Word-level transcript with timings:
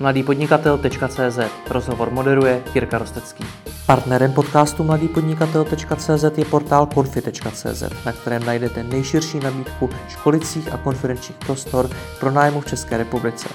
mladýpodnikatel.cz 0.00 1.38
Rozhovor 1.70 2.10
moderuje 2.10 2.62
Jirka 2.74 2.98
Rostecký. 2.98 3.44
Partnerem 3.86 4.32
podcastu 4.32 4.84
mladýpodnikatel.cz 4.84 6.24
je 6.36 6.44
portál 6.44 6.86
konfi.cz, 6.86 7.82
na 8.06 8.12
kterém 8.12 8.44
najdete 8.44 8.82
nejširší 8.82 9.40
nabídku 9.40 9.90
školicích 10.08 10.72
a 10.72 10.76
konferenčních 10.76 11.38
prostor 11.38 11.90
pro 12.20 12.30
nájmu 12.30 12.60
v 12.60 12.66
České 12.66 12.96
republice. 12.96 13.48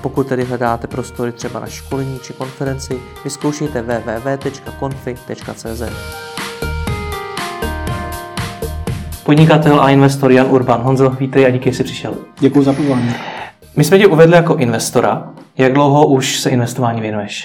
Pokud 0.00 0.28
tedy 0.28 0.44
hledáte 0.44 0.86
prostory 0.86 1.32
třeba 1.32 1.60
na 1.60 1.66
školení 1.66 2.18
či 2.22 2.32
konferenci, 2.32 3.00
vyzkoušejte 3.24 3.82
www.konfi.cz. 3.82 5.82
Podnikatel 9.24 9.80
a 9.80 9.90
investor 9.90 10.32
Jan 10.32 10.46
Urban. 10.50 10.80
Honzo, 10.80 11.10
vítej 11.10 11.46
a 11.46 11.50
díky, 11.50 11.70
že 11.70 11.76
jsi 11.76 11.84
přišel. 11.84 12.14
Děkuji 12.40 12.62
za 12.62 12.72
pozvání. 12.72 13.14
My 13.76 13.84
jsme 13.84 13.98
tě 13.98 14.06
uvedli 14.06 14.36
jako 14.36 14.54
investora. 14.56 15.32
Jak 15.58 15.72
dlouho 15.72 16.06
už 16.06 16.40
se 16.40 16.50
investování 16.50 17.00
věnuješ? 17.00 17.44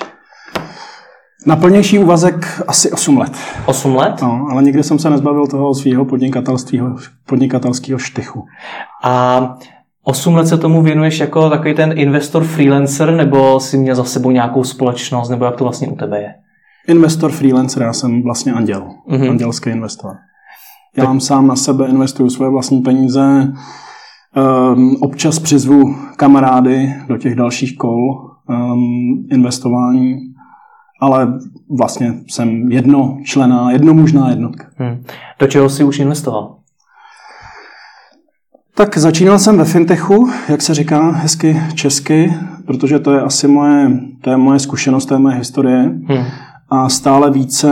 Na 1.46 1.56
plnější 1.56 2.00
úvazek 2.00 2.62
asi 2.68 2.92
8 2.92 3.18
let. 3.18 3.32
8 3.66 3.96
let? 3.96 4.22
No, 4.22 4.48
ale 4.52 4.64
nikdy 4.64 4.84
jsem 4.84 5.00
se 5.00 5.10
nezbavil 5.10 5.48
toho 5.48 5.74
svého 5.74 6.06
podnikatelského 7.26 7.98
štychu. 7.98 8.46
A 9.04 9.56
8 10.04 10.36
let 10.36 10.48
se 10.48 10.58
tomu 10.58 10.82
věnuješ 10.82 11.20
jako 11.20 11.50
takový 11.50 11.74
ten 11.74 11.94
investor 11.96 12.44
freelancer, 12.44 13.12
nebo 13.12 13.60
jsi 13.60 13.78
měl 13.78 13.96
za 13.96 14.04
sebou 14.04 14.32
nějakou 14.32 14.64
společnost, 14.64 15.30
nebo 15.30 15.46
jak 15.46 15.56
to 15.56 15.64
vlastně 15.64 15.88
u 15.88 15.96
tebe 15.96 16.22
je? 16.22 16.34
Investor 16.88 17.32
freelancer, 17.32 17.84
já 17.84 17.94
jsem 17.94 18.24
vlastně 18.24 18.54
anděl, 18.54 18.88
mm-hmm. 19.10 19.30
andělský 19.30 19.70
investor. 19.70 20.12
Já 20.98 21.06
tak... 21.06 21.22
sám 21.22 21.48
na 21.48 21.56
sebe 21.56 21.88
investuju 21.88 22.30
svoje 22.30 22.52
vlastní 22.52 22.82
peníze, 22.82 23.48
um, 24.36 24.96
občas 25.00 25.40
přizvu 25.40 25.96
kamarády 26.16 26.94
do 27.08 27.18
těch 27.18 27.36
dalších 27.36 27.78
kol 27.78 28.32
um, 28.50 29.28
investování, 29.32 30.16
ale 31.00 31.40
vlastně 31.78 32.14
jsem 32.28 32.72
jedno 32.72 33.18
člená, 33.24 33.72
jednomužná 33.72 34.30
jednotka. 34.30 34.66
Hmm. 34.76 35.04
Do 35.40 35.48
čeho 35.48 35.70
jsi 35.70 35.84
už 35.84 36.00
investoval? 36.00 36.56
Tak 38.76 38.98
začínal 38.98 39.40
jsem 39.40 39.58
ve 39.58 39.66
fintechu, 39.66 40.30
jak 40.50 40.62
se 40.62 40.74
říká 40.74 41.12
hezky 41.12 41.62
česky, 41.74 42.34
protože 42.66 43.00
to 43.00 43.14
je 43.14 43.22
asi 43.22 43.48
moje, 43.48 44.00
to 44.22 44.30
je 44.30 44.38
moje 44.38 44.60
zkušenost, 44.60 45.06
to 45.06 45.14
je 45.14 45.20
moje 45.20 45.36
historie. 45.36 45.82
Hmm. 45.84 46.26
A 46.70 46.90
stále 46.90 47.32
více 47.32 47.72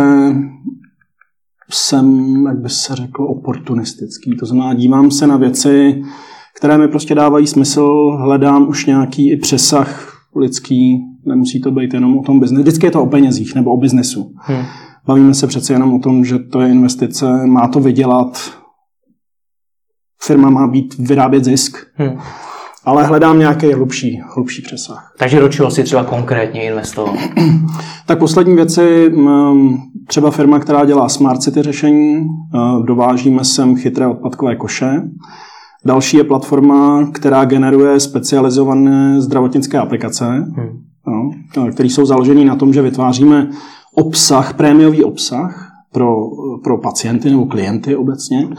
jsem, 1.70 2.36
jak 2.46 2.58
by 2.58 2.70
se 2.70 2.96
řekl, 2.96 3.24
oportunistický. 3.24 4.38
To 4.38 4.46
znamená, 4.46 4.74
dívám 4.74 5.12
se 5.12 5.28
na 5.28 5.38
věci, 5.38 6.02
které 6.60 6.78
mi 6.78 6.88
prostě 6.88 7.16
dávají 7.16 7.48
smysl, 7.48 8.18
hledám 8.20 8.68
už 8.70 8.86
nějaký 8.86 9.32
i 9.32 9.38
přesah 9.38 10.14
lidský, 10.36 11.00
nemusí 11.26 11.62
to 11.62 11.72
být 11.72 11.94
jenom 11.94 12.18
o 12.18 12.24
tom 12.24 12.40
biznesu. 12.40 12.62
Vždycky 12.62 12.86
je 12.88 12.92
to 12.92 13.04
o 13.04 13.06
penězích 13.06 13.56
nebo 13.56 13.72
o 13.74 13.78
biznesu. 13.78 14.34
Hmm. 14.36 14.66
Bavíme 15.08 15.34
se 15.34 15.48
přece 15.48 15.74
jenom 15.74 15.94
o 15.94 16.00
tom, 16.00 16.26
že 16.26 16.40
to 16.40 16.62
je 16.62 16.72
investice, 16.72 17.48
má 17.48 17.68
to 17.68 17.80
vydělat, 17.80 18.54
firma 20.22 20.50
má 20.50 20.68
být 20.68 20.96
vyrábět 20.98 21.44
zisk. 21.44 21.78
Hmm. 21.94 22.20
Ale 22.86 23.06
hledám 23.06 23.40
nějaký 23.40 23.74
hlubší, 23.74 24.22
hlubší 24.36 24.62
přesah. 24.62 25.14
Takže 25.18 25.40
do 25.40 25.50
čeho 25.50 25.72
si 25.72 25.84
třeba 25.84 26.04
konkrétně 26.04 26.64
investoval? 26.64 27.16
tak 28.06 28.20
poslední 28.20 28.56
věci, 28.56 29.12
třeba 30.08 30.32
firma, 30.32 30.60
která 30.60 30.86
dělá 30.86 31.10
smart 31.10 31.44
city 31.44 31.62
řešení, 31.62 32.18
eh, 32.18 32.86
dovážíme 32.86 33.46
sem 33.46 33.76
chytré 33.76 34.08
odpadkové 34.08 34.56
koše. 34.56 35.02
Další 35.86 36.18
je 36.18 36.24
platforma, 36.24 37.12
která 37.12 37.46
generuje 37.46 38.00
specializované 38.00 39.22
zdravotnické 39.22 39.78
aplikace, 39.78 40.26
hmm. 40.26 40.82
no, 41.58 41.72
které 41.72 41.90
jsou 41.90 42.06
založené 42.06 42.46
na 42.46 42.56
tom, 42.56 42.74
že 42.74 42.82
vytváříme 42.82 43.50
obsah, 43.96 44.54
prémiový 44.54 45.04
obsah 45.04 45.72
pro, 45.92 46.16
pro 46.64 46.78
pacienty 46.78 47.30
nebo 47.30 47.46
klienty 47.46 47.96
obecně. 47.96 48.50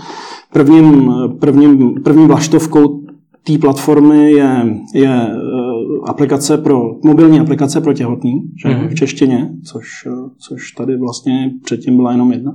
Prvním, 0.53 1.12
prvním, 1.41 1.94
první 2.03 2.26
vlaštovkou 2.26 3.00
té 3.44 3.59
platformy 3.59 4.32
je, 4.32 4.76
je 4.94 5.09
eh, 5.09 5.36
aplikace 6.06 6.59
pro, 6.59 6.94
mobilní 7.04 7.41
aplikace 7.41 7.80
pro 7.80 7.92
těhotný, 7.92 8.42
že, 8.62 8.69
mm-hmm. 8.69 8.88
v 8.88 8.94
češtině, 8.94 9.50
což, 9.64 10.09
což 10.38 10.72
tady 10.72 10.97
vlastně 10.97 11.50
předtím 11.64 11.97
byla 11.97 12.12
jenom 12.12 12.32
jedna. 12.32 12.54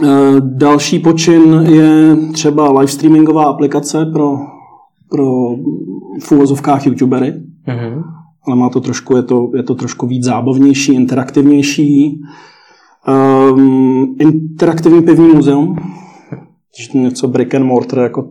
Eh, 0.00 0.40
další 0.40 0.98
počin 0.98 1.66
je 1.68 2.16
třeba 2.32 2.70
live 2.70 2.92
streamingová 2.92 3.44
aplikace 3.44 4.06
pro, 4.06 4.36
pro 5.10 5.26
v 6.22 6.32
úvozovkách 6.32 6.86
youtubery. 6.86 7.32
Mm-hmm. 7.68 8.02
Ale 8.46 8.56
má 8.56 8.68
to 8.68 8.80
trošku, 8.80 9.16
je 9.16 9.22
to, 9.22 9.50
je 9.56 9.62
to 9.62 9.74
trošku 9.74 10.06
víc 10.06 10.24
zábavnější, 10.24 10.94
interaktivnější. 10.94 12.20
Um, 13.54 14.16
interaktivní 14.20 15.02
pivní 15.02 15.28
muzeum, 15.28 15.76
něco 16.94 17.28
brick 17.28 17.54
and 17.54 17.64
mortar, 17.64 17.98
jako 17.98 18.28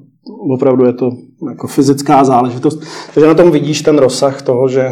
opravdu 0.54 0.86
je 0.86 0.94
to 0.94 1.12
jako 1.50 1.68
fyzická 1.68 2.24
záležitost. 2.24 2.84
Takže 3.14 3.28
na 3.28 3.34
tom 3.34 3.52
vidíš 3.52 3.82
ten 3.82 3.98
rozsah 3.98 4.42
toho, 4.42 4.68
že 4.68 4.90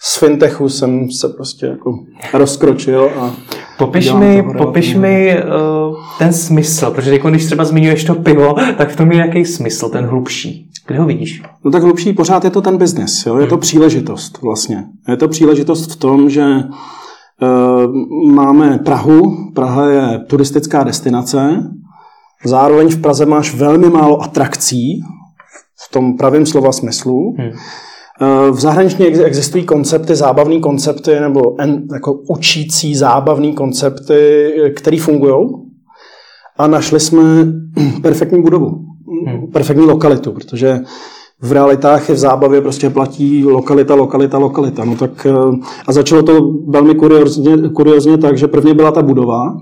z 0.00 0.18
fintechu 0.18 0.68
jsem 0.68 1.10
se 1.10 1.28
prostě 1.28 1.66
jako 1.66 1.98
rozkročil 2.32 3.10
a 3.20 3.34
Popiš 3.78 4.12
mi, 4.12 4.42
popiš 4.58 4.94
mi 4.94 5.36
uh, 5.42 5.83
ten 6.18 6.32
smysl, 6.32 6.90
protože 6.90 7.12
jako 7.12 7.30
když 7.30 7.46
třeba 7.46 7.64
zmiňuješ 7.64 8.04
to 8.04 8.14
pivo, 8.14 8.54
tak 8.78 8.90
v 8.90 8.96
tom 8.96 9.12
je 9.12 9.18
jaký 9.18 9.44
smysl, 9.44 9.88
ten 9.88 10.04
hlubší. 10.04 10.70
Kde 10.86 10.98
ho 10.98 11.06
vidíš? 11.06 11.42
No 11.64 11.70
tak 11.70 11.82
hlubší 11.82 12.12
pořád 12.12 12.44
je 12.44 12.50
to 12.50 12.62
ten 12.62 12.76
biznis, 12.76 13.26
jo? 13.26 13.38
je 13.38 13.46
to 13.46 13.54
hmm. 13.54 13.60
příležitost 13.60 14.42
vlastně. 14.42 14.84
Je 15.08 15.16
to 15.16 15.28
příležitost 15.28 15.92
v 15.92 15.96
tom, 15.96 16.30
že 16.30 16.44
uh, 16.44 18.32
máme 18.32 18.78
Prahu, 18.78 19.52
Praha 19.54 19.90
je 19.90 20.18
turistická 20.18 20.84
destinace, 20.84 21.62
zároveň 22.44 22.88
v 22.88 23.00
Praze 23.00 23.26
máš 23.26 23.54
velmi 23.54 23.90
málo 23.90 24.22
atrakcí, 24.22 25.00
v 25.88 25.92
tom 25.92 26.16
pravém 26.16 26.46
slova 26.46 26.72
smyslu. 26.72 27.34
Hmm. 27.38 27.50
Eh, 28.20 28.50
v 28.50 28.60
zahraničí 28.60 29.04
existují 29.04 29.64
koncepty, 29.64 30.16
zábavné 30.16 30.60
koncepty 30.60 31.20
nebo 31.20 31.60
en, 31.60 31.82
jako 31.92 32.12
učící 32.12 32.94
zábavné 32.94 33.52
koncepty, 33.52 34.50
které 34.76 34.98
fungují. 34.98 35.46
A 36.58 36.66
našli 36.66 37.00
jsme 37.00 37.22
perfektní 38.02 38.42
budovu, 38.42 38.84
hmm. 39.26 39.46
perfektní 39.52 39.86
lokalitu, 39.86 40.32
protože 40.32 40.80
v 41.40 41.52
realitách 41.52 42.10
i 42.10 42.12
v 42.12 42.18
zábavě 42.18 42.60
prostě 42.60 42.90
platí 42.90 43.44
lokalita, 43.44 43.94
lokalita, 43.94 44.38
lokalita. 44.38 44.84
No 44.84 44.96
tak, 44.96 45.26
eh, 45.26 45.56
a 45.86 45.92
začalo 45.92 46.22
to 46.22 46.52
velmi 46.68 46.94
kuriozně, 46.94 47.56
kuriozně 47.68 48.18
tak, 48.18 48.38
že 48.38 48.48
prvně 48.48 48.74
byla 48.74 48.90
ta 48.90 49.02
budova, 49.02 49.56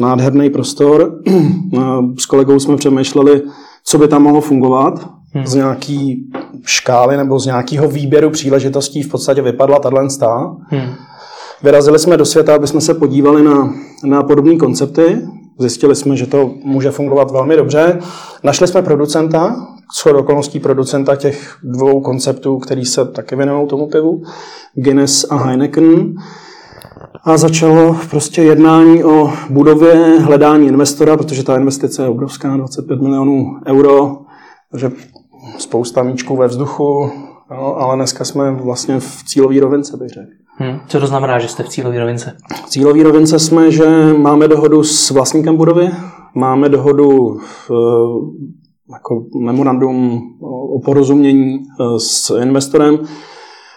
nádherný 0.00 0.50
prostor. 0.50 1.18
S 2.18 2.26
kolegou 2.26 2.58
jsme 2.58 2.76
přemýšleli, 2.76 3.42
co 3.84 3.98
by 3.98 4.08
tam 4.08 4.22
mohlo 4.22 4.40
fungovat 4.40 5.10
hmm. 5.32 5.46
z 5.46 5.54
nějaký 5.54 6.30
škály 6.64 7.16
nebo 7.16 7.38
z 7.38 7.46
nějakého 7.46 7.88
výběru 7.88 8.30
příležitostí 8.30 9.02
v 9.02 9.10
podstatě 9.10 9.42
vypadla 9.42 9.78
tato 9.78 9.96
hmm. 10.66 10.94
Vyrazili 11.62 11.98
jsme 11.98 12.16
do 12.16 12.24
světa, 12.24 12.54
aby 12.54 12.66
jsme 12.66 12.80
se 12.80 12.94
podívali 12.94 13.42
na, 13.42 13.74
na 14.04 14.22
podobné 14.22 14.56
koncepty. 14.56 15.18
Zjistili 15.58 15.96
jsme, 15.96 16.16
že 16.16 16.26
to 16.26 16.50
může 16.64 16.90
fungovat 16.90 17.30
velmi 17.30 17.56
dobře. 17.56 17.98
Našli 18.44 18.68
jsme 18.68 18.82
producenta, 18.82 19.66
shodou 20.00 20.18
okolností 20.18 20.60
producenta 20.60 21.16
těch 21.16 21.56
dvou 21.62 22.00
konceptů, 22.00 22.58
který 22.58 22.84
se 22.84 23.04
taky 23.04 23.36
věnují 23.36 23.68
tomu 23.68 23.86
pivu, 23.86 24.22
Guinness 24.74 25.26
a 25.30 25.36
Heineken. 25.36 26.14
A 27.24 27.36
začalo 27.36 27.96
prostě 28.10 28.42
jednání 28.42 29.04
o 29.04 29.32
budově, 29.50 29.94
hledání 30.20 30.68
investora, 30.68 31.16
protože 31.16 31.42
ta 31.42 31.56
investice 31.56 32.02
je 32.02 32.08
obrovská, 32.08 32.56
25 32.56 33.00
milionů 33.00 33.60
euro, 33.66 34.18
takže 34.70 34.90
spousta 35.58 36.02
míčků 36.02 36.36
ve 36.36 36.46
vzduchu, 36.46 37.10
no, 37.50 37.80
ale 37.80 37.96
dneska 37.96 38.24
jsme 38.24 38.50
vlastně 38.50 39.00
v 39.00 39.24
cílové 39.24 39.60
rovince, 39.60 39.96
bych 39.96 40.08
řekl. 40.08 40.41
Hmm. 40.62 40.80
Co 40.86 41.00
to 41.00 41.06
znamená, 41.06 41.38
že 41.38 41.48
jste 41.48 41.62
v 41.62 41.68
cílové 41.68 41.98
rovince? 41.98 42.36
V 42.66 42.68
cílové 42.68 43.02
rovince 43.02 43.38
jsme, 43.38 43.70
že 43.70 44.12
máme 44.16 44.48
dohodu 44.48 44.84
s 44.84 45.10
vlastníkem 45.10 45.56
budovy, 45.56 45.90
máme 46.34 46.68
dohodu 46.68 47.38
v, 47.38 47.70
jako 48.92 49.24
memorandum 49.40 50.22
o 50.76 50.80
porozumění 50.80 51.58
eh, 51.58 51.84
s 51.98 52.38
investorem, 52.42 52.98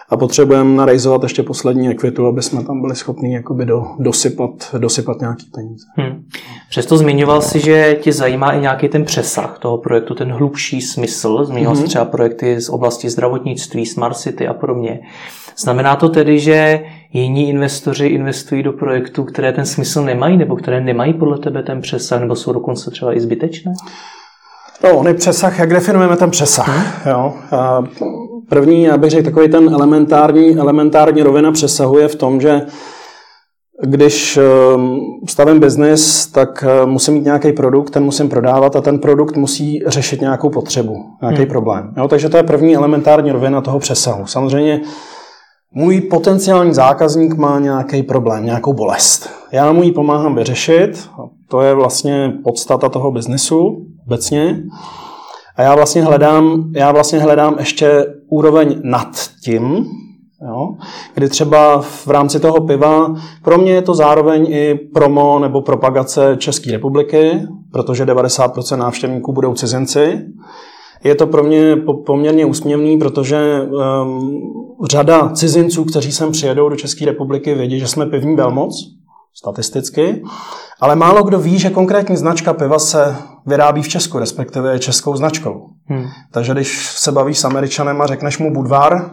a 0.08 0.16
potřebujeme 0.16 0.76
narejzovat 0.76 1.22
ještě 1.22 1.42
poslední 1.42 1.88
ekvitu, 1.88 2.26
aby 2.26 2.42
jsme 2.42 2.64
tam 2.64 2.80
byli 2.80 2.96
schopni 2.96 3.34
jakoby 3.34 3.66
do, 3.66 3.84
dosypat, 3.98 4.74
dosypat 4.78 5.20
nějaký 5.20 5.46
peníze. 5.54 5.86
Hmm. 5.96 6.24
Přesto 6.70 6.96
zmiňoval 6.96 7.42
si, 7.42 7.60
že 7.60 7.98
tě 8.00 8.12
zajímá 8.12 8.52
i 8.52 8.60
nějaký 8.60 8.88
ten 8.88 9.04
přesah 9.04 9.58
toho 9.58 9.78
projektu, 9.78 10.14
ten 10.14 10.32
hlubší 10.32 10.80
smysl. 10.80 11.44
Zmiňoval 11.44 11.74
hmm. 11.74 11.82
si 11.82 11.88
třeba 11.88 12.04
projekty 12.04 12.60
z 12.60 12.68
oblasti 12.68 13.10
zdravotnictví, 13.10 13.86
smart 13.86 14.16
city 14.16 14.48
a 14.48 14.54
podobně. 14.54 15.00
Znamená 15.58 15.96
to 15.96 16.08
tedy, 16.08 16.38
že 16.38 16.80
jiní 17.12 17.48
investoři 17.48 18.06
investují 18.06 18.62
do 18.62 18.72
projektů, 18.72 19.24
které 19.24 19.52
ten 19.52 19.66
smysl 19.66 20.04
nemají, 20.04 20.36
nebo 20.36 20.56
které 20.56 20.80
nemají 20.80 21.12
podle 21.12 21.38
tebe 21.38 21.62
ten 21.62 21.80
přesah, 21.80 22.20
nebo 22.20 22.36
jsou 22.36 22.52
dokonce 22.52 22.90
třeba 22.90 23.16
i 23.16 23.20
zbytečné? 23.20 23.72
No, 24.84 24.98
on 24.98 25.06
je 25.06 25.14
přesah, 25.14 25.58
jak 25.58 25.70
definujeme 25.70 26.16
ten 26.16 26.30
přesah? 26.30 26.68
Hmm. 26.68 27.12
Jo? 27.12 27.34
První, 28.48 28.82
já 28.82 28.96
bych 28.96 29.10
řekl, 29.10 29.24
takový 29.24 29.48
ten 29.48 29.68
elementární, 29.68 30.56
elementární 30.56 31.22
rovina 31.22 31.52
přesahuje 31.52 32.08
v 32.08 32.14
tom, 32.14 32.40
že 32.40 32.62
když 33.82 34.36
ehm, 34.36 35.00
stavím 35.28 35.60
biznis, 35.60 36.26
tak 36.26 36.64
eh, 36.68 36.86
musím 36.86 37.14
mít 37.14 37.24
nějaký 37.24 37.52
produkt, 37.52 37.90
ten 37.90 38.04
musím 38.04 38.28
prodávat 38.28 38.76
a 38.76 38.80
ten 38.80 38.98
produkt 38.98 39.36
musí 39.36 39.82
řešit 39.86 40.20
nějakou 40.20 40.50
potřebu, 40.50 41.04
nějaký 41.22 41.38
hmm. 41.38 41.48
problém. 41.48 41.94
Jo, 41.96 42.08
takže 42.08 42.28
to 42.28 42.36
je 42.36 42.42
první 42.42 42.76
elementární 42.76 43.32
rovina 43.32 43.60
toho 43.60 43.78
přesahu. 43.78 44.26
Samozřejmě 44.26 44.80
můj 45.76 46.00
potenciální 46.00 46.74
zákazník 46.74 47.34
má 47.34 47.58
nějaký 47.58 48.02
problém, 48.02 48.44
nějakou 48.44 48.72
bolest. 48.72 49.30
Já 49.52 49.72
mu 49.72 49.82
ji 49.82 49.92
pomáhám 49.92 50.34
vyřešit, 50.34 51.08
to 51.48 51.60
je 51.60 51.74
vlastně 51.74 52.32
podstata 52.44 52.88
toho 52.88 53.10
biznesu 53.12 53.86
obecně. 54.06 54.62
A 55.56 55.62
já 55.62 55.74
vlastně 55.74 56.02
hledám, 56.02 56.70
já 56.74 56.92
vlastně 56.92 57.18
hledám 57.18 57.56
ještě 57.58 58.06
úroveň 58.28 58.80
nad 58.82 59.08
tím, 59.44 59.86
Jo? 60.48 60.74
Kdy 61.14 61.28
třeba 61.28 61.80
v 61.80 62.06
rámci 62.06 62.40
toho 62.40 62.60
piva, 62.60 63.14
pro 63.42 63.58
mě 63.58 63.72
je 63.72 63.82
to 63.82 63.94
zároveň 63.94 64.46
i 64.50 64.74
promo 64.74 65.38
nebo 65.38 65.62
propagace 65.62 66.36
České 66.38 66.72
republiky, 66.72 67.40
protože 67.72 68.04
90% 68.04 68.76
návštěvníků 68.76 69.32
budou 69.32 69.54
cizinci. 69.54 70.20
Je 71.04 71.14
to 71.14 71.26
pro 71.26 71.42
mě 71.42 71.76
poměrně 72.06 72.46
úsměvný, 72.46 72.98
protože 72.98 73.62
um, 73.62 74.65
řada 74.84 75.28
cizinců, 75.28 75.84
kteří 75.84 76.12
sem 76.12 76.32
přijedou 76.32 76.68
do 76.68 76.76
České 76.76 77.04
republiky, 77.04 77.54
vědí, 77.54 77.80
že 77.80 77.88
jsme 77.88 78.06
pivní 78.06 78.36
velmoc, 78.36 78.74
statisticky, 79.34 80.22
ale 80.80 80.96
málo 80.96 81.22
kdo 81.22 81.38
ví, 81.38 81.58
že 81.58 81.70
konkrétní 81.70 82.16
značka 82.16 82.52
piva 82.52 82.78
se 82.78 83.16
vyrábí 83.46 83.82
v 83.82 83.88
Česku, 83.88 84.18
respektive 84.18 84.72
je 84.72 84.78
českou 84.78 85.16
značkou. 85.16 85.66
Hmm. 85.86 86.04
Takže 86.32 86.52
když 86.52 86.86
se 86.86 87.12
bavíš 87.12 87.38
s 87.38 87.44
Američanem 87.44 88.02
a 88.02 88.06
řekneš 88.06 88.38
mu 88.38 88.54
Budvar, 88.54 89.10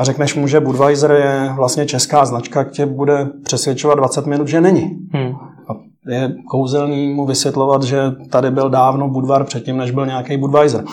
a 0.00 0.04
řekneš 0.04 0.34
mu, 0.34 0.46
že 0.46 0.60
Budweiser 0.60 1.10
je 1.10 1.52
vlastně 1.56 1.86
česká 1.86 2.24
značka, 2.24 2.64
tě 2.64 2.86
bude 2.86 3.28
přesvědčovat 3.44 3.98
20 3.98 4.26
minut, 4.26 4.48
že 4.48 4.60
není. 4.60 4.98
Hmm. 5.12 5.32
A 5.68 5.72
je 6.06 6.34
kouzelný 6.50 7.14
mu 7.14 7.26
vysvětlovat, 7.26 7.82
že 7.82 8.10
tady 8.30 8.50
byl 8.50 8.70
dávno 8.70 9.08
Budvar 9.08 9.44
předtím, 9.44 9.76
než 9.76 9.90
byl 9.90 10.06
nějaký 10.06 10.36
Budweiser. 10.36 10.84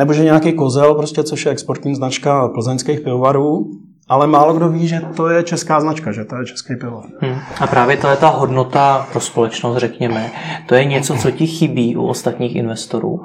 Nebo 0.00 0.12
že 0.12 0.24
nějaký 0.24 0.52
kozel, 0.52 0.94
prostě, 0.94 1.22
což 1.22 1.46
je 1.46 1.52
exportní 1.52 1.94
značka 1.94 2.48
plzeňských 2.48 3.00
pivovarů, 3.00 3.70
ale 4.08 4.26
málo 4.26 4.54
kdo 4.54 4.68
ví, 4.68 4.88
že 4.88 5.00
to 5.16 5.28
je 5.28 5.42
česká 5.42 5.80
značka, 5.80 6.12
že 6.12 6.24
to 6.24 6.36
je 6.36 6.44
český 6.44 6.76
pivo. 6.76 7.02
Hmm. 7.20 7.38
A 7.60 7.66
právě 7.66 7.96
to 7.96 8.08
je 8.08 8.16
ta 8.16 8.28
hodnota 8.28 9.06
pro 9.12 9.20
společnost, 9.20 9.76
řekněme. 9.76 10.30
To 10.66 10.74
je 10.74 10.84
něco, 10.84 11.14
co 11.14 11.30
ti 11.30 11.46
chybí 11.46 11.96
u 11.96 12.06
ostatních 12.06 12.56
investorů? 12.56 13.20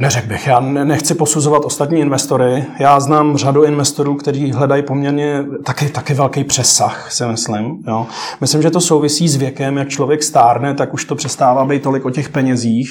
Neřekl 0.00 0.28
bych, 0.28 0.46
já 0.46 0.60
nechci 0.60 1.14
posuzovat 1.14 1.64
ostatní 1.64 2.00
investory. 2.00 2.64
Já 2.78 3.00
znám 3.00 3.36
řadu 3.36 3.64
investorů, 3.64 4.14
kteří 4.14 4.52
hledají 4.52 4.82
poměrně 4.82 5.44
taky, 5.64 5.88
taky 5.88 6.14
velký 6.14 6.44
přesah, 6.44 7.12
si 7.12 7.26
myslím. 7.26 7.82
Jo. 7.88 8.06
Myslím, 8.40 8.62
že 8.62 8.70
to 8.70 8.80
souvisí 8.80 9.28
s 9.28 9.36
věkem, 9.36 9.76
jak 9.76 9.88
člověk 9.88 10.22
stárne, 10.22 10.74
tak 10.74 10.94
už 10.94 11.04
to 11.04 11.14
přestává 11.14 11.64
být 11.64 11.82
tolik 11.82 12.04
o 12.04 12.10
těch 12.10 12.28
penězích, 12.28 12.88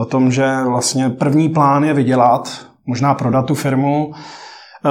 o 0.00 0.04
tom, 0.04 0.32
že 0.32 0.56
vlastně 0.68 1.10
první 1.10 1.48
plán 1.48 1.84
je 1.84 1.94
vydělat, 1.94 2.66
možná 2.86 3.14
prodat 3.14 3.46
tu 3.46 3.54
firmu. 3.54 4.12
Eh, 4.14 4.90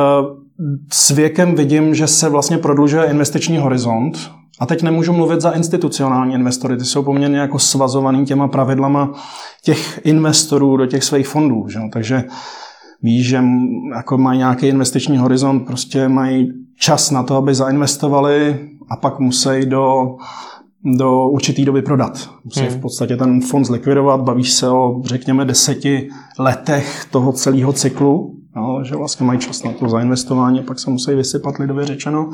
s 0.92 1.10
věkem 1.10 1.56
vidím, 1.56 1.96
že 1.96 2.08
se 2.08 2.30
vlastně 2.30 2.58
prodlužuje 2.58 3.06
investiční 3.06 3.58
horizont, 3.58 4.32
a 4.60 4.66
teď 4.66 4.84
nemůžu 4.84 5.14
mluvit 5.14 5.42
za 5.42 5.52
institucionální 5.52 6.34
investory, 6.34 6.78
ty 6.78 6.86
jsou 6.86 7.04
poměrně 7.04 7.38
jako 7.38 7.60
svazovaný 7.60 8.26
těma 8.26 8.48
pravidlama 8.48 9.14
těch 9.64 10.00
investorů 10.04 10.78
do 10.78 10.86
těch 10.86 11.04
svých 11.04 11.28
fondů. 11.28 11.68
Že? 11.68 11.80
Takže 11.94 12.24
víš, 13.02 13.28
že 13.28 13.44
jako 13.96 14.18
mají 14.18 14.38
nějaký 14.38 14.68
investiční 14.68 15.18
horizont, 15.18 15.60
prostě 15.60 16.08
mají 16.08 16.54
čas 16.80 17.12
na 17.12 17.24
to, 17.24 17.36
aby 17.36 17.56
zainvestovali 17.56 18.70
a 18.90 18.96
pak 18.96 19.20
musí 19.20 19.66
do, 19.66 20.16
do 20.84 21.30
určitý 21.30 21.66
doby 21.66 21.82
prodat. 21.82 22.30
Musí 22.44 22.60
hmm. 22.60 22.70
v 22.70 22.82
podstatě 22.82 23.18
ten 23.18 23.42
fond 23.42 23.66
zlikvidovat, 23.66 24.22
bavíš 24.22 24.52
se 24.52 24.70
o, 24.70 25.02
řekněme, 25.06 25.46
deseti 25.46 26.10
letech 26.40 27.06
toho 27.12 27.32
celého 27.32 27.74
cyklu, 27.74 28.36
jo, 28.56 28.84
že 28.84 28.96
vlastně 28.96 29.26
mají 29.26 29.40
čas 29.40 29.64
na 29.64 29.72
to 29.72 29.90
zainvestování 29.90 30.60
a 30.60 30.64
pak 30.64 30.80
se 30.80 30.90
musí 30.90 31.16
vysypat 31.16 31.58
lidově 31.58 31.86
řečeno. 31.86 32.30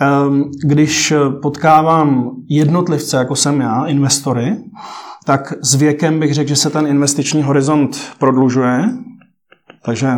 Ehm, 0.00 0.44
když 0.64 1.12
potkávám 1.42 2.30
jednotlivce, 2.48 3.16
jako 3.16 3.36
jsem 3.36 3.60
já, 3.60 3.84
investory, 3.84 4.56
tak 5.24 5.52
s 5.62 5.74
věkem 5.74 6.20
bych 6.20 6.34
řekl, 6.34 6.48
že 6.48 6.56
se 6.56 6.70
ten 6.70 6.86
investiční 6.86 7.42
horizont 7.42 7.96
prodlužuje. 8.18 8.88
Takže 9.84 10.08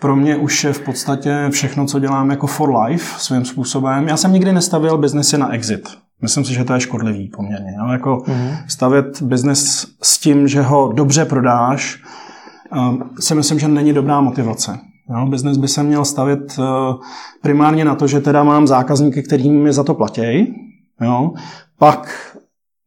pro 0.00 0.16
mě 0.16 0.36
už 0.36 0.64
je 0.64 0.72
v 0.72 0.80
podstatě 0.80 1.46
všechno, 1.50 1.86
co 1.86 1.98
dělám 1.98 2.30
jako 2.30 2.46
for 2.46 2.76
life 2.76 3.18
svým 3.18 3.44
způsobem. 3.44 4.08
Já 4.08 4.16
jsem 4.16 4.32
nikdy 4.32 4.52
nestavil 4.52 4.98
biznesy 4.98 5.38
na 5.38 5.54
exit. 5.54 5.88
Myslím 6.22 6.44
si, 6.44 6.54
že 6.54 6.64
to 6.64 6.74
je 6.74 6.80
škodlivý 6.80 7.28
poměrně. 7.28 7.74
Jo? 7.78 7.92
Jako 7.92 8.16
mm-hmm. 8.16 8.56
stavět 8.68 9.22
biznes 9.22 9.86
s 10.02 10.18
tím, 10.18 10.48
že 10.48 10.62
ho 10.62 10.92
dobře 10.92 11.24
prodáš, 11.24 12.02
ehm, 12.72 13.10
si 13.20 13.34
myslím, 13.34 13.58
že 13.58 13.68
není 13.68 13.92
dobrá 13.92 14.20
motivace. 14.20 14.78
Jo, 15.10 15.26
business 15.26 15.56
by 15.56 15.68
se 15.68 15.82
měl 15.82 16.04
stavit 16.04 16.58
eh, 16.58 16.62
primárně 17.42 17.84
na 17.84 17.94
to, 17.94 18.06
že 18.06 18.20
teda 18.20 18.42
mám 18.42 18.66
zákazníky, 18.66 19.22
kterým 19.22 19.62
mi 19.62 19.72
za 19.72 19.84
to 19.84 19.94
platí, 19.94 20.54
jo, 21.00 21.32
pak 21.78 22.30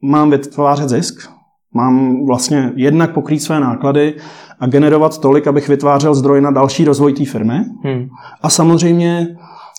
mám 0.01 0.29
vytvářet 0.29 0.89
zisk, 0.89 1.29
mám 1.73 2.25
vlastně 2.25 2.71
jednak 2.75 3.13
pokrýt 3.13 3.39
své 3.39 3.59
náklady 3.59 4.13
a 4.59 4.67
generovat 4.67 5.17
tolik, 5.17 5.47
abych 5.47 5.67
vytvářel 5.67 6.15
zdroj 6.15 6.41
na 6.41 6.51
další 6.51 6.85
rozvoj 6.85 7.13
té 7.13 7.25
firmy. 7.25 7.59
Hmm. 7.83 8.07
A 8.41 8.49
samozřejmě 8.49 9.27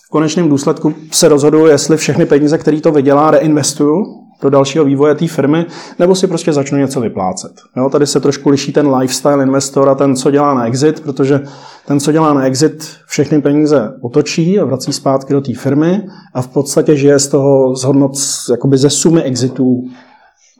v 0.07 0.09
konečném 0.09 0.49
důsledku 0.49 0.93
se 1.11 1.27
rozhoduju, 1.27 1.65
jestli 1.65 1.97
všechny 1.97 2.25
peníze, 2.25 2.57
které 2.57 2.81
to 2.81 2.91
vydělá, 2.91 3.31
reinvestuju 3.31 4.25
do 4.41 4.49
dalšího 4.49 4.85
vývoje 4.85 5.15
té 5.15 5.27
firmy, 5.27 5.65
nebo 5.99 6.15
si 6.15 6.27
prostě 6.27 6.53
začnu 6.53 6.77
něco 6.77 7.01
vyplácet. 7.01 7.51
Jo, 7.77 7.89
tady 7.89 8.07
se 8.07 8.19
trošku 8.19 8.49
liší 8.49 8.73
ten 8.73 8.95
lifestyle 8.95 9.43
investor 9.43 9.89
a 9.89 9.95
ten, 9.95 10.15
co 10.15 10.31
dělá 10.31 10.53
na 10.53 10.65
exit, 10.65 10.99
protože 10.99 11.41
ten, 11.87 11.99
co 11.99 12.11
dělá 12.11 12.33
na 12.33 12.45
exit, 12.45 12.87
všechny 13.07 13.41
peníze 13.41 13.93
otočí 14.01 14.59
a 14.59 14.65
vrací 14.65 14.93
zpátky 14.93 15.33
do 15.33 15.41
té 15.41 15.53
firmy 15.53 16.01
a 16.33 16.41
v 16.41 16.47
podstatě 16.47 16.95
žije 16.95 17.19
z 17.19 17.27
toho 17.27 17.75
zhodnot 17.75 18.11
jakoby 18.51 18.77
ze 18.77 18.89
sumy 18.89 19.23
exitů 19.23 19.83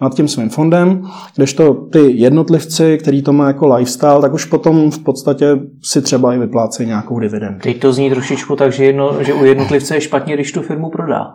nad 0.01 0.15
tím 0.15 0.27
svým 0.27 0.49
fondem, 0.49 1.07
kdežto 1.35 1.73
ty 1.73 2.11
jednotlivci, 2.11 2.97
který 2.97 3.21
to 3.21 3.33
má 3.33 3.47
jako 3.47 3.75
lifestyle, 3.75 4.21
tak 4.21 4.33
už 4.33 4.45
potom 4.45 4.91
v 4.91 4.99
podstatě 4.99 5.59
si 5.83 6.01
třeba 6.01 6.33
i 6.33 6.39
vyplácejí 6.39 6.87
nějakou 6.87 7.19
dividendu. 7.19 7.59
Teď 7.63 7.79
to 7.79 7.93
zní 7.93 8.09
trošičku 8.09 8.55
tak, 8.55 8.71
že, 8.71 8.85
jedno, 8.85 9.23
že 9.23 9.33
u 9.33 9.45
jednotlivce 9.45 9.95
je 9.95 10.01
špatně, 10.01 10.33
když 10.33 10.51
tu 10.51 10.61
firmu 10.61 10.89
prodá. 10.89 11.33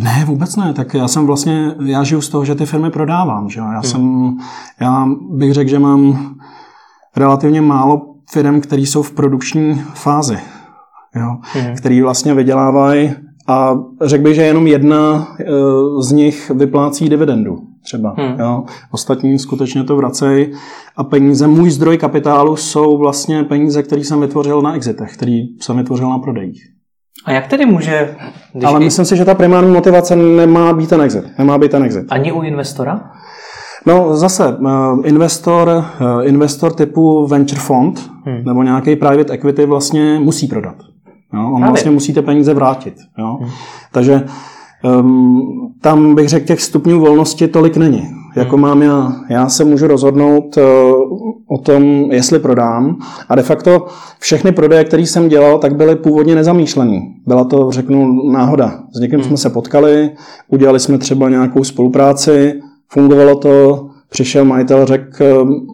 Ne, 0.00 0.24
vůbec 0.26 0.56
ne. 0.56 0.72
Tak 0.72 0.94
já 0.94 1.08
jsem 1.08 1.26
vlastně, 1.26 1.74
já 1.84 2.02
žiju 2.04 2.20
z 2.20 2.28
toho, 2.28 2.44
že 2.44 2.54
ty 2.54 2.66
firmy 2.66 2.90
prodávám. 2.90 3.48
Že? 3.48 3.60
Já, 3.60 3.66
hmm. 3.66 3.82
jsem, 3.82 4.36
já 4.80 5.06
bych 5.30 5.52
řekl, 5.52 5.70
že 5.70 5.78
mám 5.78 6.34
relativně 7.16 7.60
málo 7.60 8.14
firm, 8.30 8.60
které 8.60 8.82
jsou 8.82 9.02
v 9.02 9.12
produkční 9.12 9.82
fázi, 9.94 10.38
jo? 11.16 11.36
Hmm. 11.42 11.76
který 11.76 12.02
vlastně 12.02 12.34
vydělávají 12.34 13.14
a 13.46 13.78
řekl 14.00 14.24
bych, 14.24 14.34
že 14.34 14.42
jenom 14.42 14.66
jedna 14.66 15.28
eh, 15.40 15.44
z 16.00 16.12
nich 16.12 16.50
vyplácí 16.50 17.08
dividendu 17.08 17.58
třeba. 17.84 18.14
Hmm. 18.18 18.40
Jo? 18.40 18.64
Ostatní 18.90 19.38
skutečně 19.38 19.84
to 19.84 19.96
vracejí 19.96 20.52
a 20.96 21.04
peníze, 21.04 21.46
můj 21.46 21.70
zdroj 21.70 21.98
kapitálu 21.98 22.56
jsou 22.56 22.98
vlastně 22.98 23.44
peníze, 23.44 23.82
které 23.82 24.04
jsem 24.04 24.20
vytvořil 24.20 24.62
na 24.62 24.74
exitech, 24.74 25.12
který 25.12 25.40
jsem 25.60 25.76
vytvořil 25.76 26.08
na 26.08 26.18
prodejích. 26.18 26.62
A 27.24 27.32
jak 27.32 27.46
tedy 27.46 27.66
může... 27.66 28.16
Když 28.52 28.64
Ale 28.64 28.80
myslím 28.80 29.04
si, 29.04 29.16
že 29.16 29.24
ta 29.24 29.34
primární 29.34 29.72
motivace 29.72 30.16
nemá 30.16 30.72
být 30.72 30.88
ten 30.88 31.00
exit. 31.00 31.24
Nemá 31.38 31.58
být 31.58 31.70
ten 31.70 31.82
exit. 31.82 32.04
Ani 32.08 32.32
u 32.32 32.42
investora? 32.42 33.10
No 33.86 34.16
zase, 34.16 34.56
eh, 34.66 35.08
investor, 35.08 35.84
eh, 36.00 36.24
investor 36.24 36.72
typu 36.72 37.26
venture 37.26 37.60
fund 37.60 38.10
hmm. 38.24 38.44
nebo 38.44 38.62
nějaký 38.62 38.96
private 38.96 39.32
equity 39.32 39.66
vlastně 39.66 40.18
musí 40.18 40.46
prodat. 40.46 40.74
Jo? 41.34 41.50
On 41.54 41.66
vlastně 41.66 41.90
musí 41.90 42.14
ty 42.14 42.22
peníze 42.22 42.54
vrátit. 42.54 42.94
Jo? 43.18 43.38
Hmm. 43.40 43.50
Takže 43.92 44.26
um, 45.00 45.72
tam 45.80 46.14
bych 46.14 46.28
řekl, 46.28 46.46
těch 46.46 46.60
stupňů 46.60 47.00
volnosti 47.00 47.48
tolik 47.48 47.76
není. 47.76 48.02
Jako 48.36 48.56
hmm. 48.56 48.62
mám 48.62 48.82
já. 48.82 49.12
Já 49.28 49.48
se 49.48 49.64
můžu 49.64 49.86
rozhodnout 49.86 50.56
uh, 50.56 50.64
o 51.46 51.58
tom, 51.58 51.82
jestli 52.12 52.38
prodám. 52.38 52.96
A 53.28 53.34
de 53.34 53.42
facto 53.42 53.86
všechny 54.18 54.52
prodeje, 54.52 54.84
které 54.84 55.02
jsem 55.02 55.28
dělal, 55.28 55.58
tak 55.58 55.76
byly 55.76 55.96
původně 55.96 56.34
nezamýšlené. 56.34 57.00
Byla 57.26 57.44
to, 57.44 57.70
řeknu, 57.70 58.30
náhoda. 58.32 58.80
S 58.96 59.00
někým 59.00 59.18
hmm. 59.18 59.28
jsme 59.28 59.36
se 59.36 59.50
potkali, 59.50 60.10
udělali 60.48 60.80
jsme 60.80 60.98
třeba 60.98 61.28
nějakou 61.28 61.64
spolupráci, 61.64 62.60
fungovalo 62.88 63.36
to, 63.36 63.88
přišel 64.10 64.44
majitel, 64.44 64.86
řekl, 64.86 65.24
ehm, 65.24 65.66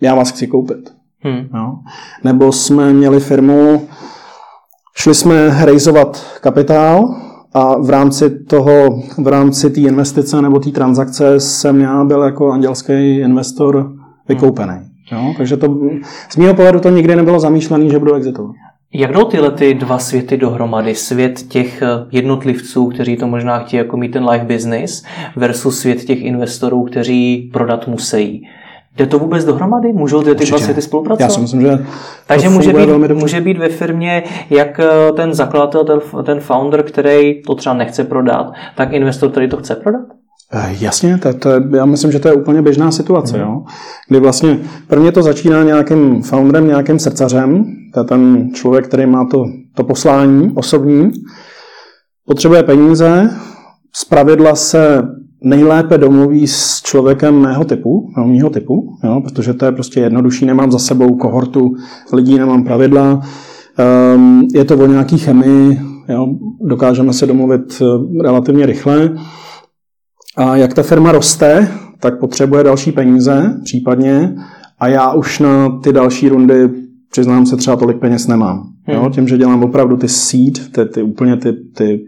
já 0.00 0.14
vás 0.14 0.30
chci 0.30 0.46
koupit. 0.46 0.92
Hmm. 1.20 1.48
Jo? 1.54 1.74
Nebo 2.24 2.52
jsme 2.52 2.92
měli 2.92 3.20
firmu, 3.20 3.88
šli 4.98 5.14
jsme 5.14 5.64
rejzovat 5.64 6.38
kapitál 6.40 7.14
a 7.54 7.78
v 7.78 7.90
rámci 7.90 8.30
toho, 8.44 9.02
v 9.18 9.28
rámci 9.28 9.70
té 9.70 9.80
investice 9.80 10.42
nebo 10.42 10.58
té 10.58 10.70
transakce 10.70 11.40
jsem 11.40 11.80
já 11.80 12.04
byl 12.04 12.22
jako 12.22 12.50
andělský 12.50 13.18
investor 13.18 13.92
vykoupený. 14.28 14.74
Jo? 15.12 15.34
Takže 15.36 15.56
to, 15.56 15.78
z 16.30 16.36
mého 16.36 16.54
pohledu 16.54 16.80
to 16.80 16.90
nikdy 16.90 17.16
nebylo 17.16 17.40
zamýšlené, 17.40 17.88
že 17.88 17.98
budu 17.98 18.14
exitovat. 18.14 18.56
Jak 18.94 19.12
jdou 19.12 19.24
tyhle 19.24 19.50
ty 19.50 19.74
dva 19.74 19.98
světy 19.98 20.36
dohromady? 20.36 20.94
Svět 20.94 21.42
těch 21.48 21.82
eh, 21.82 21.86
jednotlivců, 22.10 22.86
kteří 22.86 23.16
to 23.16 23.26
možná 23.26 23.58
chtějí 23.58 23.78
jako 23.78 23.96
mít 23.96 24.12
ten 24.12 24.28
life 24.28 24.44
business 24.44 25.04
versus 25.36 25.78
svět 25.78 26.04
těch 26.04 26.22
investorů, 26.22 26.84
kteří 26.84 27.50
prodat 27.52 27.88
musí. 27.88 28.46
Jde 28.96 29.06
to 29.06 29.18
vůbec 29.18 29.44
dohromady? 29.44 29.92
Můžou 29.92 30.22
ty, 30.22 30.34
ty 30.34 30.46
dva 30.46 30.58
světy 30.58 30.82
spolupracovat? 30.82 31.28
Já 31.28 31.34
si 31.34 31.40
myslím, 31.40 31.60
že 31.60 31.86
Takže 32.26 32.48
může 32.48 32.72
být, 32.72 32.88
může 33.14 33.40
být 33.40 33.58
ve 33.58 33.68
firmě 33.68 34.22
jak 34.50 34.80
eh, 34.80 35.12
ten 35.12 35.34
zakladatel, 35.34 35.84
ten, 35.84 36.24
ten 36.24 36.40
founder, 36.40 36.82
který 36.82 37.42
to 37.42 37.54
třeba 37.54 37.74
nechce 37.74 38.04
prodat, 38.04 38.52
tak 38.76 38.92
investor, 38.92 39.30
který 39.30 39.48
to 39.48 39.56
chce 39.56 39.74
prodat? 39.74 40.06
Eh, 40.52 40.76
jasně, 40.80 41.18
to, 41.18 41.34
to 41.34 41.50
je, 41.50 41.60
já 41.76 41.84
myslím, 41.84 42.12
že 42.12 42.18
to 42.18 42.28
je 42.28 42.34
úplně 42.34 42.62
běžná 42.62 42.90
situace, 42.90 43.36
mm. 43.36 43.42
jo? 43.42 43.62
kdy 44.08 44.20
vlastně 44.20 44.58
prvně 44.88 45.12
to 45.12 45.22
začíná 45.22 45.62
nějakým 45.62 46.22
founderem, 46.22 46.66
nějakým 46.66 46.98
srdcařem, 46.98 47.64
to 47.94 48.00
je 48.00 48.04
ten 48.04 48.50
člověk, 48.54 48.88
který 48.88 49.06
má 49.06 49.24
to, 49.30 49.44
to 49.74 49.84
poslání 49.84 50.52
osobní, 50.54 51.10
potřebuje 52.26 52.62
peníze, 52.62 53.30
z 53.96 54.04
pravidla 54.04 54.54
se 54.54 55.02
nejlépe 55.44 55.98
domluví 55.98 56.46
s 56.46 56.82
člověkem 56.82 57.40
mého 57.40 57.64
typu, 57.64 58.10
mého 58.24 58.50
typu, 58.50 58.96
jo, 59.04 59.20
protože 59.20 59.54
to 59.54 59.64
je 59.64 59.72
prostě 59.72 60.00
jednodušší, 60.00 60.46
nemám 60.46 60.72
za 60.72 60.78
sebou 60.78 61.16
kohortu 61.16 61.74
lidí, 62.12 62.38
nemám 62.38 62.64
pravidla, 62.64 63.22
um, 64.14 64.48
je 64.54 64.64
to 64.64 64.78
o 64.78 64.86
nějaký 64.86 65.18
chemii, 65.18 65.80
jo, 66.08 66.26
dokážeme 66.60 67.12
se 67.12 67.26
domluvit 67.26 67.82
eh, 67.82 68.22
relativně 68.22 68.66
rychle. 68.66 69.10
A 70.36 70.56
jak 70.56 70.74
ta 70.74 70.82
firma 70.82 71.12
roste, 71.12 71.68
tak 72.00 72.20
potřebuje 72.20 72.64
další 72.64 72.92
peníze 72.92 73.60
případně 73.64 74.34
a 74.78 74.88
já 74.88 75.12
už 75.12 75.38
na 75.38 75.78
ty 75.78 75.92
další 75.92 76.28
rundy 76.28 76.68
přiznám 77.10 77.46
se 77.46 77.56
třeba 77.56 77.76
tolik 77.76 77.98
peněz 77.98 78.26
nemám. 78.26 78.62
Hmm. 78.84 78.96
Jo, 78.96 79.10
tím, 79.10 79.28
že 79.28 79.38
dělám 79.38 79.64
opravdu 79.64 79.96
ty 79.96 80.08
seed, 80.08 80.72
ty, 80.72 80.84
ty 80.84 81.02
úplně 81.02 81.36
ty, 81.36 81.52
ty 81.52 82.00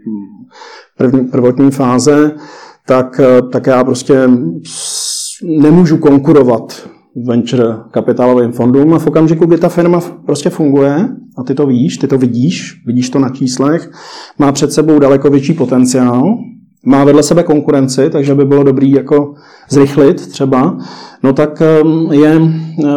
první, 0.97 1.27
prvotní 1.27 1.71
fáze, 1.71 2.31
tak, 2.89 3.19
eh, 3.19 3.41
tak 3.41 3.67
já 3.67 3.83
prostě 3.83 4.29
nemůžu 5.43 5.97
konkurovat 5.97 6.89
venture 7.25 7.75
kapitálovým 7.91 8.51
fondům 8.51 8.93
a 8.93 8.99
v 8.99 9.07
okamžiku, 9.07 9.45
kdy 9.45 9.57
ta 9.57 9.69
firma 9.69 10.01
prostě 10.25 10.49
funguje 10.49 11.09
a 11.37 11.43
ty 11.43 11.53
to 11.53 11.67
víš, 11.67 11.97
ty 11.97 12.07
to 12.07 12.17
vidíš, 12.17 12.83
vidíš 12.85 13.09
to 13.09 13.19
na 13.19 13.29
číslech, 13.29 13.91
má 14.39 14.51
před 14.51 14.73
sebou 14.73 14.99
daleko 14.99 15.29
větší 15.29 15.53
potenciál, 15.53 16.23
má 16.85 17.03
vedle 17.03 17.23
sebe 17.23 17.43
konkurenci, 17.43 18.09
takže 18.09 18.35
by 18.35 18.45
bylo 18.45 18.63
dobrý 18.63 18.91
jako 18.91 19.33
zrychlit 19.69 20.27
třeba, 20.27 20.77
no 21.23 21.33
tak 21.33 21.61
ehm, 21.61 22.11
je, 22.11 22.41
eh, 22.85 22.89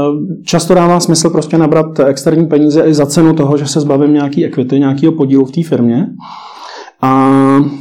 často 0.44 0.74
dává 0.74 1.00
smysl 1.00 1.30
prostě 1.30 1.58
nabrat 1.58 2.00
externí 2.00 2.46
peníze 2.46 2.82
i 2.82 2.94
za 2.94 3.06
cenu 3.06 3.34
toho, 3.34 3.56
že 3.56 3.66
se 3.66 3.80
zbavím 3.80 4.12
nějaký 4.12 4.44
equity, 4.44 4.78
nějakého 4.78 5.12
podílu 5.12 5.44
v 5.44 5.52
té 5.52 5.62
firmě 5.62 6.06
a 7.02 7.30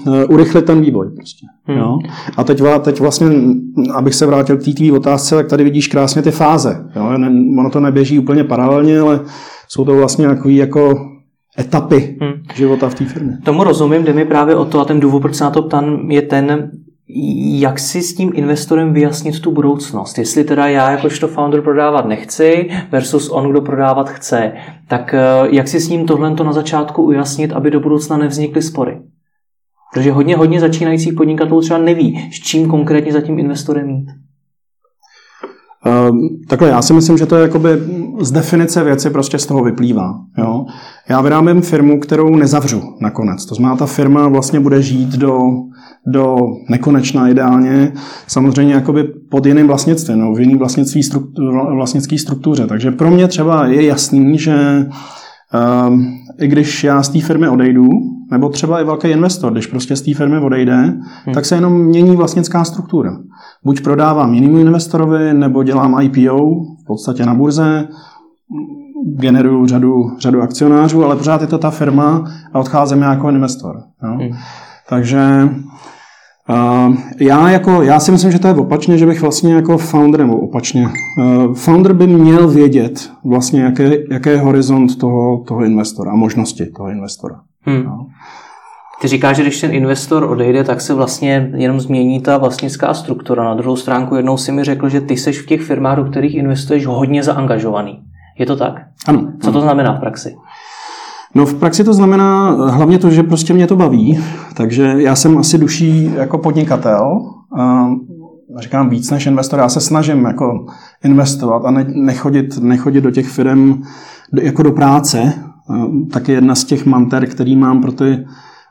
e, 0.08 0.26
urychlit 0.26 0.66
ten 0.66 0.82
vývoj. 0.82 1.12
Prostě, 1.16 1.48
hmm. 1.66 1.78
jo? 1.78 2.00
A 2.38 2.44
teď, 2.44 2.62
teď 2.82 3.00
vlastně, 3.00 3.28
abych 3.94 4.16
se 4.16 4.26
vrátil 4.26 4.58
k 4.58 4.64
té 4.64 4.72
tvý 4.72 4.92
otázce, 4.92 5.36
tak 5.36 5.48
tady 5.48 5.64
vidíš 5.64 5.88
krásně 5.88 6.22
ty 6.22 6.32
fáze. 6.32 6.86
Jo? 6.96 7.06
Ono 7.60 7.70
to 7.70 7.80
neběží 7.80 8.20
úplně 8.20 8.44
paralelně, 8.44 9.00
ale 9.00 9.20
jsou 9.68 9.86
to 9.86 9.96
vlastně 9.96 10.28
takový 10.28 10.56
jako 10.56 11.12
etapy 11.60 12.18
hmm. 12.22 12.34
života 12.54 12.90
v 12.90 12.96
té 12.96 13.06
firmě. 13.06 13.38
Tomu 13.44 13.64
rozumím, 13.64 14.04
jde 14.04 14.14
mi 14.14 14.26
právě 14.26 14.56
o 14.56 14.66
to 14.66 14.80
a 14.80 14.86
ten 14.86 15.00
důvod, 15.00 15.22
proč 15.22 15.36
se 15.36 15.44
na 15.44 15.50
to 15.50 15.62
ptám, 15.62 16.12
je 16.12 16.22
ten, 16.22 16.72
jak 17.60 17.80
si 17.80 18.02
s 18.02 18.16
tím 18.16 18.32
investorem 18.34 18.94
vyjasnit 18.94 19.40
tu 19.40 19.52
budoucnost? 19.52 20.18
Jestli 20.18 20.44
teda 20.44 20.68
já 20.68 20.92
jakožto 20.92 21.28
founder 21.28 21.62
prodávat 21.62 22.06
nechci 22.06 22.70
versus 22.92 23.30
on, 23.30 23.50
kdo 23.50 23.62
prodávat 23.62 24.10
chce, 24.10 24.52
tak 24.88 25.14
e, 25.14 25.20
jak 25.50 25.68
si 25.68 25.80
s 25.80 25.90
ním 25.90 26.06
tohle 26.06 26.36
na 26.44 26.54
začátku 26.54 27.04
ujasnit, 27.04 27.52
aby 27.52 27.72
do 27.72 27.80
budoucna 27.80 28.18
nevznikly 28.18 28.62
spory? 28.62 29.02
Protože 29.94 30.12
hodně, 30.12 30.36
hodně 30.36 30.60
začínajících 30.60 31.14
podnikatelů 31.14 31.62
třeba 31.62 31.80
neví, 31.80 32.30
s 32.34 32.40
čím 32.40 32.70
konkrétně 32.70 33.14
za 33.14 33.22
tím 33.22 33.40
investorem 33.40 33.88
mít. 33.88 34.08
Um, 36.10 36.30
takhle, 36.48 36.70
já 36.70 36.82
si 36.82 36.94
myslím, 36.94 37.18
že 37.18 37.26
to 37.26 37.36
je 37.36 37.42
jakoby 37.42 37.70
z 38.20 38.32
definice 38.32 38.84
věci 38.84 39.10
prostě 39.10 39.40
z 39.40 39.46
toho 39.46 39.64
vyplývá. 39.64 40.20
Jo? 40.38 40.66
Já 41.10 41.22
vyrábím 41.22 41.62
firmu, 41.62 42.00
kterou 42.00 42.36
nezavřu 42.36 42.82
nakonec. 43.02 43.46
To 43.46 43.56
znamená, 43.56 43.76
ta 43.76 43.86
firma 43.86 44.28
vlastně 44.28 44.60
bude 44.60 44.82
žít 44.82 45.10
do, 45.10 45.40
do 46.08 46.38
nekonečna 46.70 47.28
ideálně, 47.28 47.92
samozřejmě 48.28 48.74
jakoby 48.74 49.04
pod 49.04 49.46
jiným 49.46 49.68
vlastnictvím, 49.68 50.20
no, 50.20 50.34
v 50.34 50.40
jiný 50.40 50.56
vlastnictví 50.56 51.04
struktu, 51.04 51.52
vlastnický 51.76 52.18
struktuře. 52.18 52.68
Takže 52.68 52.92
pro 52.92 53.12
mě 53.12 53.28
třeba 53.28 53.68
je 53.68 53.86
jasný, 53.86 54.38
že 54.38 54.86
um, 55.88 56.06
i 56.40 56.48
když 56.48 56.84
já 56.84 57.04
z 57.04 57.10
té 57.10 57.20
firmy 57.20 57.50
odejdu, 57.50 57.88
nebo 58.32 58.50
třeba 58.50 58.82
i 58.82 58.84
velký 58.84 59.08
investor, 59.08 59.52
když 59.52 59.68
prostě 59.68 59.96
z 59.96 60.02
té 60.02 60.14
firmy 60.14 60.38
odejde, 60.38 60.76
hmm. 60.76 61.34
tak 61.34 61.46
se 61.46 61.56
jenom 61.56 61.86
mění 61.86 62.16
vlastnická 62.16 62.64
struktura. 62.64 63.18
Buď 63.64 63.82
prodávám 63.82 64.34
jinému 64.34 64.58
investorovi, 64.58 65.34
nebo 65.34 65.64
dělám 65.64 66.02
IPO 66.02 66.38
v 66.84 66.86
podstatě 66.88 67.26
na 67.26 67.34
burze, 67.34 67.88
generuju 69.16 69.68
řadu, 69.68 70.12
řadu 70.20 70.42
akcionářů, 70.42 71.06
ale 71.06 71.16
pořád 71.16 71.42
je 71.42 71.48
to 71.48 71.58
ta 71.58 71.70
firma 71.70 72.32
a 72.54 72.60
odcházím 72.60 73.02
jako 73.02 73.30
investor. 73.30 73.76
Jo? 74.04 74.12
Hmm. 74.12 74.30
Takže 74.92 75.50
uh, 76.50 76.96
já, 77.20 77.50
jako, 77.50 77.82
já 77.82 78.00
si 78.00 78.12
myslím, 78.12 78.32
že 78.32 78.40
to 78.40 78.48
je 78.48 78.54
opačně, 78.54 78.98
že 78.98 79.06
bych 79.06 79.22
vlastně 79.22 79.54
jako 79.54 79.78
founder, 79.78 80.20
nebo 80.20 80.38
opačně, 80.38 80.88
uh, 81.18 81.54
founder 81.54 81.94
by 81.94 82.08
měl 82.08 82.48
vědět 82.48 83.12
vlastně, 83.26 83.62
jaké, 83.62 83.92
jaký 84.12 84.30
je 84.30 84.40
horizont 84.40 84.98
toho, 84.98 85.44
toho 85.48 85.64
investora 85.64 86.12
a 86.12 86.16
možnosti 86.16 86.66
toho 86.66 86.90
investora. 86.90 87.36
Hmm. 87.62 87.84
No. 87.84 88.08
Ty 89.02 89.08
říkáš, 89.08 89.36
že 89.36 89.42
když 89.42 89.62
ten 89.62 89.74
investor 89.74 90.24
odejde, 90.24 90.64
tak 90.64 90.82
se 90.82 90.94
vlastně 90.94 91.52
jenom 91.56 91.80
změní 91.80 92.22
ta 92.22 92.38
vlastnická 92.38 92.94
struktura. 92.94 93.44
Na 93.44 93.54
druhou 93.54 93.76
stránku 93.76 94.16
jednou 94.16 94.38
si 94.38 94.52
mi 94.52 94.64
řekl, 94.64 94.90
že 94.90 95.02
ty 95.02 95.18
seš 95.18 95.42
v 95.42 95.46
těch 95.46 95.62
firmách, 95.62 95.98
do 95.98 96.06
kterých 96.06 96.36
investuješ, 96.36 96.86
hodně 96.86 97.24
zaangažovaný. 97.24 98.00
Je 98.40 98.46
to 98.46 98.56
tak? 98.56 98.74
Ano. 99.08 99.34
Co 99.42 99.52
to 99.52 99.62
znamená 99.62 99.94
v 99.94 100.00
praxi? 100.00 100.36
No 101.36 101.46
v 101.46 101.54
praxi 101.54 101.84
to 101.84 101.94
znamená 101.94 102.50
hlavně 102.50 103.00
to, 103.00 103.10
že 103.10 103.24
prostě 103.24 103.54
mě 103.54 103.68
to 103.68 103.76
baví, 103.76 104.20
takže 104.54 104.94
já 104.98 105.16
jsem 105.16 105.38
asi 105.38 105.58
duší 105.58 106.12
jako 106.16 106.38
podnikatel, 106.38 107.22
a 107.58 107.90
říkám 108.58 108.90
víc 108.90 109.12
než 109.12 109.26
investor, 109.26 109.60
já 109.60 109.70
se 109.70 109.82
snažím 109.82 110.26
jako 110.26 110.66
investovat 111.04 111.66
a 111.66 111.72
ne, 111.72 111.86
nechodit, 111.96 112.58
nechodit 112.58 113.04
do 113.04 113.12
těch 113.12 113.30
firm 113.30 113.82
jako 114.42 114.64
do 114.64 114.72
práce, 114.72 115.34
taky 116.12 116.32
jedna 116.32 116.56
z 116.56 116.64
těch 116.64 116.86
manter, 116.86 117.28
který 117.28 117.56
mám 117.56 117.82
pro 117.82 117.92
ty, 117.92 118.26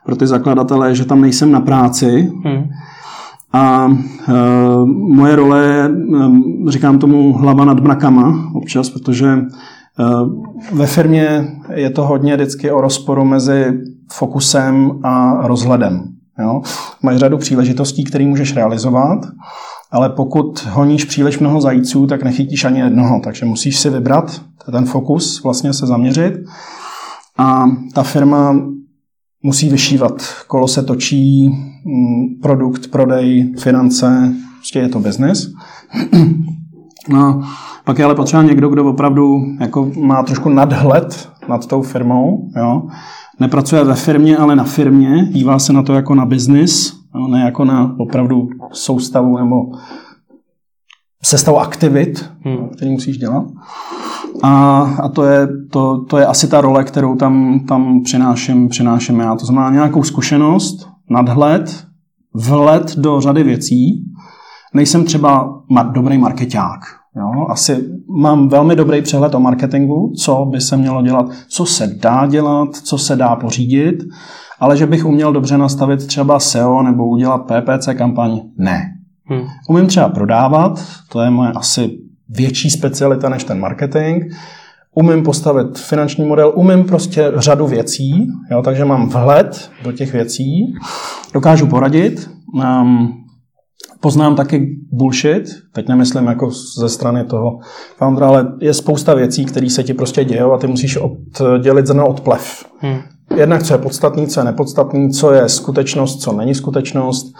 pro 0.05 0.15
ty 0.15 0.27
zakladatele, 0.27 0.95
že 0.95 1.05
tam 1.05 1.21
nejsem 1.21 1.51
na 1.51 1.59
práci. 1.59 2.31
Hmm. 2.45 2.69
A 3.53 3.87
e, 4.27 4.33
moje 4.87 5.35
role 5.35 5.63
je, 5.63 5.83
e, 5.83 6.71
říkám 6.71 6.99
tomu, 6.99 7.33
hlava 7.33 7.65
nad 7.65 7.79
mrakama 7.79 8.51
občas, 8.53 8.89
protože 8.89 9.37
ve 10.71 10.87
firmě 10.87 11.47
je 11.73 11.89
to 11.89 12.05
hodně 12.05 12.35
vždycky 12.35 12.71
o 12.71 12.81
rozporu 12.81 13.25
mezi 13.25 13.79
fokusem 14.11 14.99
a 15.03 15.47
rozhledem. 15.47 16.03
Jo? 16.39 16.61
Máš 17.01 17.17
řadu 17.17 17.37
příležitostí, 17.37 18.03
které 18.03 18.25
můžeš 18.25 18.55
realizovat, 18.55 19.19
ale 19.91 20.09
pokud 20.09 20.67
honíš 20.71 21.05
příliš 21.05 21.39
mnoho 21.39 21.61
zajíců, 21.61 22.07
tak 22.07 22.23
nechytíš 22.23 22.65
ani 22.65 22.79
jednoho, 22.79 23.19
takže 23.23 23.45
musíš 23.45 23.79
si 23.79 23.89
vybrat 23.89 24.41
ten 24.71 24.85
fokus, 24.85 25.43
vlastně 25.43 25.73
se 25.73 25.87
zaměřit 25.87 26.33
a 27.37 27.65
ta 27.93 28.03
firma 28.03 28.61
musí 29.43 29.69
vyšívat. 29.69 30.23
Kolo 30.47 30.67
se 30.67 30.83
točí, 30.83 31.47
mm, 31.85 32.41
produkt, 32.41 32.87
prodej, 32.91 33.53
finance, 33.59 34.33
prostě 34.57 34.79
je 34.79 34.89
to 34.89 34.99
biznis. 34.99 35.47
No, 37.09 37.41
pak 37.85 37.99
je 37.99 38.05
ale 38.05 38.15
potřeba 38.15 38.43
někdo, 38.43 38.69
kdo 38.69 38.85
opravdu 38.85 39.37
jako 39.59 39.91
má 40.01 40.23
trošku 40.23 40.49
nadhled 40.49 41.29
nad 41.47 41.67
tou 41.67 41.81
firmou. 41.81 42.49
Jo? 42.57 42.81
Nepracuje 43.39 43.83
ve 43.83 43.95
firmě, 43.95 44.37
ale 44.37 44.55
na 44.55 44.63
firmě. 44.63 45.25
Dívá 45.31 45.59
se 45.59 45.73
na 45.73 45.83
to 45.83 45.93
jako 45.93 46.15
na 46.15 46.25
biznis, 46.25 46.93
ne 47.31 47.41
jako 47.41 47.65
na 47.65 47.95
opravdu 47.99 48.49
soustavu 48.71 49.37
nebo 49.37 49.55
sestavu 51.23 51.59
aktivit, 51.59 52.29
hmm. 52.41 52.69
který 52.69 52.91
musíš 52.91 53.17
dělat. 53.17 53.43
A, 54.43 54.81
a 55.03 55.09
to, 55.09 55.23
je, 55.23 55.47
to, 55.71 56.05
to 56.09 56.17
je 56.17 56.25
asi 56.25 56.47
ta 56.47 56.61
role, 56.61 56.83
kterou 56.83 57.15
tam, 57.15 57.59
tam 57.67 58.01
přináším, 58.03 58.69
přináším 58.69 59.19
já. 59.19 59.35
To 59.35 59.45
znamená 59.45 59.71
nějakou 59.71 60.03
zkušenost, 60.03 60.89
nadhled, 61.09 61.85
vhled 62.33 62.95
do 62.97 63.21
řady 63.21 63.43
věcí. 63.43 64.05
Nejsem 64.73 65.05
třeba 65.05 65.61
mar- 65.71 65.91
dobrý 65.91 66.17
marketák. 66.17 66.79
Jo? 67.15 67.45
Asi 67.49 67.89
mám 68.21 68.49
velmi 68.49 68.75
dobrý 68.75 69.01
přehled 69.01 69.35
o 69.35 69.39
marketingu, 69.39 70.13
co 70.23 70.45
by 70.45 70.61
se 70.61 70.77
mělo 70.77 71.01
dělat, 71.01 71.25
co 71.47 71.65
se 71.65 71.87
dá 71.87 72.27
dělat, 72.27 72.75
co 72.75 72.97
se 72.97 73.15
dá 73.15 73.35
pořídit, 73.35 74.03
ale 74.59 74.77
že 74.77 74.85
bych 74.85 75.05
uměl 75.05 75.33
dobře 75.33 75.57
nastavit 75.57 76.07
třeba 76.07 76.39
SEO 76.39 76.83
nebo 76.83 77.07
udělat 77.07 77.37
PPC 77.37 77.89
kampaň, 77.97 78.39
ne. 78.57 78.81
Hmm. 79.25 79.41
Umím 79.69 79.87
třeba 79.87 80.09
prodávat, 80.09 80.85
to 81.11 81.21
je 81.21 81.29
moje 81.29 81.51
asi 81.51 81.97
větší 82.29 82.69
specialita 82.69 83.29
než 83.29 83.43
ten 83.43 83.59
marketing. 83.59 84.23
Umím 84.95 85.23
postavit 85.23 85.79
finanční 85.79 86.25
model, 86.25 86.51
umím 86.55 86.83
prostě 86.83 87.31
řadu 87.35 87.67
věcí, 87.67 88.27
jo, 88.51 88.61
takže 88.61 88.85
mám 88.85 89.09
vhled 89.09 89.71
do 89.83 89.91
těch 89.91 90.13
věcí, 90.13 90.73
dokážu 91.33 91.67
poradit, 91.67 92.29
um, 92.53 93.13
poznám 94.01 94.35
taky 94.35 94.77
bullshit, 94.91 95.43
teď 95.73 95.87
nemyslím 95.87 96.25
jako 96.25 96.51
ze 96.77 96.89
strany 96.89 97.23
toho 97.25 97.59
foundera, 97.97 98.27
ale 98.27 98.47
je 98.61 98.73
spousta 98.73 99.13
věcí, 99.13 99.45
které 99.45 99.69
se 99.69 99.83
ti 99.83 99.93
prostě 99.93 100.23
dějou 100.23 100.51
a 100.53 100.57
ty 100.57 100.67
musíš 100.67 100.97
oddělit 100.97 101.87
zrno 101.87 102.07
od 102.07 102.21
plev. 102.21 102.65
Hmm. 102.79 102.99
Jednak, 103.35 103.63
co 103.63 103.73
je 103.73 103.77
podstatný, 103.77 104.27
co 104.27 104.39
je 104.39 104.43
nepodstatný, 104.43 105.09
co 105.11 105.33
je 105.33 105.49
skutečnost, 105.49 106.21
co 106.21 106.33
není 106.33 106.55
skutečnost. 106.55 107.33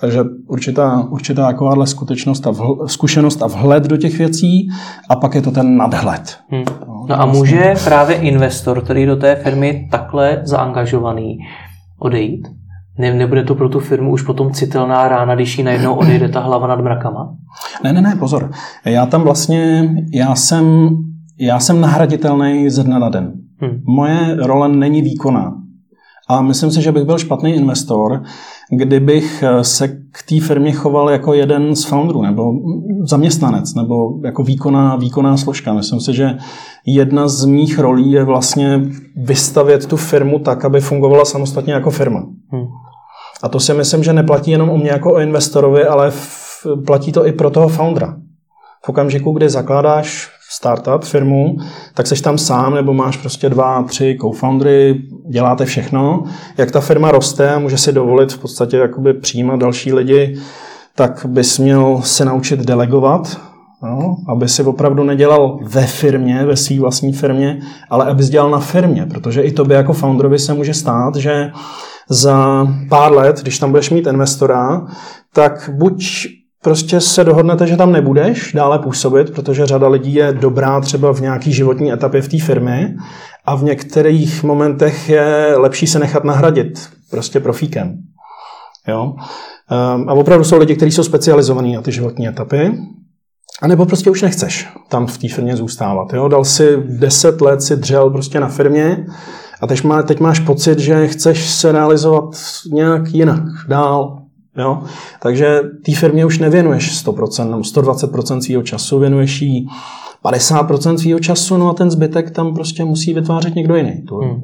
Takže 0.00 0.20
určitá, 0.48 1.06
určitá 1.10 1.46
takováhle 1.46 1.86
skutečnost 1.86 2.46
a 2.46 2.50
vhl, 2.50 2.88
zkušenost 2.88 3.42
a 3.42 3.46
vhled 3.46 3.86
do 3.86 3.96
těch 3.96 4.18
věcí 4.18 4.68
a 5.10 5.16
pak 5.16 5.34
je 5.34 5.42
to 5.42 5.50
ten 5.50 5.76
nadhled. 5.76 6.36
Hmm. 6.50 6.64
No, 6.88 7.06
no 7.08 7.20
a 7.20 7.26
může 7.26 7.74
právě 7.84 8.16
investor, 8.16 8.84
který 8.84 9.06
do 9.06 9.16
té 9.16 9.36
firmy 9.36 9.88
takhle 9.90 10.40
zaangažovaný, 10.44 11.38
odejít? 11.98 12.48
Ne, 12.98 13.14
nebude 13.14 13.44
to 13.44 13.54
pro 13.54 13.68
tu 13.68 13.80
firmu 13.80 14.12
už 14.12 14.22
potom 14.22 14.52
citelná 14.52 15.08
rána, 15.08 15.34
když 15.34 15.58
jí 15.58 15.64
najednou 15.64 15.94
odejde 15.94 16.28
ta 16.28 16.40
hlava 16.40 16.66
nad 16.66 16.80
mrakama? 16.80 17.34
Ne, 17.84 17.92
ne, 17.92 18.00
ne, 18.00 18.16
pozor. 18.18 18.50
Já 18.84 19.06
tam 19.06 19.22
vlastně, 19.22 19.90
já 20.14 20.34
jsem, 20.34 20.88
já 21.40 21.60
jsem 21.60 21.80
nahraditelný 21.80 22.70
ze 22.70 22.84
dne 22.84 22.98
na 22.98 23.08
den. 23.08 23.32
Hmm. 23.60 23.80
Moje 23.86 24.36
role 24.42 24.68
není 24.68 25.02
výkonná. 25.02 25.54
A 26.30 26.42
myslím 26.42 26.70
si, 26.70 26.82
že 26.82 26.92
bych 26.92 27.04
byl 27.04 27.18
špatný 27.18 27.54
investor, 27.54 28.22
kdybych 28.70 29.44
se 29.62 29.88
k 29.88 30.22
té 30.28 30.40
firmě 30.40 30.72
choval 30.72 31.10
jako 31.10 31.34
jeden 31.34 31.76
z 31.76 31.84
founderů, 31.84 32.22
nebo 32.22 32.52
zaměstnanec, 33.02 33.74
nebo 33.74 33.94
jako 34.24 34.42
výkonná, 34.42 34.96
výkonná 34.96 35.36
složka. 35.36 35.72
Myslím 35.72 36.00
si, 36.00 36.14
že 36.14 36.38
jedna 36.86 37.28
z 37.28 37.44
mých 37.44 37.78
rolí 37.78 38.10
je 38.10 38.24
vlastně 38.24 38.80
vystavět 39.16 39.86
tu 39.86 39.96
firmu 39.96 40.38
tak, 40.38 40.64
aby 40.64 40.80
fungovala 40.80 41.24
samostatně 41.24 41.72
jako 41.72 41.90
firma. 41.90 42.20
Hmm. 42.52 42.66
A 43.42 43.48
to 43.48 43.60
si 43.60 43.74
myslím, 43.74 44.04
že 44.04 44.12
neplatí 44.12 44.50
jenom 44.50 44.70
o 44.70 44.76
mě 44.76 44.90
jako 44.90 45.12
o 45.12 45.18
investorovi, 45.18 45.84
ale 45.84 46.10
v, 46.10 46.66
platí 46.86 47.12
to 47.12 47.26
i 47.26 47.32
pro 47.32 47.50
toho 47.50 47.68
foundera. 47.68 48.16
V 48.84 48.88
okamžiku, 48.88 49.32
kdy 49.32 49.48
zakládáš 49.48 50.28
startup, 50.50 51.04
firmu, 51.04 51.56
tak 51.94 52.06
seš 52.06 52.20
tam 52.20 52.38
sám 52.38 52.74
nebo 52.74 52.94
máš 52.94 53.16
prostě 53.16 53.48
dva, 53.48 53.82
tři 53.82 54.18
co-foundry, 54.20 55.02
děláte 55.30 55.64
všechno. 55.64 56.24
Jak 56.56 56.70
ta 56.70 56.80
firma 56.80 57.10
roste 57.10 57.54
a 57.54 57.58
může 57.58 57.78
si 57.78 57.92
dovolit 57.92 58.32
v 58.32 58.38
podstatě 58.38 58.76
jakoby 58.76 59.14
přijímat 59.14 59.60
další 59.60 59.92
lidi, 59.92 60.40
tak 60.94 61.26
bys 61.28 61.58
měl 61.58 62.00
se 62.04 62.24
naučit 62.24 62.60
delegovat, 62.60 63.40
no, 63.82 64.16
aby 64.28 64.48
si 64.48 64.62
opravdu 64.62 65.04
nedělal 65.04 65.58
ve 65.62 65.86
firmě, 65.86 66.44
ve 66.44 66.56
své 66.56 66.80
vlastní 66.80 67.12
firmě, 67.12 67.60
ale 67.90 68.04
abys 68.04 68.28
dělal 68.28 68.50
na 68.50 68.58
firmě, 68.58 69.06
protože 69.06 69.42
i 69.42 69.52
tobě 69.52 69.76
jako 69.76 69.92
founderovi 69.92 70.38
se 70.38 70.54
může 70.54 70.74
stát, 70.74 71.16
že 71.16 71.50
za 72.08 72.66
pár 72.88 73.12
let, 73.12 73.40
když 73.42 73.58
tam 73.58 73.70
budeš 73.70 73.90
mít 73.90 74.06
investora, 74.06 74.86
tak 75.34 75.70
buď 75.72 76.26
prostě 76.62 77.00
se 77.00 77.24
dohodnete, 77.24 77.66
že 77.66 77.76
tam 77.76 77.92
nebudeš 77.92 78.52
dále 78.52 78.78
působit, 78.78 79.34
protože 79.34 79.66
řada 79.66 79.88
lidí 79.88 80.14
je 80.14 80.32
dobrá 80.32 80.80
třeba 80.80 81.12
v 81.12 81.20
nějaký 81.20 81.52
životní 81.52 81.92
etapě 81.92 82.22
v 82.22 82.28
té 82.28 82.38
firmě 82.38 82.96
a 83.44 83.54
v 83.54 83.62
některých 83.62 84.42
momentech 84.42 85.08
je 85.08 85.54
lepší 85.56 85.86
se 85.86 85.98
nechat 85.98 86.24
nahradit 86.24 86.88
prostě 87.10 87.40
profíkem. 87.40 87.98
Jo? 88.88 89.14
Ehm, 89.70 90.08
a 90.08 90.12
opravdu 90.12 90.44
jsou 90.44 90.58
lidi, 90.58 90.76
kteří 90.76 90.92
jsou 90.92 91.02
specializovaní 91.02 91.74
na 91.74 91.82
ty 91.82 91.92
životní 91.92 92.28
etapy, 92.28 92.72
a 93.62 93.66
nebo 93.66 93.86
prostě 93.86 94.10
už 94.10 94.22
nechceš 94.22 94.68
tam 94.88 95.06
v 95.06 95.18
té 95.18 95.28
firmě 95.28 95.56
zůstávat. 95.56 96.12
Jo? 96.12 96.28
Dal 96.28 96.44
si 96.44 96.76
deset 96.76 97.40
let, 97.40 97.62
si 97.62 97.76
dřel 97.76 98.10
prostě 98.10 98.40
na 98.40 98.48
firmě 98.48 99.06
a 99.60 99.66
teď, 99.66 99.84
má, 99.84 100.02
teď 100.02 100.20
máš 100.20 100.38
pocit, 100.38 100.78
že 100.78 101.08
chceš 101.08 101.50
se 101.50 101.72
realizovat 101.72 102.30
nějak 102.72 103.14
jinak, 103.14 103.42
dál. 103.68 104.22
Jo? 104.58 104.82
Takže 105.22 105.60
té 105.84 105.94
firmě 105.94 106.26
už 106.26 106.38
nevěnuješ 106.38 107.06
100% 107.06 107.50
nebo 107.50 107.62
120% 107.62 108.40
svého 108.40 108.62
času, 108.62 108.98
věnuješ 108.98 109.42
jí 109.42 109.68
50% 110.24 110.96
svého 110.96 111.20
času, 111.20 111.56
no 111.56 111.70
a 111.70 111.74
ten 111.74 111.90
zbytek 111.90 112.30
tam 112.30 112.54
prostě 112.54 112.84
musí 112.84 113.14
vytvářet 113.14 113.54
někdo 113.54 113.76
jiný. 113.76 114.04
Hmm. 114.22 114.40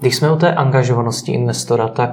Když 0.00 0.16
jsme 0.16 0.30
o 0.30 0.36
té 0.36 0.54
angažovanosti 0.54 1.32
investora, 1.32 1.88
tak 1.88 2.10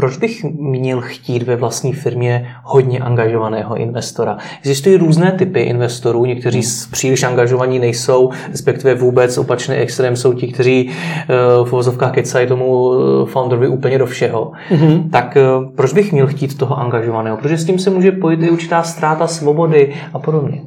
proč 0.00 0.16
bych 0.16 0.44
měl 0.44 1.00
chtít 1.00 1.42
ve 1.42 1.56
vlastní 1.56 1.92
firmě 1.92 2.48
hodně 2.62 2.98
angažovaného 2.98 3.76
investora? 3.76 4.36
Existují 4.58 4.96
různé 4.96 5.32
typy 5.32 5.60
investorů, 5.60 6.24
někteří 6.24 6.60
příliš 6.90 7.22
angažovaní 7.22 7.78
nejsou, 7.78 8.30
respektive 8.50 8.94
vůbec 8.94 9.38
opačný 9.38 9.74
extrém 9.74 10.16
jsou 10.16 10.32
ti, 10.32 10.52
kteří 10.52 10.90
eh, 10.90 11.26
v 11.64 11.70
vozovkách 11.70 12.12
kecají 12.12 12.46
tomu 12.46 12.92
eh, 12.92 13.26
founderovi 13.26 13.68
úplně 13.68 13.98
do 13.98 14.06
všeho. 14.06 14.52
Mm-hmm. 14.70 15.10
Tak 15.10 15.36
eh, 15.36 15.42
proč 15.76 15.92
bych 15.92 16.12
měl 16.12 16.26
chtít 16.26 16.58
toho 16.58 16.78
angažovaného? 16.78 17.36
Protože 17.36 17.58
s 17.58 17.64
tím 17.64 17.78
se 17.78 17.90
může 17.90 18.12
pojít 18.12 18.42
i 18.42 18.50
určitá 18.50 18.82
ztráta 18.82 19.26
svobody 19.26 19.94
a 20.12 20.18
podobně. 20.18 20.62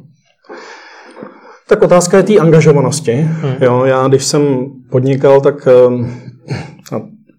Tak 1.69 1.81
otázka 1.81 2.17
je 2.17 2.23
té 2.23 2.37
angažovanosti. 2.37 3.13
Hmm. 3.13 3.53
Jo, 3.61 3.85
já 3.85 4.07
když 4.07 4.23
jsem 4.23 4.41
podnikal, 4.89 5.41
tak 5.41 5.67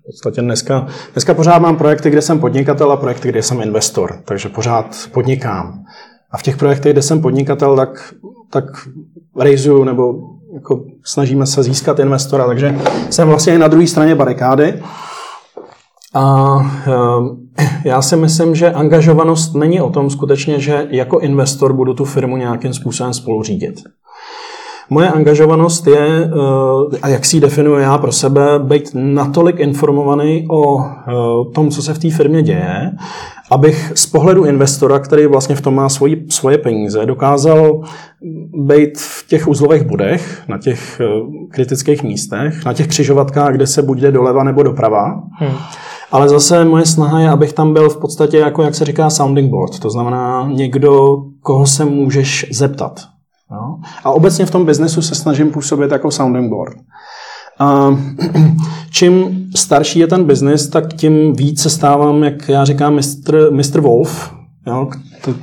v 0.05 0.07
podstatě 0.07 0.40
dneska, 0.40 0.87
dneska 1.12 1.35
pořád 1.35 1.59
mám 1.59 1.77
projekty, 1.77 2.11
kde 2.11 2.23
jsem 2.23 2.40
podnikatel 2.40 2.93
a 2.93 2.97
projekty, 2.97 3.29
kde 3.29 3.43
jsem 3.43 3.61
investor, 3.61 4.19
takže 4.25 4.49
pořád 4.49 4.97
podnikám. 5.12 5.85
A 6.31 6.38
v 6.38 6.43
těch 6.43 6.57
projektech, 6.57 6.93
kde 6.93 7.03
jsem 7.03 7.21
podnikatel, 7.23 7.77
tak, 7.77 8.14
tak 8.51 8.64
rejzuju 9.38 9.85
nebo 9.85 10.14
jako 10.55 10.85
snažíme 11.05 11.47
se 11.47 11.62
získat 11.62 11.99
investora, 11.99 12.47
takže 12.47 12.79
jsem 13.11 13.29
vlastně 13.29 13.59
na 13.59 13.69
druhé 13.69 13.87
straně 13.87 14.14
barikády. 14.14 14.83
A 16.14 16.57
eh, 16.87 17.69
já 17.85 18.03
si 18.03 18.17
myslím, 18.17 18.55
že 18.55 18.73
angažovanost 18.73 19.55
není 19.55 19.81
o 19.81 19.90
tom 19.90 20.11
skutečně, 20.11 20.61
že 20.61 20.87
jako 20.90 21.19
investor 21.19 21.73
budu 21.73 21.95
tu 21.95 22.05
firmu 22.05 22.37
nějakým 22.37 22.75
způsobem 22.75 23.14
spoluřídit. 23.14 23.75
Moje 24.90 25.09
angažovanost 25.09 25.87
je, 25.87 26.25
eh, 26.25 26.99
a 27.03 27.09
jak 27.09 27.25
si 27.25 27.37
ji 27.37 27.40
definuji 27.40 27.83
já 27.83 27.99
pro 27.99 28.12
sebe, 28.12 28.59
být 28.59 28.90
natolik 28.94 29.61
informovaný 29.61 30.47
o 30.51 30.81
eh, 30.81 31.12
tom, 31.55 31.70
co 31.70 31.83
se 31.83 31.94
v 31.94 31.99
té 31.99 32.11
firmě 32.11 32.42
děje, 32.42 32.92
abych 33.51 33.92
z 33.94 34.07
pohledu 34.07 34.44
investora, 34.44 34.99
který 34.99 35.27
vlastně 35.27 35.55
v 35.55 35.61
tom 35.61 35.75
má 35.75 35.88
svoji, 35.88 36.27
svoje 36.29 36.59
peníze, 36.59 37.07
dokázal 37.07 37.81
být 38.55 38.99
v 38.99 39.29
těch 39.29 39.49
uzlových 39.49 39.83
bodech, 39.83 40.42
na 40.49 40.59
těch 40.59 41.01
eh, 41.01 41.07
kritických 41.51 42.03
místech, 42.03 42.64
na 42.64 42.73
těch 42.73 42.87
křižovatkách, 42.87 43.55
kde 43.55 43.66
se 43.66 43.83
buď 43.83 43.99
jde 43.99 44.12
doleva 44.12 44.44
nebo 44.44 44.62
doprava. 44.62 45.23
Hmm. 45.31 45.57
Ale 46.12 46.29
zase 46.29 46.64
moje 46.64 46.87
snaha 46.87 47.20
je, 47.20 47.31
abych 47.31 47.53
tam 47.53 47.73
byl 47.73 47.88
v 47.88 47.97
podstatě, 47.97 48.38
jako 48.38 48.62
jak 48.62 48.75
se 48.75 48.85
říká, 48.85 49.11
sounding 49.11 49.51
board. 49.51 49.79
To 49.79 49.90
znamená 49.90 50.49
někdo, 50.53 51.16
koho 51.40 51.66
se 51.66 51.85
můžeš 51.85 52.47
zeptat. 52.53 53.13
Jo? 53.55 53.77
A 54.05 54.11
obecně 54.11 54.47
v 54.47 54.51
tom 54.51 54.67
biznesu 54.67 55.03
se 55.03 55.14
snažím 55.14 55.51
působit 55.51 55.90
jako 55.90 56.11
sounding 56.11 56.51
board. 56.51 56.77
A 57.59 57.99
čím 58.90 59.47
starší 59.57 59.99
je 59.99 60.07
ten 60.07 60.25
biznis, 60.25 60.69
tak 60.69 60.95
tím 60.95 61.33
víc 61.33 61.62
se 61.62 61.71
stávám, 61.71 62.23
jak 62.23 62.49
já 62.49 62.64
říkám, 62.64 62.95
Mr. 62.95 63.51
Mr. 63.51 63.81
Wolf, 63.81 64.33
jo? 64.67 64.88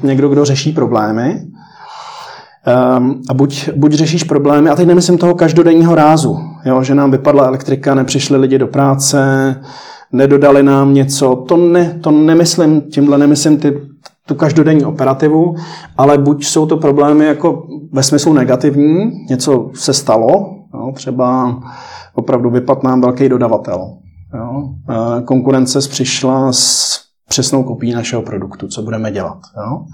někdo, 0.03 0.29
kdo 0.29 0.45
řeší 0.45 0.71
problémy. 0.71 1.41
Um, 2.97 3.21
a 3.29 3.33
buď, 3.33 3.69
buď 3.75 3.93
řešíš 3.93 4.23
problémy, 4.23 4.69
a 4.69 4.75
teď 4.75 4.87
nemyslím 4.87 5.17
toho 5.17 5.35
každodenního 5.35 5.95
rázu, 5.95 6.37
jo? 6.65 6.83
že 6.83 6.95
nám 6.95 7.11
vypadla 7.11 7.45
elektrika, 7.45 7.95
nepřišli 7.95 8.37
lidi 8.37 8.57
do 8.57 8.67
práce, 8.67 9.55
nedodali 10.11 10.63
nám 10.63 10.93
něco, 10.93 11.35
to, 11.47 11.57
ne, 11.57 11.99
to 12.01 12.11
nemyslím, 12.11 12.81
tímhle 12.81 13.17
nemyslím 13.17 13.57
ty 13.57 13.81
tu 14.31 14.37
každodenní 14.37 14.85
operativu, 14.85 15.55
ale 15.97 16.17
buď 16.17 16.45
jsou 16.45 16.65
to 16.65 16.77
problémy 16.77 17.25
jako 17.25 17.67
ve 17.91 18.03
smyslu 18.03 18.33
negativní, 18.33 19.11
něco 19.29 19.69
se 19.73 19.93
stalo, 19.93 20.55
jo, 20.73 20.91
třeba 20.93 21.59
opravdu 22.13 22.49
vypadl 22.49 22.81
nám 22.83 23.01
velký 23.01 23.29
dodavatel. 23.29 23.97
Jo. 24.33 24.69
Konkurence 25.25 25.79
přišla 25.79 26.53
s 26.53 26.99
přesnou 27.29 27.63
kopií 27.63 27.93
našeho 27.93 28.21
produktu, 28.21 28.67
co 28.67 28.81
budeme 28.81 29.11
dělat. 29.11 29.37
Jo. 29.57 29.85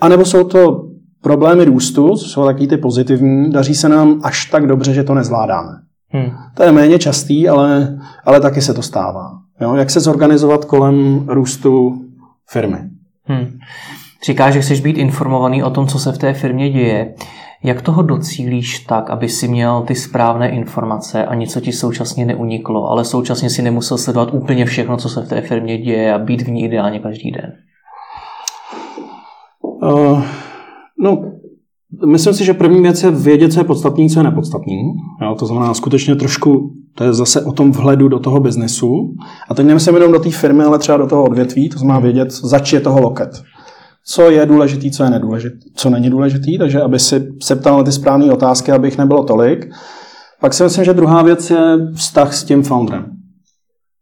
A 0.00 0.08
nebo 0.08 0.24
jsou 0.24 0.44
to 0.44 0.84
problémy 1.22 1.64
růstu, 1.64 2.16
co 2.16 2.24
jsou 2.28 2.44
taky 2.44 2.66
ty 2.66 2.76
pozitivní, 2.76 3.50
daří 3.50 3.74
se 3.74 3.88
nám 3.88 4.20
až 4.22 4.46
tak 4.46 4.66
dobře, 4.66 4.94
že 4.94 5.04
to 5.04 5.14
nezvládáme. 5.14 5.72
Hmm. 6.08 6.30
To 6.54 6.62
je 6.62 6.72
méně 6.72 6.98
častý, 6.98 7.48
ale, 7.48 7.98
ale 8.24 8.40
taky 8.40 8.60
se 8.60 8.74
to 8.74 8.82
stává. 8.82 9.30
Jo. 9.60 9.74
Jak 9.74 9.90
se 9.90 10.00
zorganizovat 10.00 10.64
kolem 10.64 11.24
růstu 11.28 11.98
firmy. 12.50 12.78
Hmm. 13.24 13.58
Říkáš, 14.26 14.54
že 14.54 14.60
chceš 14.60 14.80
být 14.80 14.98
informovaný 14.98 15.62
o 15.62 15.70
tom, 15.70 15.86
co 15.86 15.98
se 15.98 16.12
v 16.12 16.18
té 16.18 16.32
firmě 16.32 16.70
děje. 16.70 17.14
Jak 17.64 17.82
toho 17.82 18.02
docílíš 18.02 18.78
tak, 18.78 19.10
aby 19.10 19.28
si 19.28 19.48
měl 19.48 19.82
ty 19.82 19.94
správné 19.94 20.50
informace 20.50 21.26
a 21.26 21.34
něco 21.34 21.60
ti 21.60 21.72
současně 21.72 22.26
neuniklo, 22.26 22.88
ale 22.88 23.04
současně 23.04 23.50
si 23.50 23.62
nemusel 23.62 23.98
sledovat 23.98 24.34
úplně 24.34 24.64
všechno, 24.64 24.96
co 24.96 25.08
se 25.08 25.22
v 25.22 25.28
té 25.28 25.40
firmě 25.40 25.78
děje 25.78 26.14
a 26.14 26.18
být 26.18 26.42
v 26.42 26.50
ní 26.50 26.64
ideálně 26.64 26.98
každý 26.98 27.30
den? 27.30 27.52
Uh, 29.82 30.22
no, 30.98 31.32
Myslím 32.06 32.34
si, 32.34 32.44
že 32.44 32.54
první 32.54 32.82
věc 32.82 33.02
je 33.02 33.10
vědět, 33.10 33.52
co 33.52 33.60
je 33.60 33.64
podstatný, 33.64 34.10
co 34.10 34.20
je 34.20 34.24
nepodstatný. 34.24 34.92
Jo, 35.22 35.34
to 35.38 35.46
znamená 35.46 35.74
skutečně 35.74 36.14
trošku, 36.14 36.74
to 36.94 37.04
je 37.04 37.12
zase 37.12 37.44
o 37.44 37.52
tom 37.52 37.72
vhledu 37.72 38.08
do 38.08 38.18
toho 38.18 38.40
biznesu. 38.40 39.14
A 39.48 39.54
teď 39.54 39.66
nemyslím 39.66 39.94
jenom 39.94 40.12
do 40.12 40.18
té 40.18 40.30
firmy, 40.30 40.64
ale 40.64 40.78
třeba 40.78 40.98
do 40.98 41.06
toho 41.06 41.24
odvětví, 41.24 41.68
to 41.68 41.78
znamená 41.78 42.00
vědět, 42.00 42.32
zač 42.32 42.72
je 42.72 42.80
toho 42.80 43.00
loket. 43.00 43.42
Co 44.06 44.30
je 44.30 44.46
důležitý, 44.46 44.90
co 44.90 45.04
je 45.04 45.10
nedůležitý, 45.10 45.70
co 45.74 45.90
není 45.90 46.10
důležitý, 46.10 46.58
takže 46.58 46.82
aby 46.82 46.98
si 46.98 47.28
se 47.42 47.56
ptal 47.56 47.76
na 47.76 47.82
ty 47.82 47.92
správné 47.92 48.32
otázky, 48.32 48.72
abych 48.72 48.98
nebylo 48.98 49.24
tolik. 49.24 49.70
Pak 50.40 50.54
si 50.54 50.62
myslím, 50.62 50.84
že 50.84 50.94
druhá 50.94 51.22
věc 51.22 51.50
je 51.50 51.78
vztah 51.94 52.34
s 52.34 52.44
tím 52.44 52.62
founderem. 52.62 53.06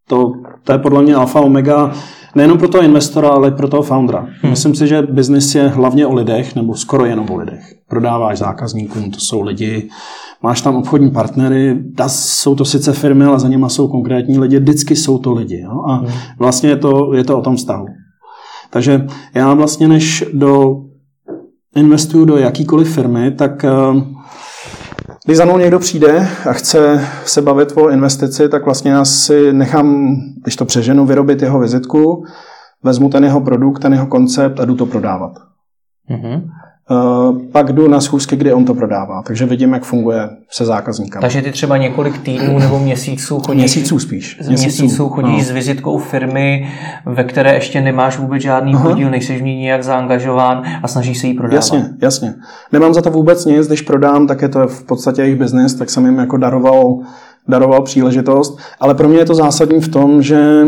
To, 0.08 0.32
to 0.64 0.72
je 0.72 0.78
podle 0.78 1.02
mě 1.02 1.14
alfa 1.14 1.40
omega 1.40 1.92
nejenom 2.34 2.58
pro 2.58 2.68
toho 2.68 2.84
investora, 2.84 3.28
ale 3.28 3.48
i 3.48 3.50
pro 3.50 3.68
toho 3.68 3.82
foundera. 3.82 4.20
Hmm. 4.20 4.50
Myslím 4.50 4.74
si, 4.74 4.86
že 4.86 5.02
biznis 5.02 5.54
je 5.54 5.68
hlavně 5.68 6.06
o 6.06 6.14
lidech, 6.14 6.56
nebo 6.56 6.74
skoro 6.74 7.04
jenom 7.04 7.30
o 7.30 7.36
lidech. 7.36 7.60
Prodáváš 7.88 8.38
zákazníkům, 8.38 9.10
to 9.10 9.20
jsou 9.20 9.42
lidi, 9.42 9.88
máš 10.42 10.60
tam 10.60 10.76
obchodní 10.76 11.10
partnery, 11.10 11.78
jsou 12.06 12.54
to 12.54 12.64
sice 12.64 12.92
firmy, 12.92 13.24
ale 13.24 13.40
za 13.40 13.48
nimi 13.48 13.66
jsou 13.68 13.88
konkrétní 13.88 14.38
lidi, 14.38 14.58
vždycky 14.58 14.96
jsou 14.96 15.18
to 15.18 15.32
lidi. 15.32 15.60
Jo? 15.60 15.82
A 15.86 15.94
hmm. 15.94 16.08
vlastně 16.38 16.68
je 16.68 16.76
to, 16.76 17.14
je 17.14 17.24
to 17.24 17.38
o 17.38 17.42
tom 17.42 17.56
vztahu. 17.56 17.86
Takže 18.70 19.06
já 19.34 19.54
vlastně, 19.54 19.88
než 19.88 20.24
do 20.32 20.76
investuju 21.74 22.24
do 22.24 22.36
jakýkoliv 22.36 22.94
firmy, 22.94 23.30
tak 23.30 23.64
eh, 23.64 23.70
když 25.24 25.36
za 25.36 25.44
mnou 25.44 25.58
někdo 25.58 25.78
přijde 25.78 26.28
a 26.48 26.52
chce 26.52 27.08
se 27.24 27.42
bavit 27.42 27.72
o 27.76 27.90
investici, 27.90 28.48
tak 28.48 28.64
vlastně 28.64 28.90
já 28.90 29.04
si 29.04 29.52
nechám, 29.52 30.16
když 30.42 30.56
to 30.56 30.64
přeženu, 30.64 31.06
vyrobit 31.06 31.42
jeho 31.42 31.58
vizitku, 31.58 32.24
vezmu 32.82 33.08
ten 33.08 33.24
jeho 33.24 33.40
produkt, 33.40 33.78
ten 33.78 33.92
jeho 33.92 34.06
koncept 34.06 34.60
a 34.60 34.64
jdu 34.64 34.74
to 34.74 34.86
prodávat. 34.86 35.32
Mm-hmm. 36.10 36.42
Uh, 36.90 37.38
pak 37.52 37.72
jdu 37.72 37.88
na 37.88 38.00
schůzky, 38.00 38.36
kdy 38.36 38.52
on 38.52 38.64
to 38.64 38.74
prodává, 38.74 39.22
takže 39.22 39.46
vidím, 39.46 39.72
jak 39.72 39.82
funguje 39.82 40.28
se 40.50 40.64
zákazníkem. 40.64 41.20
Takže 41.20 41.42
ty 41.42 41.52
třeba 41.52 41.76
několik 41.76 42.18
týdnů 42.18 42.58
nebo 42.58 42.78
měsíců 42.78 43.40
chodíš, 43.40 43.60
měsíců 43.60 43.98
spíš. 43.98 44.38
Měsíců, 44.48 44.62
měsíců 44.62 45.08
chodíš 45.08 45.38
no. 45.38 45.44
s 45.44 45.50
vizitkou 45.50 45.98
firmy, 45.98 46.72
ve 47.06 47.24
které 47.24 47.54
ještě 47.54 47.80
nemáš 47.80 48.18
vůbec 48.18 48.42
žádný 48.42 48.74
Aha. 48.74 48.88
podíl, 48.88 49.10
nejsi 49.10 49.36
v 49.36 49.42
ní 49.42 49.56
nějak 49.56 49.84
zaangažován 49.84 50.62
a 50.82 50.88
snažíš 50.88 51.18
se 51.18 51.26
jí 51.26 51.34
prodávat. 51.34 51.54
Jasně, 51.54 51.90
jasně. 52.02 52.34
Nemám 52.72 52.94
za 52.94 53.02
to 53.02 53.10
vůbec 53.10 53.44
nic, 53.44 53.66
když 53.66 53.82
prodám, 53.82 54.26
tak 54.26 54.42
je 54.42 54.48
to 54.48 54.68
v 54.68 54.84
podstatě 54.84 55.22
jejich 55.22 55.38
biznis, 55.38 55.74
tak 55.74 55.90
jsem 55.90 56.06
jim 56.06 56.18
jako 56.18 56.36
daroval, 56.36 56.98
daroval 57.48 57.82
příležitost, 57.82 58.58
ale 58.80 58.94
pro 58.94 59.08
mě 59.08 59.18
je 59.18 59.24
to 59.24 59.34
zásadní 59.34 59.80
v 59.80 59.88
tom, 59.88 60.22
že 60.22 60.64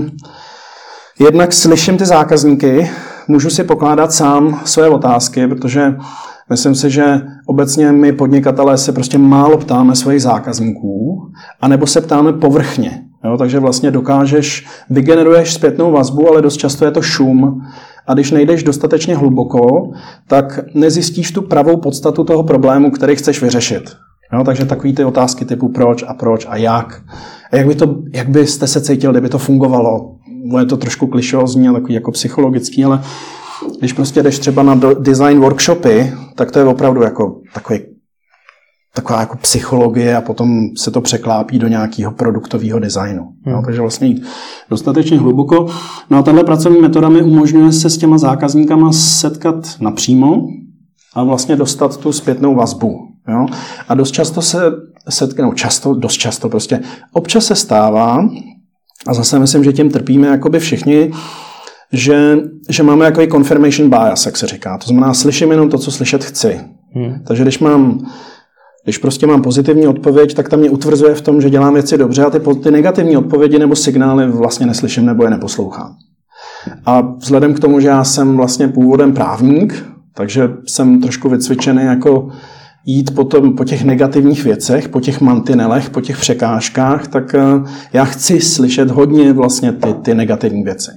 jednak 1.20 1.52
slyším 1.52 1.98
ty 1.98 2.06
zákazníky, 2.06 2.90
můžu 3.28 3.50
si 3.50 3.64
pokládat 3.64 4.12
sám 4.12 4.60
své 4.64 4.88
otázky, 4.88 5.46
protože 5.46 5.94
myslím 6.50 6.74
si, 6.74 6.90
že 6.90 7.20
obecně 7.46 7.92
my 7.92 8.12
podnikatelé 8.12 8.78
se 8.78 8.92
prostě 8.92 9.18
málo 9.18 9.58
ptáme 9.58 9.96
svých 9.96 10.22
zákazníků, 10.22 11.30
anebo 11.60 11.86
se 11.86 12.00
ptáme 12.00 12.32
povrchně. 12.32 13.02
Jo, 13.24 13.36
takže 13.36 13.58
vlastně 13.58 13.90
dokážeš, 13.90 14.66
vygeneruješ 14.90 15.54
zpětnou 15.54 15.92
vazbu, 15.92 16.28
ale 16.28 16.42
dost 16.42 16.56
často 16.56 16.84
je 16.84 16.90
to 16.90 17.02
šum. 17.02 17.62
A 18.06 18.14
když 18.14 18.30
nejdeš 18.30 18.62
dostatečně 18.62 19.16
hluboko, 19.16 19.90
tak 20.28 20.60
nezjistíš 20.74 21.32
tu 21.32 21.42
pravou 21.42 21.76
podstatu 21.76 22.24
toho 22.24 22.42
problému, 22.42 22.90
který 22.90 23.16
chceš 23.16 23.42
vyřešit. 23.42 23.96
Jo, 24.32 24.44
takže 24.44 24.64
takový 24.64 24.94
ty 24.94 25.04
otázky 25.04 25.44
typu 25.44 25.68
proč 25.68 26.04
a 26.08 26.14
proč 26.14 26.46
a 26.48 26.56
jak. 26.56 27.02
A 27.52 27.56
jak, 27.56 27.66
by 27.66 27.74
to, 27.74 27.96
jak 28.12 28.28
byste 28.28 28.66
se 28.66 28.80
cítil, 28.80 29.10
kdyby 29.10 29.28
to 29.28 29.38
fungovalo? 29.38 30.16
Je 30.58 30.66
to 30.66 30.76
trošku 30.76 31.06
klišozní 31.06 31.68
a 31.68 31.72
takový 31.72 31.94
jako 31.94 32.10
psychologický, 32.10 32.84
ale 32.84 33.02
když 33.78 33.92
prostě 33.92 34.22
jdeš 34.22 34.38
třeba 34.38 34.62
na 34.62 34.80
design 34.98 35.40
workshopy, 35.40 36.12
tak 36.34 36.50
to 36.50 36.58
je 36.58 36.64
opravdu 36.64 37.02
jako 37.02 37.40
takový, 37.54 37.80
taková 38.94 39.20
jako 39.20 39.36
psychologie 39.36 40.16
a 40.16 40.20
potom 40.20 40.60
se 40.76 40.90
to 40.90 41.00
překlápí 41.00 41.58
do 41.58 41.68
nějakého 41.68 42.12
produktového 42.12 42.78
designu. 42.78 43.22
Hmm. 43.46 43.54
No, 43.54 43.62
takže 43.64 43.80
vlastně 43.80 44.06
jít 44.06 44.26
dostatečně 44.70 45.18
hluboko. 45.18 45.66
No 46.10 46.18
a 46.18 46.22
tahle 46.22 46.44
pracovní 46.44 46.80
metoda 46.80 47.08
mi 47.08 47.22
umožňuje 47.22 47.72
se 47.72 47.90
s 47.90 47.98
těma 47.98 48.18
zákazníkama 48.18 48.92
setkat 48.92 49.68
napřímo 49.80 50.46
a 51.14 51.24
vlastně 51.24 51.56
dostat 51.56 51.96
tu 51.96 52.12
zpětnou 52.12 52.54
vazbu. 52.54 52.98
Jo? 53.28 53.46
A 53.88 53.94
dost 53.94 54.10
často 54.10 54.42
se 54.42 54.72
setknou, 55.08 55.52
často, 55.52 55.94
dost 55.94 56.14
často 56.14 56.48
prostě, 56.48 56.80
občas 57.12 57.46
se 57.46 57.54
stává, 57.54 58.28
a 59.06 59.14
zase 59.14 59.38
myslím, 59.38 59.64
že 59.64 59.72
tím 59.72 59.90
trpíme 59.90 60.28
jakoby 60.28 60.58
všichni, 60.58 61.12
že, 61.92 62.38
že 62.68 62.82
máme 62.82 63.04
jako 63.04 63.26
confirmation 63.26 63.90
bias, 63.90 64.26
jak 64.26 64.36
se 64.36 64.46
říká. 64.46 64.78
To 64.78 64.86
znamená, 64.86 65.14
slyším 65.14 65.50
jenom 65.50 65.68
to, 65.68 65.78
co 65.78 65.90
slyšet 65.90 66.24
chci. 66.24 66.60
Hmm. 66.94 67.14
Takže 67.26 67.42
když 67.42 67.58
mám 67.58 68.06
když 68.84 68.98
prostě 68.98 69.26
mám 69.26 69.42
pozitivní 69.42 69.86
odpověď, 69.86 70.34
tak 70.34 70.48
ta 70.48 70.56
mě 70.56 70.70
utvrzuje 70.70 71.14
v 71.14 71.20
tom, 71.20 71.40
že 71.40 71.50
dělám 71.50 71.74
věci 71.74 71.98
dobře 71.98 72.24
a 72.24 72.30
ty, 72.30 72.40
ty 72.62 72.70
negativní 72.70 73.16
odpovědi 73.16 73.58
nebo 73.58 73.76
signály 73.76 74.30
vlastně 74.30 74.66
neslyším 74.66 75.06
nebo 75.06 75.24
je 75.24 75.30
neposlouchám. 75.30 75.94
A 76.86 77.00
vzhledem 77.00 77.54
k 77.54 77.60
tomu, 77.60 77.80
že 77.80 77.88
já 77.88 78.04
jsem 78.04 78.36
vlastně 78.36 78.68
původem 78.68 79.14
právník, 79.14 79.86
takže 80.14 80.50
jsem 80.66 81.00
trošku 81.00 81.28
vycvičený 81.28 81.84
jako 81.84 82.28
jít 82.84 83.14
potom 83.14 83.56
po 83.56 83.64
těch 83.64 83.84
negativních 83.84 84.44
věcech, 84.44 84.88
po 84.88 85.00
těch 85.00 85.20
mantinelech, 85.20 85.90
po 85.90 86.00
těch 86.00 86.18
překážkách, 86.18 87.08
tak 87.08 87.34
eh, 87.34 87.42
já 87.92 88.04
chci 88.04 88.40
slyšet 88.40 88.90
hodně 88.90 89.32
vlastně 89.32 89.72
ty, 89.72 89.94
ty 89.94 90.14
negativní 90.14 90.62
věci. 90.62 90.90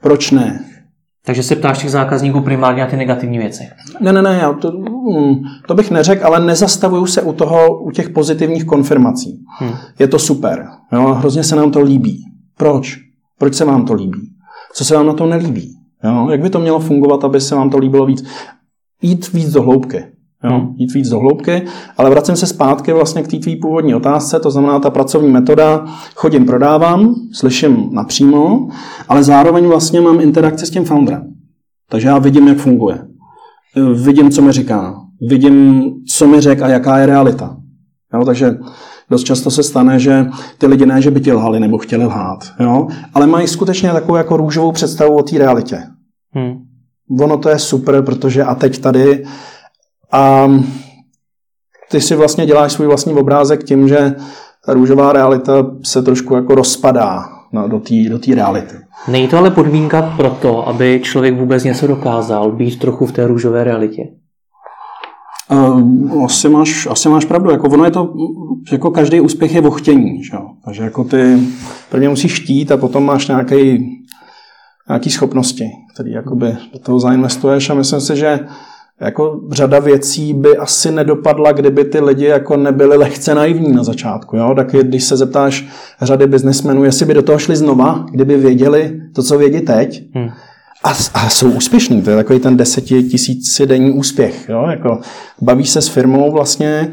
Proč 0.00 0.30
ne? 0.30 0.64
Takže 1.24 1.42
se 1.42 1.56
ptáš 1.56 1.78
těch 1.78 1.90
zákazníků 1.90 2.40
primárně 2.40 2.82
na 2.82 2.88
ty 2.88 2.96
negativní 2.96 3.38
věci. 3.38 3.62
Ne, 4.00 4.12
ne, 4.12 4.22
ne, 4.22 4.38
já 4.42 4.52
to, 4.52 4.70
hm, 4.70 5.42
to 5.66 5.74
bych 5.74 5.90
neřekl, 5.90 6.26
ale 6.26 6.46
nezastavuju 6.46 7.06
se 7.06 7.22
u 7.22 7.32
toho, 7.32 7.82
u 7.82 7.90
těch 7.90 8.10
pozitivních 8.10 8.64
konfirmací. 8.64 9.44
Hmm. 9.58 9.72
Je 9.98 10.08
to 10.08 10.18
super. 10.18 10.66
Jo, 10.92 11.14
hrozně 11.14 11.44
se 11.44 11.56
nám 11.56 11.70
to 11.70 11.80
líbí. 11.80 12.24
Proč? 12.58 12.98
Proč 13.38 13.54
se 13.54 13.64
vám 13.64 13.84
to 13.84 13.94
líbí? 13.94 14.28
Co 14.74 14.84
se 14.84 14.94
vám 14.94 15.06
na 15.06 15.12
to 15.12 15.26
nelíbí? 15.26 15.74
Jo, 16.04 16.28
jak 16.30 16.40
by 16.40 16.50
to 16.50 16.58
mělo 16.58 16.80
fungovat, 16.80 17.24
aby 17.24 17.40
se 17.40 17.54
vám 17.54 17.70
to 17.70 17.78
líbilo 17.78 18.06
víc? 18.06 18.24
Jít 19.02 19.32
víc 19.32 19.52
do 19.52 19.62
hloubky. 19.62 20.04
Jo, 20.44 20.68
jít 20.76 20.94
víc 20.94 21.08
do 21.08 21.18
hloubky, 21.18 21.62
ale 21.98 22.10
vracím 22.10 22.36
se 22.36 22.46
zpátky 22.46 22.92
vlastně 22.92 23.22
k 23.22 23.28
té 23.28 23.36
tvý 23.36 23.56
původní 23.56 23.94
otázce, 23.94 24.40
to 24.40 24.50
znamená 24.50 24.78
ta 24.78 24.90
pracovní 24.90 25.30
metoda, 25.30 25.84
chodím, 26.14 26.46
prodávám, 26.46 27.14
slyším 27.32 27.88
napřímo, 27.92 28.68
ale 29.08 29.22
zároveň 29.22 29.66
vlastně 29.66 30.00
mám 30.00 30.20
interakci 30.20 30.66
s 30.66 30.70
tím 30.70 30.84
founderem. 30.84 31.22
Takže 31.90 32.08
já 32.08 32.18
vidím, 32.18 32.48
jak 32.48 32.58
funguje. 32.58 32.98
Vidím, 34.04 34.30
co 34.30 34.42
mi 34.42 34.52
říká. 34.52 34.94
Vidím, 35.28 35.90
co 36.16 36.26
mi 36.26 36.40
řek 36.40 36.62
a 36.62 36.68
jaká 36.68 36.98
je 36.98 37.06
realita. 37.06 37.56
Jo, 38.14 38.24
takže 38.24 38.58
dost 39.10 39.24
často 39.24 39.50
se 39.50 39.62
stane, 39.62 39.98
že 39.98 40.26
ty 40.58 40.66
lidi 40.66 40.86
ne, 40.86 41.02
že 41.02 41.10
by 41.10 41.20
ti 41.20 41.32
lhali 41.32 41.60
nebo 41.60 41.78
chtěli 41.78 42.04
lhát, 42.04 42.38
jo, 42.60 42.88
ale 43.14 43.26
mají 43.26 43.48
skutečně 43.48 43.92
takovou 43.92 44.16
jako 44.16 44.36
růžovou 44.36 44.72
představu 44.72 45.16
o 45.16 45.22
té 45.22 45.38
realitě. 45.38 45.82
Hmm. 46.30 46.52
Ono 47.20 47.36
to 47.36 47.48
je 47.48 47.58
super, 47.58 48.02
protože 48.02 48.44
a 48.44 48.54
teď 48.54 48.78
tady 48.78 49.24
a 50.12 50.50
ty 51.90 52.00
si 52.00 52.16
vlastně 52.16 52.46
děláš 52.46 52.72
svůj 52.72 52.86
vlastní 52.86 53.12
obrázek 53.12 53.64
tím, 53.64 53.88
že 53.88 54.14
ta 54.66 54.74
růžová 54.74 55.12
realita 55.12 55.52
se 55.84 56.02
trošku 56.02 56.34
jako 56.34 56.54
rozpadá 56.54 57.24
no, 57.52 57.68
do 57.68 57.80
té 57.80 57.94
do 58.08 58.34
reality. 58.34 58.74
Není 59.08 59.28
to 59.28 59.38
ale 59.38 59.50
podmínka 59.50 60.02
pro 60.16 60.30
to, 60.30 60.68
aby 60.68 61.00
člověk 61.02 61.38
vůbec 61.38 61.64
něco 61.64 61.86
dokázal, 61.86 62.52
být 62.52 62.78
trochu 62.78 63.06
v 63.06 63.12
té 63.12 63.26
růžové 63.26 63.64
realitě? 63.64 64.02
Uh, 65.50 66.24
asi, 66.24 66.48
máš, 66.48 66.86
asi 66.90 67.08
máš 67.08 67.24
pravdu. 67.24 67.50
Jako 67.50 67.68
ono 67.68 67.84
je 67.84 67.90
to, 67.90 68.14
jako 68.72 68.90
každý 68.90 69.20
úspěch 69.20 69.54
je 69.54 69.60
vochtění. 69.60 70.24
Že? 70.24 70.36
Takže 70.64 70.82
jako 70.82 71.04
ty 71.04 71.38
prvně 71.90 72.08
musíš 72.08 72.32
štít 72.32 72.72
a 72.72 72.76
potom 72.76 73.04
máš 73.04 73.28
nějaký, 73.28 73.88
nějaký 74.88 75.10
schopnosti, 75.10 75.64
které 75.94 76.10
jakoby 76.10 76.56
do 76.72 76.78
toho 76.78 77.00
zainvestuješ 77.00 77.70
a 77.70 77.74
myslím 77.74 78.00
si, 78.00 78.16
že 78.16 78.40
jako 79.00 79.40
řada 79.50 79.78
věcí 79.78 80.34
by 80.34 80.56
asi 80.56 80.90
nedopadla, 80.90 81.52
kdyby 81.52 81.84
ty 81.84 82.00
lidi 82.00 82.24
jako 82.24 82.56
nebyli 82.56 82.96
lehce 82.96 83.34
naivní 83.34 83.72
na 83.72 83.84
začátku. 83.84 84.36
Jo? 84.36 84.52
Tak 84.56 84.72
když 84.72 85.04
se 85.04 85.16
zeptáš 85.16 85.68
řady 86.02 86.26
biznesmenů, 86.26 86.84
jestli 86.84 87.06
by 87.06 87.14
do 87.14 87.22
toho 87.22 87.38
šli 87.38 87.56
znova, 87.56 88.06
kdyby 88.10 88.36
věděli 88.36 89.00
to, 89.14 89.22
co 89.22 89.38
vědí 89.38 89.60
teď, 89.60 90.02
hmm. 90.14 90.28
a, 90.84 90.90
a 91.14 91.28
jsou 91.28 91.50
úspěšní. 91.50 92.02
To 92.02 92.10
je 92.10 92.16
takový 92.16 92.40
ten 92.40 92.56
denní 93.66 93.90
úspěch. 93.90 94.48
Jo? 94.48 94.66
Jako, 94.70 95.00
bavíš 95.40 95.70
se 95.70 95.82
s 95.82 95.88
firmou 95.88 96.32
vlastně, 96.32 96.92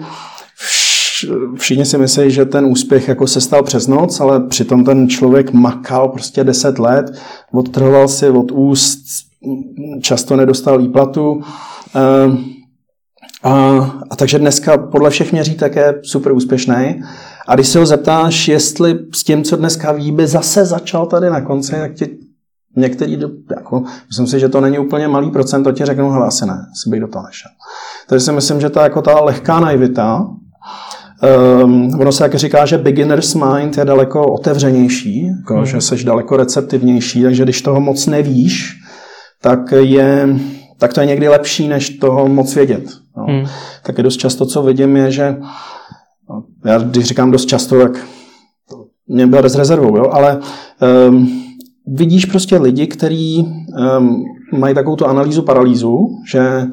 všichni 1.55 1.85
si 1.85 1.97
myslí, 1.97 2.31
že 2.31 2.45
ten 2.45 2.65
úspěch 2.65 3.07
jako 3.07 3.27
se 3.27 3.41
stal 3.41 3.63
přes 3.63 3.87
noc, 3.87 4.19
ale 4.19 4.39
přitom 4.39 4.83
ten 4.83 5.09
člověk 5.09 5.53
makal 5.53 6.09
prostě 6.09 6.43
deset 6.43 6.79
let, 6.79 7.11
odtrhoval 7.51 8.07
si 8.07 8.29
od 8.29 8.51
úst, 8.51 8.99
často 10.01 10.35
nedostal 10.35 10.79
výplatu, 10.79 11.41
a, 13.43 13.51
a 14.09 14.15
takže 14.15 14.39
dneska 14.39 14.77
podle 14.77 15.09
všech 15.09 15.31
měřítek 15.31 15.75
je 15.75 15.99
super 16.03 16.31
úspěšný. 16.31 17.01
A 17.47 17.55
když 17.55 17.67
se 17.67 17.79
ho 17.79 17.85
zeptáš, 17.85 18.47
jestli 18.47 18.99
s 19.15 19.23
tím, 19.23 19.43
co 19.43 19.55
dneska 19.55 19.91
ví, 19.91 20.11
by 20.11 20.27
zase 20.27 20.65
začal 20.65 21.05
tady 21.05 21.29
na 21.29 21.41
konci, 21.41 21.71
tak 21.71 21.93
ti 21.93 22.17
Některý, 22.75 23.19
jako, 23.55 23.83
myslím 24.07 24.27
si, 24.27 24.39
že 24.39 24.49
to 24.49 24.61
není 24.61 24.79
úplně 24.79 25.07
malý 25.07 25.31
procent, 25.31 25.63
to 25.63 25.71
ti 25.71 25.85
řeknou, 25.85 26.11
hele, 26.11 26.27
asi 26.27 26.45
ne, 26.45 26.65
si 26.83 26.89
bych 26.89 26.99
do 26.99 27.07
toho 27.07 27.25
nešel. 27.25 27.51
Takže 28.07 28.25
si 28.25 28.31
myslím, 28.31 28.61
že 28.61 28.69
ta, 28.69 28.83
jako 28.83 29.01
ta 29.01 29.19
lehká 29.19 29.59
naivita, 29.59 30.27
Um, 31.63 31.99
ono 31.99 32.11
se 32.11 32.23
jak 32.23 32.35
říká, 32.35 32.65
že 32.65 32.77
beginner's 32.77 33.35
mind 33.35 33.77
je 33.77 33.85
daleko 33.85 34.33
otevřenější, 34.33 35.27
jako, 35.27 35.55
hmm. 35.55 35.65
že 35.65 35.81
jsi 35.81 36.03
daleko 36.03 36.37
receptivnější, 36.37 37.23
takže 37.23 37.43
když 37.43 37.61
toho 37.61 37.81
moc 37.81 38.07
nevíš, 38.07 38.75
tak, 39.41 39.59
je, 39.71 40.39
tak 40.79 40.93
to 40.93 40.99
je 40.99 41.05
někdy 41.05 41.27
lepší, 41.27 41.67
než 41.67 41.89
toho 41.89 42.27
moc 42.27 42.55
vědět. 42.55 42.83
No. 43.17 43.23
Hmm. 43.23 43.45
je 43.97 44.03
dost 44.03 44.17
často, 44.17 44.45
co 44.45 44.63
vidím, 44.63 44.97
je, 44.97 45.11
že 45.11 45.37
no, 46.29 46.43
já 46.65 46.79
když 46.79 47.05
říkám 47.05 47.31
dost 47.31 47.45
často, 47.45 47.79
tak 47.79 48.05
mě 49.07 49.27
byl 49.27 49.49
s 49.49 49.55
rezervou, 49.55 49.97
jo, 49.97 50.05
ale 50.11 50.39
um, 51.09 51.43
vidíš 51.87 52.25
prostě 52.25 52.57
lidi, 52.57 52.87
kteří 52.87 53.45
um, 53.99 54.23
mají 54.53 54.75
takovou 54.75 54.95
tu 54.95 55.05
analýzu 55.05 55.41
paralýzu, 55.41 56.07
že 56.31 56.67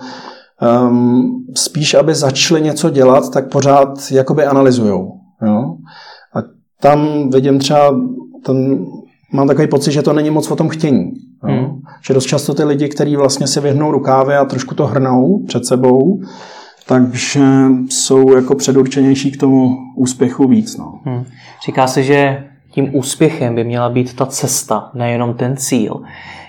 um, 0.88 1.44
spíš, 1.54 1.94
aby 1.94 2.14
začali 2.14 2.62
něco 2.62 2.90
dělat, 2.90 3.32
tak 3.32 3.50
pořád 3.50 3.88
jakoby 4.10 4.44
analyzujou. 4.44 5.12
Jo? 5.42 5.76
A 6.34 6.42
tam 6.80 7.30
vidím 7.30 7.58
třeba, 7.58 8.00
ten, 8.44 8.86
mám 9.32 9.48
takový 9.48 9.68
pocit, 9.68 9.92
že 9.92 10.02
to 10.02 10.12
není 10.12 10.30
moc 10.30 10.50
o 10.50 10.56
tom 10.56 10.68
chtění. 10.68 11.10
Jo? 11.48 11.54
Hmm. 11.54 11.80
Že 12.06 12.14
dost 12.14 12.24
často 12.24 12.54
ty 12.54 12.64
lidi, 12.64 12.88
kteří 12.88 13.16
vlastně 13.16 13.46
si 13.46 13.60
vyhnou 13.60 13.90
rukávy 13.90 14.34
a 14.34 14.44
trošku 14.44 14.74
to 14.74 14.86
hrnou 14.86 15.44
před 15.46 15.66
sebou, 15.66 16.20
takže 16.88 17.42
jsou 17.88 18.34
jako 18.34 18.54
předurčenější 18.54 19.32
k 19.32 19.40
tomu 19.40 19.76
úspěchu 19.96 20.48
víc. 20.48 20.76
No. 20.76 21.00
Hmm. 21.04 21.24
Říká 21.66 21.86
se, 21.86 22.02
že 22.02 22.44
tím 22.70 22.96
úspěchem 22.96 23.54
by 23.54 23.64
měla 23.64 23.88
být 23.88 24.16
ta 24.16 24.26
cesta, 24.26 24.90
nejenom 24.94 25.34
ten 25.34 25.56
cíl. 25.56 26.02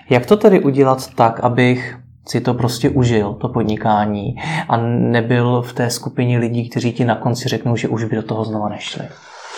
Jak 0.09 0.25
to 0.25 0.37
tedy 0.37 0.63
udělat 0.63 1.07
tak, 1.15 1.39
abych 1.39 1.97
si 2.27 2.41
to 2.41 2.53
prostě 2.53 2.89
užil, 2.89 3.33
to 3.33 3.49
podnikání 3.49 4.35
a 4.69 4.77
nebyl 4.87 5.61
v 5.61 5.73
té 5.73 5.89
skupině 5.89 6.39
lidí, 6.39 6.69
kteří 6.69 6.93
ti 6.93 7.05
na 7.05 7.15
konci 7.15 7.49
řeknou, 7.49 7.75
že 7.75 7.87
už 7.87 8.03
by 8.03 8.15
do 8.15 8.23
toho 8.23 8.45
znova 8.45 8.69
nešli. 8.69 9.05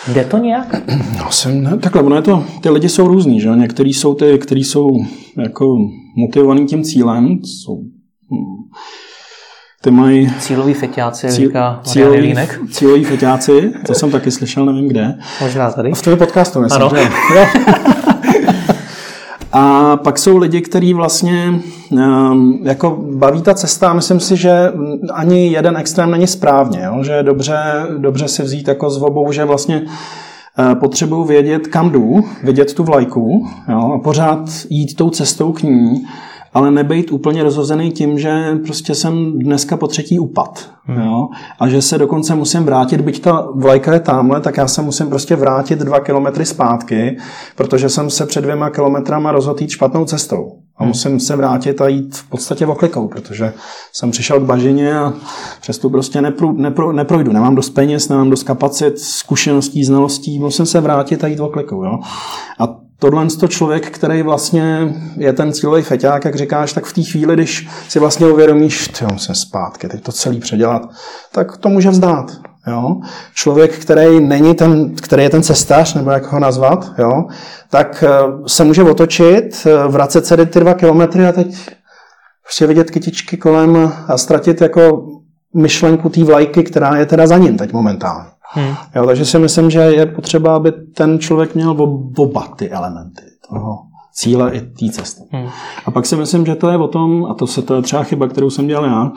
Jde 0.08 0.24
to 0.24 0.38
nějak? 0.38 0.82
No, 1.18 1.30
jsem, 1.30 1.62
ne, 1.64 1.78
takhle, 1.78 2.02
ono 2.02 2.16
je 2.16 2.22
to, 2.22 2.44
ty 2.62 2.70
lidi 2.70 2.88
jsou 2.88 3.06
různí, 3.08 3.40
že 3.40 3.48
Některý 3.48 3.94
jsou 3.94 4.14
ty, 4.14 4.38
kteří 4.38 4.64
jsou 4.64 4.90
jako 5.42 5.76
motivovaný 6.16 6.66
tím 6.66 6.84
cílem, 6.84 7.38
jsou, 7.44 7.76
hm, 8.32 8.70
ty 9.82 9.90
mají... 9.90 10.32
Cílový 10.38 10.74
feťáci, 10.74 11.28
cíl, 11.28 11.48
říká 11.48 11.80
cílový, 11.84 12.18
Línek. 12.18 12.60
Cílový 12.70 13.04
feťáci, 13.04 13.72
to 13.86 13.94
jsem 13.94 14.10
taky 14.10 14.30
slyšel, 14.30 14.66
nevím 14.66 14.88
kde. 14.88 15.18
Možná 15.40 15.70
tady. 15.70 15.92
v 15.92 16.02
tvém 16.02 16.18
podcastu, 16.18 16.60
myslím, 16.60 16.82
ano. 16.82 16.90
že? 16.94 17.08
A 19.52 19.96
pak 19.96 20.18
jsou 20.18 20.36
lidi, 20.36 20.60
kteří 20.60 20.94
vlastně 20.94 21.60
um, 21.90 22.58
jako 22.62 22.98
baví 23.10 23.42
ta 23.42 23.54
cesta. 23.54 23.92
Myslím 23.92 24.20
si, 24.20 24.36
že 24.36 24.72
ani 25.12 25.52
jeden 25.52 25.76
extrém 25.76 26.10
není 26.10 26.26
správně, 26.26 26.82
jo? 26.84 27.02
že 27.02 27.12
je 27.12 27.22
dobře, 27.22 27.56
dobře 27.98 28.28
si 28.28 28.42
vzít 28.42 28.68
jako 28.68 28.90
z 28.90 29.02
obou, 29.02 29.32
že 29.32 29.44
vlastně 29.44 29.82
uh, 29.82 30.74
potřebuju 30.74 31.24
vědět, 31.24 31.66
kam 31.66 31.90
jdu, 31.90 32.24
vidět 32.44 32.74
tu 32.74 32.84
vlajku 32.84 33.46
jo? 33.68 33.92
a 33.94 33.98
pořád 33.98 34.40
jít 34.70 34.96
tou 34.96 35.10
cestou 35.10 35.52
k 35.52 35.62
ní 35.62 36.04
ale 36.54 36.70
nebejt 36.70 37.12
úplně 37.12 37.42
rozhozený 37.42 37.92
tím, 37.92 38.18
že 38.18 38.58
prostě 38.66 38.94
jsem 38.94 39.38
dneska 39.38 39.76
po 39.76 39.86
třetí 39.86 40.18
upad. 40.18 40.70
Hmm. 40.84 41.02
Jo? 41.02 41.28
A 41.60 41.68
že 41.68 41.82
se 41.82 41.98
dokonce 41.98 42.34
musím 42.34 42.64
vrátit, 42.64 43.00
byť 43.00 43.22
ta 43.22 43.48
vlajka 43.54 43.94
je 43.94 44.00
tamhle, 44.00 44.40
tak 44.40 44.56
já 44.56 44.68
se 44.68 44.82
musím 44.82 45.08
prostě 45.08 45.36
vrátit 45.36 45.78
dva 45.78 46.00
kilometry 46.00 46.46
zpátky, 46.46 47.16
protože 47.56 47.88
jsem 47.88 48.10
se 48.10 48.26
před 48.26 48.40
dvěma 48.40 48.70
kilometrama 48.70 49.32
rozhodl 49.32 49.62
jít 49.62 49.70
špatnou 49.70 50.04
cestou. 50.04 50.52
A 50.76 50.82
hmm. 50.82 50.88
musím 50.88 51.20
se 51.20 51.36
vrátit 51.36 51.80
a 51.80 51.88
jít 51.88 52.16
v 52.16 52.28
podstatě 52.28 52.66
oklikou, 52.66 53.08
protože 53.08 53.52
jsem 53.92 54.10
přišel 54.10 54.40
k 54.40 54.44
bažině 54.44 54.98
a 54.98 55.12
přes 55.60 55.78
tu 55.78 55.90
prostě 55.90 56.22
nepru, 56.22 56.52
nepro, 56.52 56.92
neprojdu. 56.92 57.32
Nemám 57.32 57.54
dost 57.54 57.70
peněz, 57.70 58.08
nemám 58.08 58.30
dost 58.30 58.42
kapacit, 58.42 58.98
zkušeností, 58.98 59.84
znalostí, 59.84 60.38
musím 60.38 60.66
se 60.66 60.80
vrátit 60.80 61.24
a 61.24 61.26
jít 61.26 61.40
oklikou. 61.40 61.84
Jo? 61.84 61.98
A 62.58 62.89
tohle 63.00 63.26
to 63.40 63.48
člověk, 63.48 63.90
který 63.90 64.22
vlastně 64.22 64.94
je 65.16 65.32
ten 65.32 65.52
cílový 65.52 65.82
feťák, 65.82 66.24
jak 66.24 66.34
říkáš, 66.34 66.72
tak 66.72 66.84
v 66.84 66.92
té 66.92 67.02
chvíli, 67.02 67.34
když 67.34 67.68
si 67.88 67.98
vlastně 67.98 68.26
uvědomíš, 68.26 68.88
ty 68.88 69.04
musím 69.12 69.34
zpátky, 69.34 69.88
teď 69.88 70.02
to 70.02 70.12
celý 70.12 70.40
předělat, 70.40 70.82
tak 71.32 71.56
to 71.56 71.68
může 71.68 71.90
vzdát. 71.90 72.30
Jo? 72.66 72.96
Člověk, 73.34 73.78
který 73.78 74.20
není 74.20 74.54
ten, 74.54 74.94
který 74.94 75.22
je 75.22 75.30
ten 75.30 75.42
cestař, 75.42 75.94
nebo 75.94 76.10
jak 76.10 76.32
ho 76.32 76.38
nazvat, 76.38 76.92
jo? 76.98 77.24
tak 77.70 78.04
eh, 78.06 78.08
se 78.46 78.64
může 78.64 78.82
otočit, 78.82 79.66
eh, 79.66 79.88
vracet 79.88 80.26
se 80.26 80.46
ty 80.46 80.60
dva 80.60 80.74
kilometry 80.74 81.26
a 81.26 81.32
teď 81.32 81.70
prostě 82.42 82.66
vidět 82.66 82.90
kytičky 82.90 83.36
kolem 83.36 83.92
a 84.08 84.18
ztratit 84.18 84.60
jako 84.60 85.06
myšlenku 85.54 86.08
té 86.08 86.24
vlajky, 86.24 86.62
která 86.62 86.96
je 86.96 87.06
teda 87.06 87.26
za 87.26 87.38
ním 87.38 87.56
teď 87.56 87.72
momentálně. 87.72 88.30
Hmm. 88.52 88.74
Jo, 88.96 89.06
takže 89.06 89.24
si 89.24 89.38
myslím, 89.38 89.70
že 89.70 89.80
je 89.80 90.06
potřeba, 90.06 90.56
aby 90.56 90.72
ten 90.72 91.18
člověk 91.18 91.54
měl 91.54 91.76
oba 92.16 92.48
ty 92.56 92.70
elementy 92.70 93.22
toho 93.48 93.78
cíle 94.12 94.50
i 94.50 94.60
té 94.60 94.92
cesty. 94.92 95.22
Hmm. 95.30 95.48
A 95.86 95.90
pak 95.90 96.06
si 96.06 96.16
myslím, 96.16 96.46
že 96.46 96.54
to 96.54 96.70
je 96.70 96.76
o 96.76 96.88
tom, 96.88 97.26
a 97.26 97.34
to 97.34 97.46
se 97.46 97.62
to 97.62 97.74
je 97.74 97.82
třeba 97.82 98.02
chyba, 98.02 98.28
kterou 98.28 98.50
jsem 98.50 98.66
dělal 98.66 98.84
já, 98.84 99.12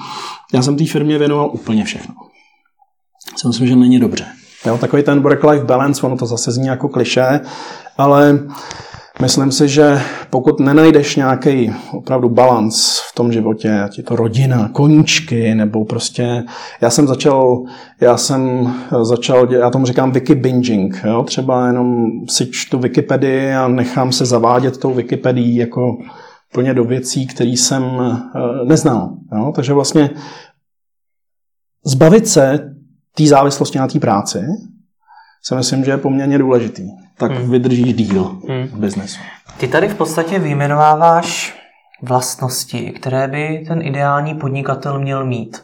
já 0.54 0.62
jsem 0.62 0.78
té 0.78 0.86
firmě 0.86 1.17
věnoval 1.17 1.50
úplně 1.54 1.86
všechno. 1.86 2.15
Si 3.38 3.48
myslím, 3.48 3.67
že 3.67 3.76
není 3.76 4.00
dobře. 4.00 4.26
Jo, 4.65 4.78
takový 4.78 5.04
ten 5.04 5.22
work-life 5.22 5.65
balance, 5.65 6.06
ono 6.06 6.17
to 6.17 6.26
zase 6.26 6.52
zní 6.52 6.67
jako 6.67 6.89
kliše, 6.89 7.39
ale 7.98 8.39
Myslím 9.21 9.52
si, 9.52 9.67
že 9.67 10.02
pokud 10.30 10.60
nenajdeš 10.60 11.15
nějaký 11.15 11.73
opravdu 11.91 12.30
balans 12.30 12.99
v 12.99 13.15
tom 13.15 13.32
životě, 13.32 13.82
ať 13.82 13.97
je 13.97 14.04
to 14.04 14.15
rodina, 14.15 14.69
koníčky, 14.69 15.56
nebo 15.56 15.86
prostě, 15.86 16.43
já 16.82 16.89
jsem 16.89 17.08
začal, 17.08 17.63
já 18.02 18.17
jsem 18.17 18.73
začal, 19.02 19.54
já 19.54 19.69
tomu 19.69 19.86
říkám 19.86 20.12
wiki 20.12 20.36
binging, 20.36 21.02
jo? 21.06 21.23
třeba 21.23 21.67
jenom 21.67 22.06
si 22.30 22.45
čtu 22.52 22.80
Wikipedii 22.80 23.54
a 23.54 23.67
nechám 23.67 24.12
se 24.12 24.26
zavádět 24.26 24.78
tou 24.78 24.93
Wikipedii 24.93 25.60
jako 25.60 25.97
plně 26.54 26.73
do 26.73 26.84
věcí, 26.84 27.28
které 27.28 27.49
jsem 27.49 27.84
eh, 27.84 28.65
neznal. 28.65 29.17
Jo? 29.38 29.52
Takže 29.56 29.73
vlastně 29.73 30.10
zbavit 31.86 32.28
se 32.28 32.60
té 33.15 33.28
závislosti 33.28 33.80
na 33.80 33.88
té 33.88 33.99
práci, 33.99 34.39
si 35.43 35.56
myslím, 35.56 35.86
že 35.86 35.91
je 35.91 35.97
poměrně 35.97 36.38
důležitý. 36.38 37.03
Tak 37.17 37.32
hmm. 37.32 37.52
vydržíš 37.52 37.93
díl 37.93 38.23
hmm. 38.23 38.67
v 38.67 38.80
biznesu. 38.80 39.19
Ty 39.58 39.67
tady 39.67 39.88
v 39.88 39.95
podstatě 39.95 40.39
vyjmenováváš 40.39 41.60
vlastnosti, 42.02 42.91
které 42.91 43.28
by 43.28 43.65
ten 43.67 43.82
ideální 43.82 44.36
podnikatel 44.36 44.99
měl 44.99 45.26
mít. 45.26 45.63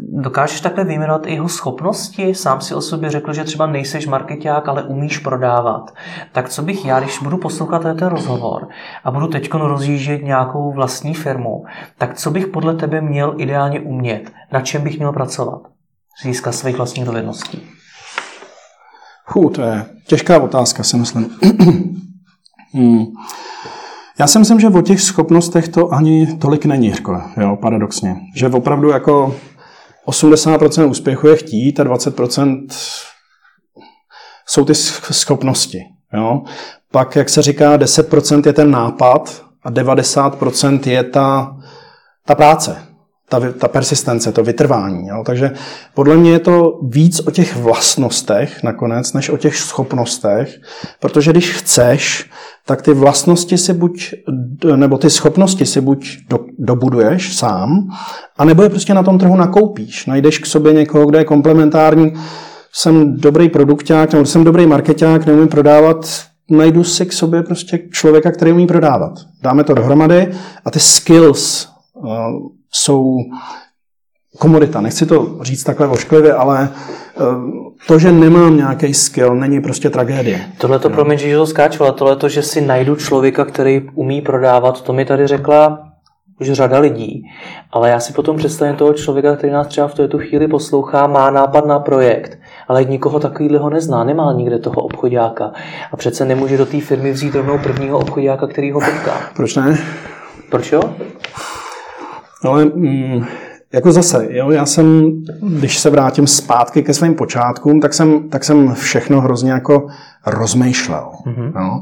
Dokážeš 0.00 0.60
takhle 0.60 0.84
vyjmenovat 0.84 1.26
i 1.26 1.32
jeho 1.32 1.48
schopnosti? 1.48 2.34
Sám 2.34 2.60
si 2.60 2.74
o 2.74 2.80
sobě 2.80 3.10
řekl, 3.10 3.32
že 3.32 3.44
třeba 3.44 3.66
nejseš 3.66 4.06
marketák, 4.06 4.68
ale 4.68 4.82
umíš 4.82 5.18
prodávat. 5.18 5.94
Tak 6.32 6.48
co 6.48 6.62
bych 6.62 6.84
já, 6.84 7.00
když 7.00 7.18
budu 7.18 7.38
poslouchat 7.38 7.82
ten 7.82 8.06
rozhovor 8.06 8.68
a 9.04 9.10
budu 9.10 9.26
teď 9.26 9.54
rozjíždět 9.54 10.22
nějakou 10.22 10.72
vlastní 10.72 11.14
firmu, 11.14 11.64
tak 11.98 12.14
co 12.14 12.30
bych 12.30 12.46
podle 12.46 12.74
tebe 12.74 13.00
měl 13.00 13.34
ideálně 13.38 13.80
umět? 13.80 14.32
Na 14.52 14.60
čem 14.60 14.82
bych 14.82 14.98
měl 14.98 15.12
pracovat? 15.12 15.62
Získat 16.22 16.52
svých 16.52 16.76
vlastních 16.76 17.06
dovedností. 17.06 17.77
Hů, 19.28 19.50
to 19.50 19.62
je 19.62 19.86
těžká 20.06 20.42
otázka, 20.42 20.82
si 20.82 20.96
myslím. 20.96 21.30
hmm. 22.74 23.06
Já 24.18 24.26
si 24.26 24.38
myslím, 24.38 24.60
že 24.60 24.68
o 24.68 24.82
těch 24.82 25.00
schopnostech 25.00 25.68
to 25.68 25.92
ani 25.92 26.38
tolik 26.38 26.64
není, 26.64 26.88
jako, 26.88 27.22
jo, 27.40 27.56
paradoxně. 27.56 28.16
Že 28.34 28.48
opravdu 28.48 28.88
jako 28.88 29.34
80% 30.06 30.90
úspěchu 30.90 31.28
je 31.28 31.36
chtít 31.36 31.80
a 31.80 31.84
20% 31.84 32.66
jsou 34.46 34.64
ty 34.64 34.74
schopnosti. 34.74 35.78
Jo. 36.14 36.42
Pak, 36.92 37.16
jak 37.16 37.28
se 37.28 37.42
říká, 37.42 37.76
10% 37.78 38.46
je 38.46 38.52
ten 38.52 38.70
nápad 38.70 39.42
a 39.62 39.70
90% 39.70 40.90
je 40.90 41.04
ta, 41.04 41.56
ta 42.26 42.34
práce 42.34 42.87
ta, 43.28 43.40
ta 43.58 43.68
persistence, 43.68 44.32
to 44.32 44.44
vytrvání. 44.44 45.08
Jo? 45.08 45.22
Takže 45.26 45.50
podle 45.94 46.16
mě 46.16 46.30
je 46.30 46.38
to 46.38 46.78
víc 46.82 47.20
o 47.26 47.30
těch 47.30 47.56
vlastnostech 47.56 48.62
nakonec, 48.62 49.12
než 49.12 49.30
o 49.30 49.36
těch 49.36 49.56
schopnostech, 49.56 50.54
protože 51.00 51.30
když 51.30 51.50
chceš, 51.50 52.30
tak 52.66 52.82
ty 52.82 52.92
vlastnosti 52.92 53.58
si 53.58 53.72
buď, 53.72 54.14
nebo 54.76 54.98
ty 54.98 55.10
schopnosti 55.10 55.66
si 55.66 55.80
buď 55.80 56.16
do, 56.28 56.38
dobuduješ 56.58 57.36
sám, 57.36 57.88
anebo 58.38 58.62
je 58.62 58.68
prostě 58.68 58.94
na 58.94 59.02
tom 59.02 59.18
trhu 59.18 59.36
nakoupíš. 59.36 60.06
Najdeš 60.06 60.38
k 60.38 60.46
sobě 60.46 60.72
někoho, 60.72 61.06
kdo 61.06 61.18
je 61.18 61.24
komplementární, 61.24 62.12
jsem 62.72 63.16
dobrý 63.16 63.48
produkták, 63.48 64.12
nebo 64.12 64.26
jsem 64.26 64.44
dobrý 64.44 64.66
marketák, 64.66 65.26
neumím 65.26 65.48
prodávat, 65.48 66.22
najdu 66.50 66.84
si 66.84 67.06
k 67.06 67.12
sobě 67.12 67.42
prostě 67.42 67.78
člověka, 67.92 68.30
který 68.30 68.52
umí 68.52 68.66
prodávat. 68.66 69.12
Dáme 69.42 69.64
to 69.64 69.74
dohromady 69.74 70.32
a 70.64 70.70
ty 70.70 70.80
skills 70.80 71.68
jsou 72.72 73.16
komodita. 74.38 74.80
Nechci 74.80 75.06
to 75.06 75.38
říct 75.40 75.64
takhle 75.64 75.88
ošklivě, 75.88 76.34
ale 76.34 76.68
eh, 76.68 77.22
to, 77.86 77.98
že 77.98 78.12
nemám 78.12 78.56
nějaký 78.56 78.94
skill, 78.94 79.34
není 79.34 79.60
prostě 79.60 79.90
tragédie. 79.90 80.40
Tohle 80.58 80.78
to, 80.78 80.90
promiň, 80.90 81.18
že 81.18 81.36
to 81.36 81.46
skáču, 81.46 81.84
ale 81.84 81.92
tohle 81.92 82.16
to, 82.16 82.28
že 82.28 82.42
si 82.42 82.60
najdu 82.60 82.96
člověka, 82.96 83.44
který 83.44 83.88
umí 83.94 84.20
prodávat, 84.20 84.80
to 84.80 84.92
mi 84.92 85.04
tady 85.04 85.26
řekla 85.26 85.84
už 86.40 86.50
řada 86.52 86.78
lidí, 86.78 87.24
ale 87.72 87.90
já 87.90 88.00
si 88.00 88.12
potom 88.12 88.36
představím 88.36 88.76
toho 88.76 88.92
člověka, 88.92 89.36
který 89.36 89.52
nás 89.52 89.66
třeba 89.66 89.88
v 89.88 89.94
této 89.94 90.18
chvíli 90.18 90.48
poslouchá, 90.48 91.06
má 91.06 91.30
nápad 91.30 91.66
na 91.66 91.78
projekt, 91.78 92.38
ale 92.68 92.84
nikoho 92.84 93.20
takového 93.20 93.70
nezná, 93.70 94.04
nemá 94.04 94.32
nikde 94.32 94.58
toho 94.58 94.76
obchodáka 94.82 95.52
a 95.92 95.96
přece 95.96 96.24
nemůže 96.24 96.56
do 96.56 96.66
té 96.66 96.80
firmy 96.80 97.12
vzít 97.12 97.34
rovnou 97.34 97.58
prvního 97.58 97.98
obchodáka, 97.98 98.46
který 98.46 98.72
ho 98.72 98.80
potká. 98.80 99.20
Proč 99.36 99.56
ne? 99.56 99.78
Proč 100.50 100.72
jo? 100.72 100.80
Ale 102.44 102.64
mm, 102.64 103.24
jako 103.72 103.92
zase, 103.92 104.26
jo, 104.30 104.50
já 104.50 104.66
jsem, 104.66 105.12
když 105.42 105.78
se 105.78 105.90
vrátím 105.90 106.26
zpátky 106.26 106.82
ke 106.82 106.94
svým 106.94 107.14
počátkům, 107.14 107.80
tak 107.80 107.94
jsem, 107.94 108.28
tak 108.28 108.44
jsem 108.44 108.74
všechno 108.74 109.20
hrozně 109.20 109.52
jako 109.52 109.86
rozmýšlel. 110.26 111.10
Mm-hmm. 111.26 111.60
Jo. 111.60 111.80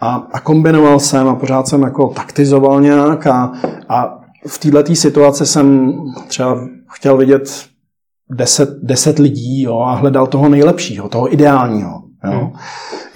A, 0.00 0.26
a 0.32 0.40
kombinoval 0.40 1.00
jsem 1.00 1.28
a 1.28 1.34
pořád 1.34 1.68
jsem 1.68 1.82
jako 1.82 2.08
taktizoval 2.08 2.80
nějak 2.80 3.26
a, 3.26 3.52
a 3.88 4.20
v 4.46 4.58
této 4.58 4.94
situaci 4.94 5.46
jsem 5.46 5.92
třeba 6.28 6.60
chtěl 6.88 7.16
vidět 7.16 7.64
deset, 8.30 8.68
deset 8.82 9.18
lidí 9.18 9.62
jo, 9.62 9.78
a 9.78 9.94
hledal 9.94 10.26
toho 10.26 10.48
nejlepšího, 10.48 11.08
toho 11.08 11.32
ideálního. 11.34 12.02
Jo. 12.24 12.30
Hmm. 12.40 12.50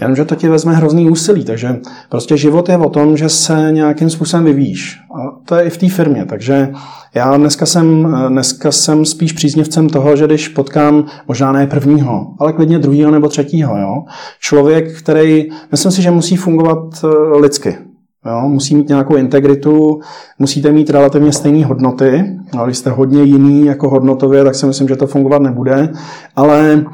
Jenomže 0.00 0.24
to 0.24 0.34
ti 0.34 0.48
vezme 0.48 0.74
hrozný 0.74 1.10
úsilí, 1.10 1.44
takže 1.44 1.80
prostě 2.08 2.36
život 2.36 2.68
je 2.68 2.78
o 2.78 2.90
tom, 2.90 3.16
že 3.16 3.28
se 3.28 3.68
nějakým 3.70 4.10
způsobem 4.10 4.44
vyvíjíš. 4.44 5.00
A 5.14 5.40
to 5.44 5.54
je 5.54 5.62
i 5.64 5.70
v 5.70 5.78
té 5.78 5.88
firmě, 5.88 6.24
takže 6.24 6.68
já 7.14 7.36
dneska 7.36 7.66
jsem, 7.66 8.16
dneska 8.28 8.72
jsem 8.72 9.04
spíš 9.04 9.32
příznivcem 9.32 9.88
toho, 9.88 10.16
že 10.16 10.26
když 10.26 10.48
potkám 10.48 11.04
možná 11.28 11.52
ne 11.52 11.66
prvního, 11.66 12.26
ale 12.38 12.52
klidně 12.52 12.78
druhého 12.78 13.10
nebo 13.10 13.28
třetího, 13.28 13.78
jo, 13.78 14.04
člověk, 14.40 14.98
který, 14.98 15.48
myslím 15.70 15.92
si, 15.92 16.02
že 16.02 16.10
musí 16.10 16.36
fungovat 16.36 17.04
eh, 17.04 17.38
lidsky. 17.38 17.78
Jo, 18.26 18.48
musí 18.48 18.76
mít 18.76 18.88
nějakou 18.88 19.16
integritu, 19.16 20.00
musíte 20.38 20.72
mít 20.72 20.90
relativně 20.90 21.32
stejné 21.32 21.66
hodnoty, 21.66 22.38
ale 22.58 22.66
když 22.66 22.78
jste 22.78 22.90
hodně 22.90 23.22
jiný 23.22 23.66
jako 23.66 23.88
hodnotově, 23.88 24.44
tak 24.44 24.54
si 24.54 24.66
myslím, 24.66 24.88
že 24.88 24.96
to 24.96 25.06
fungovat 25.06 25.42
nebude. 25.42 25.88
Ale 26.36 26.84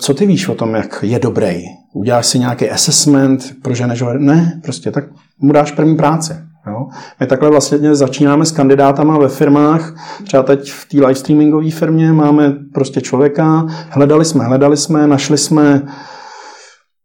co 0.00 0.14
ty 0.14 0.26
víš 0.26 0.48
o 0.48 0.54
tom, 0.54 0.74
jak 0.74 0.98
je 1.02 1.18
dobrý? 1.18 1.62
Uděláš 1.94 2.26
si 2.26 2.38
nějaký 2.38 2.70
assessment, 2.70 3.44
proženeš 3.62 4.02
ho? 4.02 4.18
Ne, 4.18 4.60
prostě 4.62 4.90
tak 4.90 5.04
mu 5.38 5.52
dáš 5.52 5.72
první 5.72 5.96
práci. 5.96 6.32
Jo? 6.66 6.86
My 7.20 7.26
takhle 7.26 7.50
vlastně 7.50 7.94
začínáme 7.94 8.46
s 8.46 8.52
kandidátama 8.52 9.18
ve 9.18 9.28
firmách, 9.28 9.94
třeba 10.24 10.42
teď 10.42 10.70
v 10.72 10.88
té 10.88 10.96
live 10.96 11.14
streamingové 11.14 11.70
firmě 11.70 12.12
máme 12.12 12.56
prostě 12.74 13.00
člověka, 13.00 13.66
hledali 13.88 14.24
jsme, 14.24 14.44
hledali 14.44 14.76
jsme, 14.76 15.06
našli 15.06 15.38
jsme, 15.38 15.82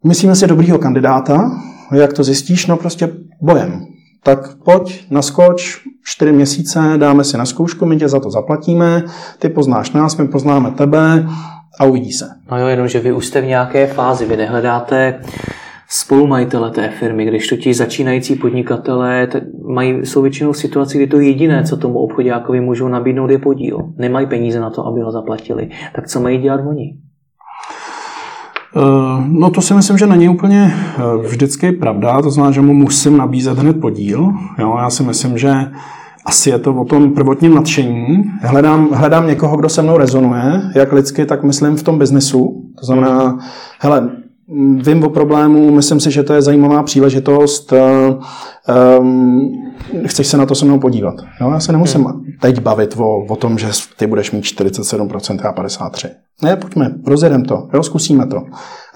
myslíme 0.06 0.36
si 0.36 0.48
dobrýho 0.48 0.80
kandidáta, 0.80 1.52
jak 1.92 2.14
to 2.14 2.24
zjistíš? 2.24 2.68
No 2.68 2.78
prostě 2.78 3.10
bojem. 3.42 3.86
Tak 4.24 4.56
pojď, 4.66 5.12
naskoč, 5.12 5.82
čtyři 6.04 6.32
měsíce, 6.32 6.94
dáme 6.98 7.24
si 7.24 7.38
na 7.38 7.46
zkoušku, 7.46 7.86
my 7.86 7.98
tě 7.98 8.10
za 8.10 8.20
to 8.20 8.30
zaplatíme, 8.30 9.04
ty 9.40 9.50
poznáš 9.50 9.92
nás, 9.92 10.18
my 10.18 10.28
poznáme 10.28 10.72
tebe 10.72 11.28
a 11.80 11.86
uvidí 11.86 12.12
se. 12.12 12.30
No 12.52 12.60
jo, 12.60 12.68
jenom, 12.68 12.88
že 12.88 13.00
vy 13.00 13.12
už 13.12 13.26
jste 13.26 13.42
v 13.42 13.46
nějaké 13.46 13.88
fázi, 13.88 14.26
vy 14.26 14.38
nehledáte 14.38 15.20
spolumajitele 15.90 16.72
té 16.72 16.90
firmy, 16.90 17.26
když 17.26 17.48
to 17.48 17.58
ti 17.58 17.74
začínající 17.74 18.36
podnikatelé 18.36 19.28
mají, 19.68 20.06
jsou 20.06 20.22
většinou 20.22 20.52
v 20.52 20.58
situaci, 20.58 20.98
kdy 20.98 21.08
to 21.08 21.20
jediné, 21.20 21.64
co 21.64 21.78
tomu 21.78 22.00
obchodákovi 22.00 22.62
můžou 22.62 22.88
nabídnout, 22.88 23.30
je 23.30 23.38
podíl. 23.38 23.80
Nemají 23.98 24.28
peníze 24.28 24.60
na 24.60 24.70
to, 24.70 24.88
aby 24.88 25.02
ho 25.02 25.12
zaplatili. 25.12 25.70
Tak 25.96 26.08
co 26.08 26.20
mají 26.20 26.38
dělat 26.38 26.62
oni? 26.68 26.98
Eh, 28.78 29.24
no 29.28 29.50
to 29.50 29.62
si 29.62 29.74
myslím, 29.74 29.98
že 29.98 30.08
není 30.08 30.30
úplně 30.30 30.74
eh, 30.74 31.28
vždycky 31.28 31.72
pravda, 31.72 32.22
to 32.22 32.30
znamená, 32.30 32.52
že 32.52 32.62
mu 32.62 32.74
musím 32.74 33.18
nabízet 33.18 33.58
hned 33.58 33.82
podíl. 33.82 34.32
Jo, 34.60 34.76
já 34.78 34.90
si 34.90 35.04
myslím, 35.04 35.38
že 35.38 35.54
asi 36.26 36.50
je 36.50 36.60
to 36.60 36.76
o 36.76 36.86
tom 36.86 37.14
prvotním 37.14 37.56
nadšení. 37.56 38.24
Hledám, 38.42 38.90
hledám 38.92 39.28
někoho, 39.28 39.58
kdo 39.58 39.70
se 39.70 39.82
mnou 39.82 39.98
rezonuje, 39.98 40.62
jak 40.76 40.94
lidsky, 40.94 41.26
tak 41.26 41.44
myslím 41.44 41.76
v 41.76 41.84
tom 41.84 42.00
biznesu. 42.00 42.64
To 42.80 42.86
znamená, 42.86 43.40
hele, 43.80 44.10
vím 44.86 45.04
o 45.04 45.10
problému, 45.10 45.72
myslím 45.72 46.00
si, 46.00 46.12
že 46.12 46.24
to 46.24 46.34
je 46.34 46.42
zajímavá 46.42 46.84
příležitost, 46.84 47.74
um, 49.00 49.52
chceš 50.06 50.28
se 50.28 50.38
na 50.38 50.46
to 50.46 50.56
se 50.56 50.66
mnou 50.66 50.80
podívat. 50.80 51.16
Jo? 51.42 51.52
Já 51.52 51.60
se 51.60 51.72
nemusím 51.72 52.04
hmm. 52.04 52.24
teď 52.42 52.60
bavit 52.60 52.96
o, 52.98 53.26
o 53.26 53.36
tom, 53.36 53.58
že 53.58 53.68
ty 53.98 54.08
budeš 54.08 54.32
mít 54.32 54.44
47% 54.44 55.40
a 55.50 55.54
53%. 55.54 56.10
Ne, 56.44 56.56
pojďme, 56.56 56.92
rozjedem 57.08 57.46
to, 57.46 57.70
jo, 57.74 57.84
zkusíme 57.84 58.28
to. 58.28 58.44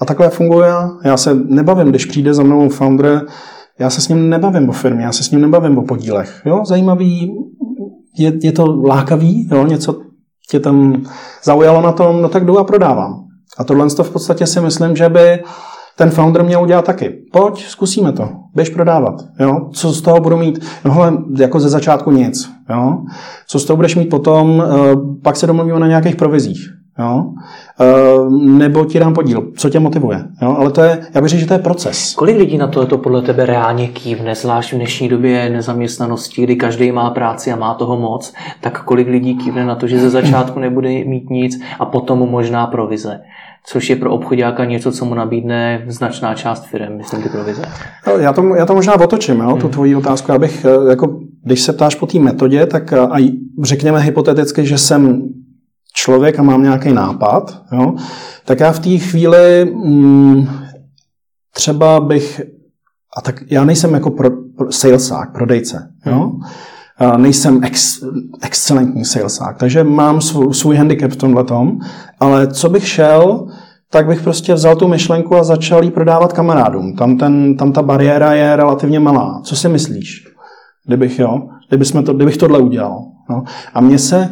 A 0.00 0.04
takhle 0.04 0.28
funguje. 0.28 0.72
Já 1.04 1.16
se 1.16 1.34
nebavím, 1.34 1.88
když 1.88 2.04
přijde 2.04 2.34
za 2.34 2.42
mnou 2.42 2.68
founder, 2.68 3.22
já 3.80 3.90
se 3.90 4.00
s 4.00 4.08
ním 4.08 4.30
nebavím 4.30 4.68
o 4.68 4.72
firmě, 4.72 5.04
já 5.04 5.12
se 5.12 5.24
s 5.24 5.30
ním 5.30 5.40
nebavím 5.40 5.78
o 5.78 5.82
podílech. 5.82 6.42
Jo, 6.44 6.62
zajímavý, 6.64 7.32
je, 8.18 8.32
je 8.42 8.52
to 8.52 8.82
lákavý, 8.82 9.48
jo, 9.52 9.66
něco 9.66 10.00
tě 10.50 10.60
tam 10.60 11.02
zaujalo 11.44 11.82
na 11.82 11.92
tom, 11.92 12.22
no 12.22 12.28
tak 12.28 12.44
jdu 12.44 12.58
a 12.58 12.64
prodávám. 12.64 13.14
A 13.58 13.64
tohle 13.64 13.90
to 13.90 14.04
v 14.04 14.10
podstatě 14.10 14.46
si 14.46 14.60
myslím, 14.60 14.96
že 14.96 15.08
by 15.08 15.42
ten 15.96 16.10
founder 16.10 16.44
měl 16.44 16.62
udělat 16.62 16.84
taky. 16.84 17.10
Pojď, 17.32 17.64
zkusíme 17.66 18.12
to, 18.12 18.28
běž 18.54 18.68
prodávat. 18.68 19.14
Jo? 19.40 19.68
Co 19.72 19.92
z 19.92 20.00
toho 20.00 20.20
budu 20.20 20.36
mít? 20.36 20.64
No 20.84 20.92
hele, 20.92 21.18
jako 21.38 21.60
ze 21.60 21.68
začátku 21.68 22.10
nic. 22.10 22.50
Jo? 22.70 22.98
Co 23.48 23.58
z 23.58 23.64
toho 23.64 23.76
budeš 23.76 23.96
mít 23.96 24.08
potom? 24.08 24.62
Eh, 24.66 24.96
pak 25.22 25.36
se 25.36 25.46
domluvíme 25.46 25.80
na 25.80 25.86
nějakých 25.86 26.16
provizích. 26.16 26.79
Jo? 27.00 27.24
E, 27.80 28.30
nebo 28.30 28.84
ti 28.84 28.98
dám 28.98 29.14
podíl. 29.14 29.48
Co 29.56 29.70
tě 29.70 29.80
motivuje? 29.80 30.24
Jo? 30.42 30.56
Ale 30.58 30.70
to 30.70 30.82
je, 30.82 30.98
já 31.14 31.20
bych 31.20 31.30
řekl, 31.30 31.40
že 31.40 31.46
to 31.46 31.54
je 31.54 31.58
proces. 31.58 32.14
Kolik 32.14 32.36
lidí 32.36 32.58
na 32.58 32.66
to, 32.66 32.86
to 32.86 32.98
podle 32.98 33.22
tebe 33.22 33.46
reálně 33.46 33.88
kývne, 33.88 34.34
zvlášť 34.34 34.72
v 34.72 34.76
dnešní 34.76 35.08
době 35.08 35.50
nezaměstnanosti, 35.50 36.42
kdy 36.42 36.56
každý 36.56 36.92
má 36.92 37.10
práci 37.10 37.52
a 37.52 37.56
má 37.56 37.74
toho 37.74 37.96
moc, 37.96 38.32
tak 38.60 38.84
kolik 38.84 39.08
lidí 39.08 39.34
kývne 39.34 39.64
na 39.64 39.74
to, 39.74 39.86
že 39.86 39.98
ze 39.98 40.10
začátku 40.10 40.60
nebude 40.60 40.88
mít 40.88 41.30
nic 41.30 41.60
a 41.78 41.84
potom 41.84 42.18
možná 42.18 42.66
provize? 42.66 43.20
což 43.66 43.90
je 43.90 43.96
pro 43.96 44.10
obchodáka 44.12 44.64
něco, 44.64 44.92
co 44.92 45.04
mu 45.04 45.14
nabídne 45.14 45.84
značná 45.86 46.34
část 46.34 46.66
firm, 46.66 46.96
myslím 46.96 47.22
ty 47.22 47.28
provize. 47.28 47.62
Já 48.18 48.32
to, 48.32 48.54
já 48.54 48.66
to 48.66 48.74
možná 48.74 49.00
otočím, 49.00 49.40
jo, 49.40 49.50
tu 49.50 49.62
hmm. 49.62 49.70
tvoji 49.70 49.96
otázku. 49.96 50.32
Já 50.32 50.38
bych, 50.38 50.64
eh, 50.64 50.90
jako, 50.90 51.20
když 51.44 51.60
se 51.60 51.72
ptáš 51.72 51.94
po 51.94 52.06
té 52.06 52.18
metodě, 52.18 52.66
tak 52.66 52.92
eh, 52.92 52.98
a 52.98 53.32
řekněme 53.62 54.00
hypoteticky, 54.00 54.66
že 54.66 54.78
jsem 54.78 55.22
člověk 56.00 56.38
a 56.38 56.42
mám 56.42 56.62
nějaký 56.62 56.92
nápad, 56.92 57.62
jo, 57.72 57.94
tak 58.44 58.60
já 58.60 58.72
v 58.72 58.78
té 58.78 58.98
chvíli 58.98 59.64
mm, 59.64 60.48
třeba 61.54 62.00
bych, 62.00 62.40
a 63.16 63.20
tak 63.20 63.42
já 63.50 63.64
nejsem 63.64 63.94
jako 63.94 64.10
pro, 64.10 64.30
pro 64.56 64.72
salesák, 64.72 65.32
prodejce, 65.32 65.92
jo, 66.06 66.32
hmm. 66.96 67.22
nejsem 67.22 67.64
ex, 67.64 68.04
excelentní 68.42 69.04
salesák, 69.04 69.58
takže 69.58 69.84
mám 69.84 70.20
svůj, 70.20 70.54
svůj 70.54 70.76
handicap 70.76 71.10
v 71.10 71.16
tomhle 71.16 71.44
tom, 71.44 71.78
ale 72.20 72.46
co 72.46 72.68
bych 72.68 72.88
šel, 72.88 73.46
tak 73.90 74.06
bych 74.06 74.22
prostě 74.22 74.54
vzal 74.54 74.76
tu 74.76 74.88
myšlenku 74.88 75.36
a 75.36 75.44
začal 75.44 75.84
ji 75.84 75.90
prodávat 75.90 76.32
kamarádům. 76.32 76.96
Tam, 76.96 77.18
ten, 77.18 77.56
tam 77.56 77.72
ta 77.72 77.82
bariéra 77.82 78.34
je 78.34 78.56
relativně 78.56 79.00
malá. 79.00 79.40
Co 79.44 79.56
si 79.56 79.68
myslíš? 79.68 80.24
Kdybych, 80.86 81.18
jo, 81.18 81.42
kdyby 81.68 81.84
jsme 81.84 82.02
to, 82.02 82.14
kdybych 82.14 82.36
tohle 82.36 82.58
udělal. 82.58 83.04
No. 83.30 83.42
A 83.74 83.80
mně 83.80 83.98
se, 83.98 84.30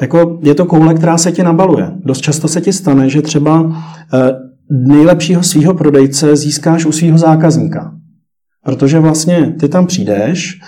jako 0.00 0.38
je 0.42 0.54
to 0.54 0.64
koule, 0.64 0.94
která 0.94 1.18
se 1.18 1.32
ti 1.32 1.42
nabaluje. 1.42 1.90
Dost 2.04 2.20
často 2.20 2.48
se 2.48 2.60
ti 2.60 2.72
stane, 2.72 3.08
že 3.08 3.22
třeba 3.22 3.72
eh, 4.14 4.32
nejlepšího 4.70 5.42
svého 5.42 5.74
prodejce 5.74 6.36
získáš 6.36 6.84
u 6.84 6.92
svého 6.92 7.18
zákazníka. 7.18 7.92
Protože 8.64 8.98
vlastně 8.98 9.54
ty 9.60 9.68
tam 9.68 9.86
přijdeš, 9.86 10.60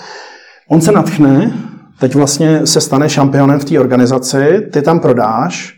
on 0.69 0.81
se 0.81 0.93
natchne, 0.93 1.53
teď 2.01 2.15
vlastně 2.15 2.67
se 2.67 2.81
stane 2.81 3.09
šampionem 3.09 3.59
v 3.59 3.65
té 3.65 3.81
organizaci, 3.81 4.61
ty 4.73 4.83
tam 4.83 5.01
prodáš, 5.01 5.75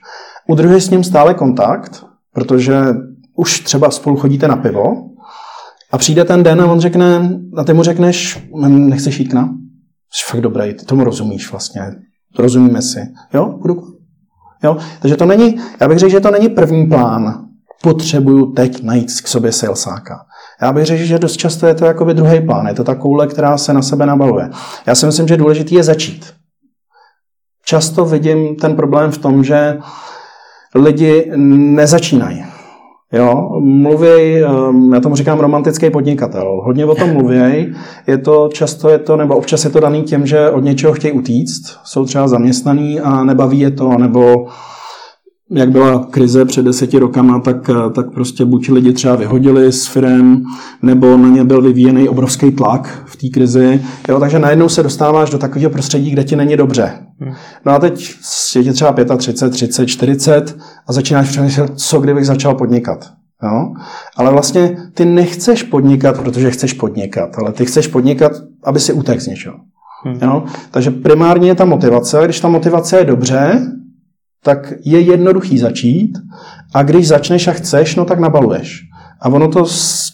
udržuješ 0.49 0.85
s 0.85 0.91
ním 0.91 1.05
stále 1.05 1.35
kontakt, 1.35 2.07
protože 2.35 2.77
už 3.37 3.61
třeba 3.61 3.91
spolu 3.91 4.17
chodíte 4.17 4.49
na 4.49 4.57
pivo 4.57 4.95
a 5.93 5.99
přijde 5.99 6.25
ten 6.25 6.43
den 6.43 6.61
a 6.61 6.67
on 6.67 6.81
řekne, 6.81 7.39
a 7.57 7.65
ty 7.65 7.75
mu 7.75 7.83
řekneš, 7.83 8.49
nechceš 8.69 9.21
jít 9.21 9.33
nám? 9.33 9.59
Jsi 10.13 10.31
fakt 10.31 10.41
dobrý, 10.41 10.75
ty 10.75 10.85
tomu 10.85 11.05
rozumíš 11.05 11.51
vlastně, 11.51 11.83
Rozumíme 12.39 12.83
si. 12.83 13.09
Jo? 13.35 13.59
Budu... 13.61 13.83
jo? 14.63 14.77
Takže 15.01 15.17
to 15.17 15.27
není, 15.27 15.61
já 15.81 15.89
bych 15.89 15.99
řekl, 15.99 16.13
že 16.13 16.21
to 16.21 16.31
není 16.31 16.49
první 16.49 16.87
plán. 16.87 17.45
Potřebuju 17.83 18.53
teď 18.53 18.83
najít 18.83 19.21
k 19.21 19.29
sobě 19.29 19.53
salesáka. 19.53 20.27
Já 20.63 20.73
bych 20.73 20.85
řekl, 20.85 21.03
že 21.03 21.19
dost 21.19 21.37
často 21.37 21.67
je 21.67 21.75
to 21.75 21.85
jakoby 21.85 22.15
druhý 22.15 22.41
plán. 22.41 22.67
Je 22.67 22.75
to 22.75 22.85
ta 22.85 22.95
koule, 22.95 23.27
která 23.27 23.59
se 23.59 23.73
na 23.73 23.83
sebe 23.83 24.07
nabaluje. 24.07 24.51
Já 24.87 24.95
si 24.95 25.07
myslím, 25.07 25.29
že 25.29 25.37
důležité 25.37 25.75
je 25.75 25.83
začít. 25.83 26.35
Často 27.65 28.05
vidím 28.05 28.57
ten 28.57 28.77
problém 28.77 29.11
v 29.11 29.19
tom, 29.19 29.45
že 29.45 29.79
lidi 30.75 31.33
nezačínají. 31.37 32.45
Jo, 33.15 33.51
mluví, 33.61 34.43
ehm, 34.43 34.93
já 34.95 35.01
tomu 35.01 35.17
říkám 35.17 35.41
romantický 35.41 35.91
podnikatel. 35.91 36.61
Hodně 36.65 36.87
o 36.87 36.95
tom 36.95 37.13
mluví. 37.13 37.75
Je 38.07 38.19
to 38.19 38.49
často 38.53 38.89
je 38.89 38.99
to, 38.99 39.17
nebo 39.17 39.37
občas 39.37 39.65
je 39.65 39.71
to 39.71 39.81
daný 39.81 40.03
tím, 40.03 40.27
že 40.27 40.51
od 40.51 40.61
něčeho 40.61 40.93
chtějí 40.93 41.13
utíct. 41.13 41.79
Jsou 41.85 42.05
třeba 42.05 42.29
zaměstnaní 42.29 43.01
a 43.01 43.25
nebaví 43.25 43.61
je 43.61 43.71
to, 43.71 43.99
nebo 43.99 44.47
jak 45.51 45.71
byla 45.71 46.07
krize 46.11 46.45
před 46.45 46.65
deseti 46.65 46.99
rokama, 46.99 47.41
tak, 47.41 47.71
tak 47.95 48.11
prostě 48.15 48.45
buď 48.45 48.69
lidi 48.69 48.93
třeba 48.93 49.17
vyhodili 49.17 49.73
s 49.73 49.87
firem, 49.87 50.43
nebo 50.83 51.17
na 51.17 51.29
ně 51.29 51.45
byl 51.45 51.63
vyvíjený 51.63 52.09
obrovský 52.09 52.51
tlak 52.51 53.03
v 53.07 53.17
té 53.17 53.29
krizi. 53.29 53.83
Jo, 54.09 54.21
takže 54.21 54.39
najednou 54.39 54.69
se 54.69 54.83
dostáváš 54.83 55.31
do 55.31 55.39
takového 55.39 55.71
prostředí, 55.71 56.11
kde 56.11 56.25
ti 56.25 56.37
není 56.37 56.57
dobře. 56.57 56.93
Hmm. 57.21 57.35
No 57.67 57.73
a 57.73 57.79
teď 57.79 58.15
je 58.57 58.65
ti 58.65 58.73
třeba 58.73 58.95
35, 59.17 59.51
30, 59.51 59.87
40 59.87 60.57
a 60.89 60.93
začínáš 60.93 61.29
přemýšlet, 61.29 61.73
co 61.77 62.01
kdybych 62.01 62.27
začal 62.27 62.55
podnikat. 62.55 63.11
Jo? 63.43 63.73
Ale 64.17 64.31
vlastně 64.31 64.77
ty 64.95 65.05
nechceš 65.05 65.63
podnikat, 65.63 66.21
protože 66.21 66.51
chceš 66.51 66.73
podnikat, 66.73 67.39
ale 67.39 67.53
ty 67.53 67.65
chceš 67.65 67.87
podnikat, 67.87 68.33
aby 68.65 68.81
si 68.81 68.93
utek 68.93 69.21
z 69.21 69.27
něčeho. 69.27 69.57
Jo? 70.23 70.45
Takže 70.71 70.91
primárně 70.91 71.49
je 71.49 71.55
ta 71.55 71.65
motivace. 71.65 72.21
Když 72.25 72.41
ta 72.41 72.49
motivace 72.49 72.99
je 72.99 73.05
dobře, 73.05 73.61
tak 74.45 74.73
je 74.85 75.01
jednoduchý 75.01 75.59
začít 75.59 76.13
a 76.75 76.83
když 76.83 77.09
začneš 77.09 77.49
a 77.49 77.53
chceš, 77.53 77.97
no 77.97 78.05
tak 78.05 78.19
nabaluješ. 78.19 78.81
A 79.21 79.29
ono 79.29 79.49
to 79.49 79.65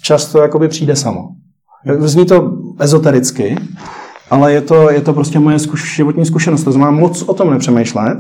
často 0.03 0.43
jakoby 0.43 0.69
přijde 0.69 0.97
samo. 0.97 1.29
Zní 1.99 2.27
to 2.27 2.53
ezotericky, 2.81 3.57
ale 4.31 4.53
je 4.53 4.61
to, 4.61 4.91
je 4.91 5.01
to 5.01 5.13
prostě 5.13 5.39
moje 5.39 5.59
zkuš, 5.59 5.97
životní 5.97 6.27
zkušenost. 6.27 6.65
To 6.65 6.73
znamená 6.73 6.91
moc 6.91 7.23
o 7.23 7.35
tom 7.35 7.51
nepřemýšlet, 7.51 8.19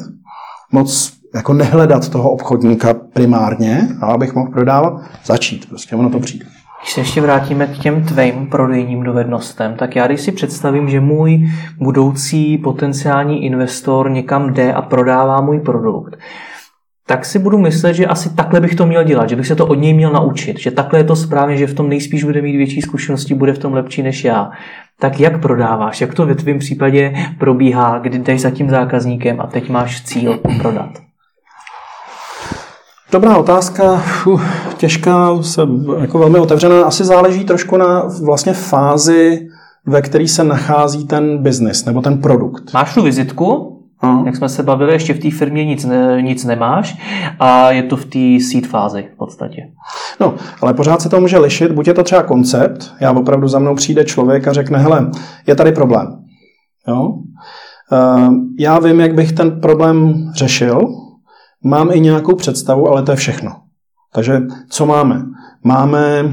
moc 0.72 1.12
jako 1.34 1.52
nehledat 1.52 2.08
toho 2.08 2.30
obchodníka 2.30 2.94
primárně, 2.94 3.88
abych 4.02 4.34
mohl 4.34 4.50
prodávat, 4.50 5.02
začít. 5.24 5.68
Prostě 5.68 5.96
ono 5.96 6.10
to 6.10 6.20
přijde. 6.20 6.46
Když 6.80 6.92
se 6.92 7.00
ještě 7.00 7.20
vrátíme 7.20 7.66
k 7.66 7.78
těm 7.78 8.04
tvým 8.04 8.46
prodejním 8.46 9.02
dovednostem, 9.02 9.74
tak 9.74 9.96
já 9.96 10.06
když 10.06 10.20
si 10.20 10.32
představím, 10.32 10.88
že 10.88 11.00
můj 11.00 11.50
budoucí 11.78 12.58
potenciální 12.58 13.44
investor 13.44 14.10
někam 14.10 14.52
jde 14.52 14.72
a 14.72 14.82
prodává 14.82 15.40
můj 15.40 15.60
produkt, 15.60 16.16
tak 17.06 17.24
si 17.24 17.38
budu 17.38 17.58
myslet, 17.58 17.94
že 17.94 18.06
asi 18.06 18.34
takhle 18.34 18.60
bych 18.60 18.74
to 18.74 18.86
měl 18.86 19.04
dělat, 19.04 19.28
že 19.28 19.36
bych 19.36 19.46
se 19.46 19.56
to 19.56 19.66
od 19.66 19.74
něj 19.74 19.94
měl 19.94 20.12
naučit, 20.12 20.58
že 20.58 20.70
takhle 20.70 21.00
je 21.00 21.04
to 21.04 21.16
správně, 21.16 21.56
že 21.56 21.66
v 21.66 21.74
tom 21.74 21.88
nejspíš 21.88 22.24
bude 22.24 22.42
mít 22.42 22.56
větší 22.56 22.82
zkušenosti, 22.82 23.34
bude 23.34 23.52
v 23.52 23.58
tom 23.58 23.74
lepší 23.74 24.02
než 24.02 24.24
já. 24.24 24.50
Tak 25.00 25.20
jak 25.20 25.40
prodáváš? 25.40 26.00
Jak 26.00 26.14
to 26.14 26.26
ve 26.26 26.34
tvém 26.34 26.58
případě 26.58 27.14
probíhá, 27.38 27.98
kdy 27.98 28.18
jdeš 28.18 28.40
za 28.40 28.50
tím 28.50 28.70
zákazníkem 28.70 29.40
a 29.40 29.46
teď 29.46 29.68
máš 29.68 30.02
cíl 30.02 30.38
prodat? 30.62 31.09
Dobrá 33.12 33.36
otázka, 33.36 34.02
Uf, 34.26 34.42
těžká, 34.76 35.42
se, 35.42 35.62
jako 36.00 36.18
velmi 36.18 36.38
otevřená. 36.38 36.82
Asi 36.82 37.04
záleží 37.04 37.44
trošku 37.44 37.76
na 37.76 38.02
vlastně 38.24 38.52
fázi, 38.52 39.48
ve 39.86 40.02
které 40.02 40.28
se 40.28 40.44
nachází 40.44 41.06
ten 41.06 41.42
biznis 41.42 41.84
nebo 41.84 42.02
ten 42.02 42.18
produkt. 42.18 42.74
Máš 42.74 42.94
tu 42.94 43.02
vizitku, 43.02 43.76
Aha. 44.00 44.22
Jak 44.26 44.36
jsme 44.36 44.48
se 44.48 44.62
bavili, 44.62 44.92
ještě 44.92 45.14
v 45.14 45.18
té 45.18 45.30
firmě 45.30 45.64
nic, 45.64 45.84
ne, 45.84 46.22
nic 46.22 46.44
nemáš 46.44 46.98
a 47.40 47.70
je 47.70 47.82
to 47.82 47.96
v 47.96 48.04
té 48.04 48.44
seed 48.50 48.66
fázi 48.66 49.08
v 49.14 49.16
podstatě. 49.16 49.62
No, 50.20 50.34
ale 50.62 50.74
pořád 50.74 51.02
se 51.02 51.08
to 51.08 51.20
může 51.20 51.38
lišit. 51.38 51.72
Buď 51.72 51.86
je 51.86 51.94
to 51.94 52.02
třeba 52.02 52.22
koncept, 52.22 52.94
já 53.00 53.12
opravdu 53.12 53.48
za 53.48 53.58
mnou 53.58 53.74
přijde 53.74 54.04
člověk 54.04 54.48
a 54.48 54.52
řekne, 54.52 54.78
hele, 54.78 55.10
je 55.46 55.54
tady 55.54 55.72
problém. 55.72 56.06
Jo? 56.88 57.08
Uh, 57.92 58.34
já 58.58 58.78
vím, 58.78 59.00
jak 59.00 59.14
bych 59.14 59.32
ten 59.32 59.60
problém 59.60 60.30
řešil, 60.34 60.80
Mám 61.64 61.90
i 61.92 62.00
nějakou 62.00 62.36
představu, 62.36 62.88
ale 62.88 63.02
to 63.02 63.10
je 63.10 63.16
všechno. 63.16 63.56
Takže 64.12 64.40
co 64.70 64.86
máme? 64.86 65.22
Máme 65.64 66.24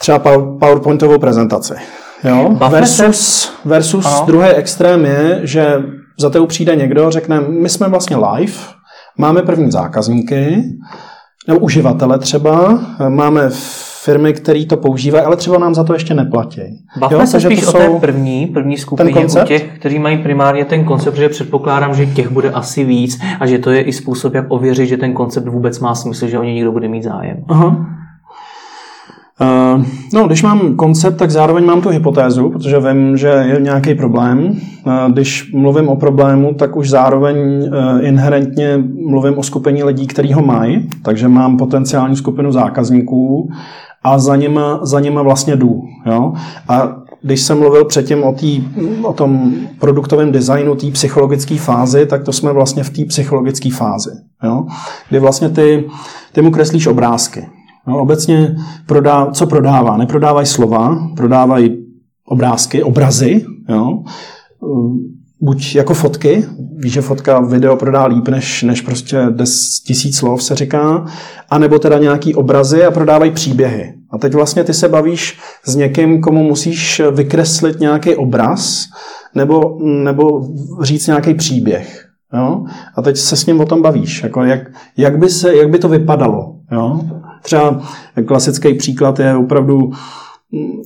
třeba 0.00 0.18
PowerPointovou 0.60 1.18
prezentaci. 1.18 1.74
Jo? 2.24 2.58
Versus, 2.70 3.52
versus 3.64 4.20
druhý 4.26 4.48
extrém 4.48 5.04
je, 5.04 5.40
že 5.42 5.82
za 6.20 6.30
tebou 6.30 6.46
přijde 6.46 6.76
někdo, 6.76 7.10
řekne, 7.10 7.40
my 7.40 7.68
jsme 7.68 7.88
vlastně 7.88 8.16
live, 8.16 8.52
máme 9.18 9.42
první 9.42 9.70
zákazníky, 9.70 10.62
nebo 11.48 11.60
uživatele 11.60 12.18
třeba, 12.18 12.80
máme 13.08 13.50
firmy, 14.04 14.32
které 14.32 14.66
to 14.66 14.76
používají, 14.76 15.24
ale 15.24 15.36
třeba 15.36 15.58
nám 15.58 15.74
za 15.74 15.84
to 15.84 15.92
ještě 15.92 16.14
neplatí. 16.14 16.60
Bavme 17.00 17.26
se 17.26 17.40
spíš 17.40 17.66
o 17.66 17.72
té 17.72 17.88
první, 18.00 18.46
první 18.46 18.76
skupině, 18.76 19.26
u 19.26 19.44
těch, 19.44 19.78
kteří 19.78 19.98
mají 19.98 20.18
primárně 20.18 20.64
ten 20.64 20.84
koncept, 20.84 21.16
že 21.16 21.28
předpokládám, 21.28 21.94
že 21.94 22.06
těch 22.06 22.30
bude 22.30 22.50
asi 22.50 22.84
víc 22.84 23.20
a 23.40 23.46
že 23.46 23.58
to 23.58 23.70
je 23.70 23.82
i 23.82 23.92
způsob, 23.92 24.34
jak 24.34 24.46
ověřit, 24.48 24.86
že 24.86 24.96
ten 24.96 25.12
koncept 25.12 25.48
vůbec 25.48 25.80
má 25.80 25.94
smysl, 25.94 26.26
že 26.28 26.38
o 26.38 26.44
něj 26.44 26.54
někdo 26.54 26.72
bude 26.72 26.88
mít 26.88 27.02
zájem. 27.02 27.36
Aha. 27.48 27.86
Uh, 29.40 29.84
no, 30.12 30.26
když 30.26 30.42
mám 30.42 30.76
koncept, 30.76 31.16
tak 31.16 31.30
zároveň 31.30 31.64
mám 31.64 31.80
tu 31.80 31.88
hypotézu, 31.88 32.50
protože 32.50 32.80
vím, 32.80 33.16
že 33.16 33.28
je 33.28 33.60
nějaký 33.60 33.94
problém. 33.94 34.38
Uh, 34.48 35.12
když 35.12 35.52
mluvím 35.52 35.88
o 35.88 35.96
problému, 35.96 36.54
tak 36.54 36.76
už 36.76 36.90
zároveň 36.90 37.36
uh, 37.36 38.04
inherentně 38.06 38.78
mluvím 39.08 39.38
o 39.38 39.42
skupení 39.42 39.82
lidí, 39.82 40.06
kteří 40.06 40.32
ho 40.32 40.42
mají, 40.42 40.88
takže 41.02 41.28
mám 41.28 41.56
potenciální 41.56 42.16
skupinu 42.16 42.52
zákazníků 42.52 43.50
a 44.04 44.18
za 44.18 44.36
nima, 44.36 44.80
za 44.82 45.00
nima 45.00 45.22
vlastně 45.22 45.56
jdu. 45.56 45.82
Jo? 46.06 46.32
A 46.68 46.96
když 47.22 47.40
jsem 47.40 47.58
mluvil 47.58 47.84
předtím 47.84 48.24
o, 48.24 48.32
tý, 48.32 48.64
o 49.02 49.12
tom 49.12 49.52
produktovém 49.80 50.32
designu, 50.32 50.74
té 50.74 50.90
psychologické 50.90 51.58
fázi, 51.58 52.06
tak 52.06 52.24
to 52.24 52.32
jsme 52.32 52.52
vlastně 52.52 52.82
v 52.82 52.90
té 52.90 53.04
psychologické 53.04 53.70
fázi. 53.70 54.10
Jo? 54.44 54.66
Kdy 55.08 55.18
vlastně 55.18 55.48
ty, 55.48 55.84
ty 56.32 56.42
mu 56.42 56.50
kreslíš 56.50 56.86
obrázky. 56.86 57.46
No, 57.86 57.98
obecně 57.98 58.56
prodá, 58.86 59.30
co 59.32 59.46
prodává? 59.46 59.96
Neprodávají 59.96 60.46
slova, 60.46 61.08
prodávají 61.16 61.84
obrázky, 62.28 62.82
obrazy, 62.82 63.44
jo? 63.68 64.02
Buď 65.44 65.74
jako 65.74 65.94
fotky, 65.94 66.44
víš, 66.76 66.92
že 66.92 67.00
fotka 67.00 67.40
video 67.40 67.76
prodá 67.76 68.06
líp 68.06 68.28
než, 68.28 68.62
než 68.62 68.80
prostě 68.80 69.26
des, 69.30 69.80
tisíc 69.86 70.16
slov 70.16 70.42
se 70.42 70.54
říká, 70.54 71.06
anebo 71.50 71.78
teda 71.78 71.98
nějaký 71.98 72.34
obrazy 72.34 72.84
a 72.84 72.90
prodávají 72.90 73.30
příběhy. 73.30 73.94
A 74.10 74.18
teď 74.18 74.34
vlastně 74.34 74.64
ty 74.64 74.74
se 74.74 74.88
bavíš 74.88 75.38
s 75.64 75.76
někým, 75.76 76.20
komu 76.20 76.42
musíš 76.42 77.02
vykreslit 77.10 77.80
nějaký 77.80 78.14
obraz 78.14 78.84
nebo, 79.34 79.78
nebo 79.82 80.48
říct 80.82 81.06
nějaký 81.06 81.34
příběh. 81.34 82.06
Jo? 82.34 82.64
A 82.96 83.02
teď 83.02 83.16
se 83.16 83.36
s 83.36 83.46
ním 83.46 83.60
o 83.60 83.66
tom 83.66 83.82
bavíš. 83.82 84.22
Jako 84.22 84.44
jak, 84.44 84.60
jak, 84.96 85.18
by 85.18 85.28
se, 85.28 85.56
jak 85.56 85.70
by 85.70 85.78
to 85.78 85.88
vypadalo. 85.88 86.56
Jo? 86.72 87.00
Třeba 87.42 87.82
klasický 88.26 88.74
příklad 88.74 89.18
je 89.18 89.36
opravdu, 89.36 89.90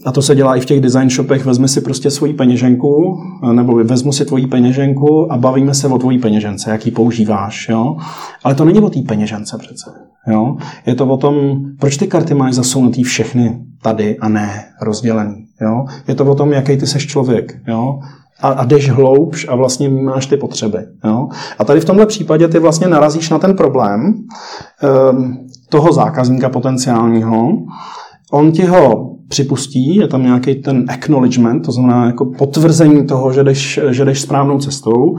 a 0.05 0.13
to 0.13 0.23
se 0.23 0.35
dělá 0.35 0.57
i 0.57 0.61
v 0.61 0.67
těch 0.67 0.81
design 0.81 1.11
shopech, 1.11 1.45
vezmi 1.45 1.69
si 1.69 1.81
prostě 1.81 2.11
svoji 2.11 2.35
peněženku, 2.35 3.21
nebo 3.53 3.75
vezmu 3.85 4.13
si 4.13 4.25
tvoji 4.25 4.47
peněženku 4.47 5.33
a 5.33 5.37
bavíme 5.37 5.75
se 5.75 5.89
o 5.89 5.99
tvojí 5.99 6.19
peněžence, 6.19 6.71
jaký 6.71 6.91
používáš. 6.91 7.69
Jo? 7.69 7.97
Ale 8.45 8.55
to 8.55 8.65
není 8.65 8.81
o 8.81 8.91
té 8.91 9.03
peněžence 9.03 9.59
přece. 9.59 9.91
Jo? 10.31 10.57
Je 10.87 10.95
to 10.95 11.07
o 11.07 11.17
tom, 11.17 11.61
proč 11.79 11.97
ty 11.97 12.07
karty 12.07 12.35
máš 12.35 12.55
zasunutý 12.55 13.03
všechny 13.03 13.61
tady 13.83 14.19
a 14.19 14.29
ne 14.29 14.65
rozdělený. 14.83 15.47
Jo? 15.61 15.85
Je 16.09 16.15
to 16.15 16.25
o 16.25 16.35
tom, 16.35 16.53
jaký 16.53 16.77
ty 16.77 16.87
seš 16.87 17.07
člověk. 17.07 17.61
Jo? 17.69 18.01
a, 18.41 18.49
a 18.49 18.65
jdeš 18.65 18.91
hloubš 18.91 19.49
a 19.49 19.55
vlastně 19.55 19.89
máš 19.89 20.27
ty 20.27 20.37
potřeby. 20.37 20.79
Jo? 21.05 21.29
A 21.59 21.65
tady 21.65 21.81
v 21.81 21.85
tomhle 21.85 22.07
případě 22.07 22.49
ty 22.49 22.59
vlastně 22.59 22.89
narazíš 22.89 23.31
na 23.31 23.39
ten 23.39 23.57
problém 23.57 24.15
um, 25.13 25.47
toho 25.69 25.93
zákazníka 25.93 26.49
potenciálního. 26.49 27.49
On 28.33 28.53
ti 28.53 28.65
ho 28.65 29.18
připustí, 29.29 29.97
je 29.97 30.09
tam 30.09 30.23
nějaký 30.23 30.55
ten 30.55 30.85
acknowledgement, 30.89 31.67
to 31.67 31.73
znamená 31.73 32.07
jako 32.07 32.25
potvrzení 32.39 33.07
toho, 33.07 33.33
že 33.33 33.45
jdeš, 33.45 33.81
že 33.91 34.05
jdeš 34.05 34.21
správnou 34.21 34.59
cestou. 34.59 35.17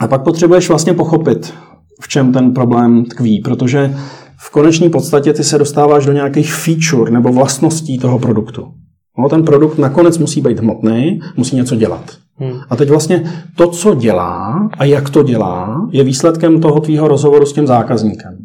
A 0.00 0.06
pak 0.06 0.24
potřebuješ 0.24 0.68
vlastně 0.68 0.94
pochopit, 0.94 1.54
v 2.00 2.08
čem 2.08 2.32
ten 2.32 2.54
problém 2.54 3.04
tkví, 3.04 3.40
protože 3.40 3.96
v 4.38 4.50
konečné 4.50 4.90
podstatě 4.90 5.32
ty 5.32 5.44
se 5.44 5.58
dostáváš 5.58 6.06
do 6.06 6.12
nějakých 6.12 6.54
feature 6.54 7.10
nebo 7.10 7.32
vlastností 7.32 7.98
toho 7.98 8.18
produktu. 8.18 8.72
No, 9.18 9.28
ten 9.28 9.44
produkt 9.44 9.78
nakonec 9.78 10.18
musí 10.18 10.40
být 10.40 10.58
hmotný, 10.58 11.20
musí 11.36 11.56
něco 11.56 11.76
dělat. 11.76 12.10
Hmm. 12.36 12.60
A 12.70 12.76
teď 12.76 12.90
vlastně 12.90 13.32
to, 13.56 13.68
co 13.68 13.94
dělá 13.94 14.68
a 14.78 14.84
jak 14.84 15.10
to 15.10 15.22
dělá, 15.22 15.88
je 15.90 16.04
výsledkem 16.04 16.60
toho 16.60 16.80
tvýho 16.80 17.08
rozhovoru 17.08 17.46
s 17.46 17.52
tím 17.52 17.66
zákazníkem. 17.66 18.38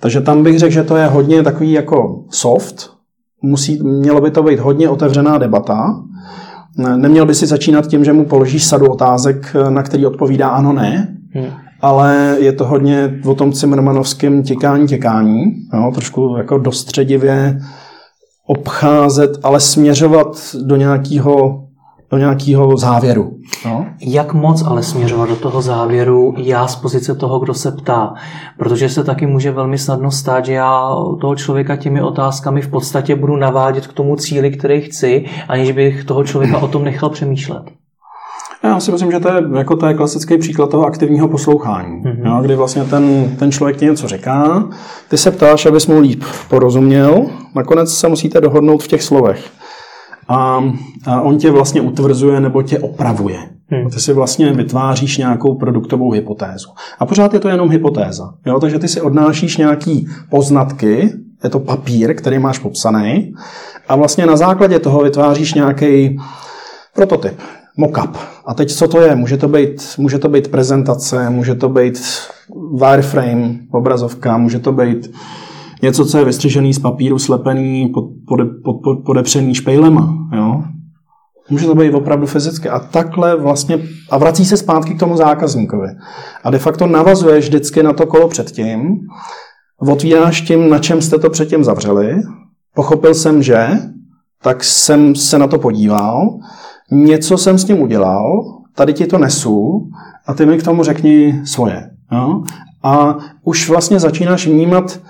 Takže 0.00 0.20
tam 0.20 0.42
bych 0.42 0.58
řekl, 0.58 0.72
že 0.72 0.82
to 0.82 0.96
je 0.96 1.06
hodně 1.06 1.42
takový 1.42 1.72
jako 1.72 2.24
soft, 2.30 2.95
musí, 3.46 3.82
mělo 3.82 4.20
by 4.20 4.30
to 4.30 4.42
být 4.42 4.60
hodně 4.60 4.88
otevřená 4.88 5.38
debata. 5.38 6.02
Neměl 6.96 7.26
by 7.26 7.34
si 7.34 7.46
začínat 7.46 7.86
tím, 7.86 8.04
že 8.04 8.12
mu 8.12 8.24
položíš 8.24 8.64
sadu 8.64 8.86
otázek, 8.86 9.56
na 9.68 9.82
který 9.82 10.06
odpovídá 10.06 10.48
ano, 10.48 10.72
ne, 10.72 11.16
hmm. 11.30 11.46
ale 11.80 12.36
je 12.38 12.52
to 12.52 12.66
hodně 12.66 13.20
o 13.24 13.34
tom 13.34 13.52
Cimrmanovském 13.52 14.42
těkání, 14.42 14.86
těkání, 14.86 15.42
jo, 15.74 15.90
trošku 15.94 16.34
jako 16.38 16.58
dostředivě 16.58 17.58
obcházet, 18.46 19.30
ale 19.42 19.60
směřovat 19.60 20.56
do 20.62 20.76
nějakého 20.76 21.65
do 22.10 22.18
nějakého 22.18 22.76
závěru. 22.76 23.30
No? 23.64 23.86
Jak 24.00 24.34
moc 24.34 24.62
ale 24.62 24.82
směřovat 24.82 25.28
do 25.28 25.36
toho 25.36 25.62
závěru 25.62 26.34
já 26.36 26.66
z 26.66 26.76
pozice 26.76 27.14
toho, 27.14 27.38
kdo 27.38 27.54
se 27.54 27.72
ptá? 27.72 28.14
Protože 28.58 28.88
se 28.88 29.04
taky 29.04 29.26
může 29.26 29.50
velmi 29.50 29.78
snadno 29.78 30.10
stát, 30.10 30.46
že 30.46 30.52
já 30.52 30.94
toho 31.20 31.36
člověka 31.36 31.76
těmi 31.76 32.02
otázkami 32.02 32.62
v 32.62 32.68
podstatě 32.68 33.16
budu 33.16 33.36
navádět 33.36 33.86
k 33.86 33.92
tomu 33.92 34.16
cíli, 34.16 34.50
který 34.50 34.80
chci, 34.80 35.24
aniž 35.48 35.72
bych 35.72 36.04
toho 36.04 36.24
člověka 36.24 36.58
o 36.58 36.68
tom 36.68 36.84
nechal 36.84 37.10
přemýšlet. 37.10 37.62
Já 38.64 38.80
si 38.80 38.92
myslím, 38.92 39.12
že 39.12 39.20
to 39.20 39.28
je, 39.28 39.42
jako 39.56 39.76
to 39.76 39.86
je 39.86 39.94
klasický 39.94 40.38
příklad 40.38 40.70
toho 40.70 40.86
aktivního 40.86 41.28
poslouchání, 41.28 42.02
mm-hmm. 42.02 42.26
jo, 42.26 42.42
kdy 42.42 42.56
vlastně 42.56 42.84
ten, 42.84 43.36
ten 43.38 43.52
člověk 43.52 43.76
ti 43.76 43.84
něco 43.84 44.08
říká, 44.08 44.64
ty 45.08 45.18
se 45.18 45.30
ptáš, 45.30 45.66
abys 45.66 45.86
mu 45.86 46.00
líp 46.00 46.24
porozuměl, 46.48 47.26
nakonec 47.54 47.94
se 47.94 48.08
musíte 48.08 48.40
dohodnout 48.40 48.82
v 48.82 48.88
těch 48.88 49.02
slovech. 49.02 49.50
A, 50.28 50.64
a 51.06 51.20
on 51.20 51.38
tě 51.38 51.50
vlastně 51.50 51.80
utvrzuje 51.80 52.40
nebo 52.40 52.62
tě 52.62 52.78
opravuje. 52.78 53.38
Hmm. 53.68 53.90
Ty 53.90 54.00
si 54.00 54.12
vlastně 54.12 54.52
vytváříš 54.52 55.18
nějakou 55.18 55.54
produktovou 55.54 56.10
hypotézu. 56.10 56.68
A 56.98 57.06
pořád 57.06 57.34
je 57.34 57.40
to 57.40 57.48
jenom 57.48 57.70
hypotéza. 57.70 58.34
Jo? 58.46 58.60
Takže 58.60 58.78
ty 58.78 58.88
si 58.88 59.00
odnášíš 59.00 59.56
nějaký 59.56 60.08
poznatky, 60.30 61.12
je 61.44 61.50
to 61.50 61.60
papír, 61.60 62.14
který 62.14 62.38
máš 62.38 62.58
popsaný, 62.58 63.34
a 63.88 63.96
vlastně 63.96 64.26
na 64.26 64.36
základě 64.36 64.78
toho 64.78 65.02
vytváříš 65.02 65.54
nějaký 65.54 66.18
prototyp, 66.94 67.38
mockup. 67.76 68.16
A 68.46 68.54
teď 68.54 68.72
co 68.72 68.88
to 68.88 69.00
je? 69.00 69.14
Může 69.14 69.36
to 69.36 69.48
být, 69.48 69.82
může 69.98 70.18
to 70.18 70.28
být 70.28 70.48
prezentace, 70.48 71.30
může 71.30 71.54
to 71.54 71.68
být 71.68 72.02
wireframe, 72.80 73.54
obrazovka, 73.72 74.36
může 74.36 74.58
to 74.58 74.72
být 74.72 75.10
něco, 75.82 76.04
co 76.04 76.18
je 76.18 76.24
vystřižený 76.24 76.74
z 76.74 76.78
papíru, 76.78 77.18
slepený, 77.18 77.88
pod, 77.88 78.04
pod, 78.28 78.40
pod, 78.64 78.76
pod, 78.84 79.04
podepřený 79.06 79.54
špejlema. 79.54 80.28
Jo? 80.36 80.62
Může 81.50 81.66
to 81.66 81.74
být 81.74 81.94
opravdu 81.94 82.26
fyzicky. 82.26 82.68
A 82.68 82.78
takhle 82.78 83.36
vlastně, 83.36 83.78
a 84.10 84.18
vrací 84.18 84.44
se 84.44 84.56
zpátky 84.56 84.94
k 84.94 85.00
tomu 85.00 85.16
zákazníkovi. 85.16 85.88
A 86.44 86.50
de 86.50 86.58
facto 86.58 86.86
navazuješ 86.86 87.44
vždycky 87.44 87.82
na 87.82 87.92
to 87.92 88.06
kolo 88.06 88.28
předtím, 88.28 88.98
otvíráš 89.78 90.40
tím, 90.40 90.70
na 90.70 90.78
čem 90.78 91.02
jste 91.02 91.18
to 91.18 91.30
předtím 91.30 91.64
zavřeli, 91.64 92.16
pochopil 92.74 93.14
jsem, 93.14 93.42
že, 93.42 93.68
tak 94.42 94.64
jsem 94.64 95.14
se 95.14 95.38
na 95.38 95.46
to 95.46 95.58
podíval, 95.58 96.38
něco 96.90 97.38
jsem 97.38 97.58
s 97.58 97.64
tím 97.64 97.80
udělal, 97.80 98.44
tady 98.74 98.92
ti 98.92 99.06
to 99.06 99.18
nesu 99.18 99.88
a 100.26 100.34
ty 100.34 100.46
mi 100.46 100.58
k 100.58 100.62
tomu 100.62 100.82
řekni 100.82 101.42
svoje. 101.44 101.90
Jo? 102.12 102.42
A 102.82 103.16
už 103.44 103.68
vlastně 103.68 104.00
začínáš 104.00 104.46
vnímat, 104.46 105.00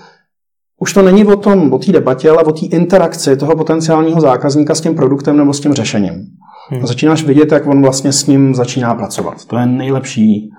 už 0.86 0.92
to 0.92 1.02
není 1.02 1.24
o 1.24 1.36
tom, 1.36 1.72
o 1.72 1.78
té 1.78 1.92
debatě, 1.92 2.30
ale 2.30 2.42
o 2.42 2.52
té 2.52 2.66
interakci 2.66 3.36
toho 3.36 3.56
potenciálního 3.56 4.20
zákazníka 4.20 4.74
s 4.74 4.80
tím 4.80 4.94
produktem 4.94 5.36
nebo 5.36 5.52
s 5.52 5.60
tím 5.60 5.74
řešením. 5.74 6.26
Hmm. 6.70 6.82
A 6.82 6.86
začínáš 6.86 7.24
vidět, 7.24 7.52
jak 7.52 7.66
on 7.66 7.82
vlastně 7.82 8.12
s 8.12 8.26
ním 8.26 8.54
začíná 8.54 8.94
pracovat. 8.94 9.44
To 9.44 9.56
je 9.56 9.66
nejlepší, 9.66 10.50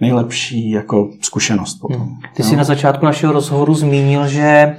nejlepší 0.00 0.70
jako 0.70 1.08
zkušenost 1.20 1.74
potom. 1.80 2.00
Hmm. 2.00 2.16
Ty 2.34 2.42
jsi 2.42 2.56
na 2.56 2.64
začátku 2.64 3.06
našeho 3.06 3.32
rozhovoru 3.32 3.74
zmínil, 3.74 4.26
že 4.26 4.76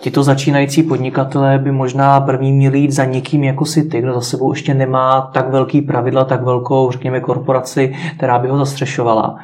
Tito 0.00 0.22
začínající 0.22 0.82
podnikatelé 0.82 1.58
by 1.58 1.72
možná 1.72 2.20
první 2.20 2.52
měli 2.52 2.78
jít 2.78 2.92
za 2.92 3.04
někým 3.04 3.44
jako 3.44 3.64
si 3.64 3.84
ty, 3.84 4.00
kdo 4.00 4.14
za 4.14 4.20
sebou 4.20 4.52
ještě 4.52 4.74
nemá 4.74 5.30
tak 5.34 5.50
velký 5.50 5.80
pravidla, 5.80 6.24
tak 6.24 6.42
velkou, 6.42 6.90
řekněme, 6.90 7.20
korporaci, 7.20 7.94
která 8.16 8.38
by 8.38 8.48
ho 8.48 8.58
zastřešovala. 8.58 9.38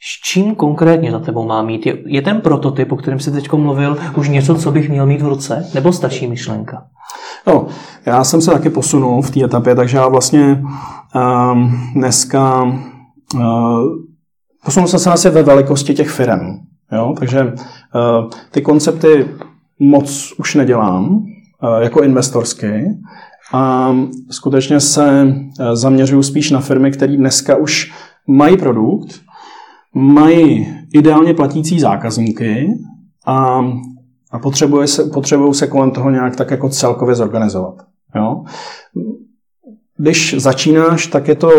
S 0.00 0.30
čím 0.30 0.54
konkrétně 0.54 1.10
za 1.10 1.18
tebou 1.18 1.46
má 1.46 1.62
mít? 1.62 1.86
Je, 2.06 2.22
ten 2.22 2.40
prototyp, 2.40 2.92
o 2.92 2.96
kterém 2.96 3.20
jsi 3.20 3.32
teď 3.32 3.52
mluvil, 3.52 3.98
už 4.16 4.28
něco, 4.28 4.54
co 4.54 4.72
bych 4.72 4.88
měl 4.88 5.06
mít 5.06 5.22
v 5.22 5.28
ruce? 5.28 5.70
Nebo 5.74 5.92
stačí 5.92 6.26
myšlenka? 6.26 6.86
No, 7.46 7.66
já 8.06 8.24
jsem 8.24 8.40
se 8.40 8.50
taky 8.50 8.70
posunul 8.70 9.22
v 9.22 9.30
té 9.30 9.44
etapě, 9.44 9.74
takže 9.74 9.96
já 9.96 10.08
vlastně 10.08 10.62
um, 11.52 11.80
dneska 11.94 12.62
uh, 12.62 13.40
posunul 14.64 14.88
jsem 14.88 15.00
se 15.00 15.10
asi 15.10 15.30
ve 15.30 15.42
velikosti 15.42 15.94
těch 15.94 16.10
firm. 16.10 16.58
Jo? 16.92 17.14
Takže 17.18 17.42
uh, 17.42 18.30
ty 18.50 18.62
koncepty 18.62 19.28
moc 19.78 20.32
už 20.38 20.54
nedělám 20.54 21.08
uh, 21.08 21.22
jako 21.78 22.02
investorský 22.02 22.68
a 23.52 23.94
skutečně 24.30 24.80
se 24.80 25.34
zaměřuju 25.72 26.22
spíš 26.22 26.50
na 26.50 26.60
firmy, 26.60 26.90
které 26.90 27.16
dneska 27.16 27.56
už 27.56 27.92
mají 28.26 28.56
produkt, 28.56 29.20
mají 29.98 30.74
ideálně 30.92 31.34
platící 31.34 31.80
zákazníky 31.80 32.68
a, 33.26 33.64
a 34.30 34.38
potřebuje 34.38 34.86
se, 34.86 35.04
potřebují 35.04 35.54
se 35.54 35.66
kolem 35.66 35.90
toho 35.90 36.10
nějak 36.10 36.36
tak 36.36 36.50
jako 36.50 36.68
celkově 36.68 37.14
zorganizovat. 37.14 37.74
Jo? 38.16 38.44
Když 39.96 40.34
začínáš, 40.38 41.06
tak 41.06 41.28
je 41.28 41.34
to, 41.34 41.50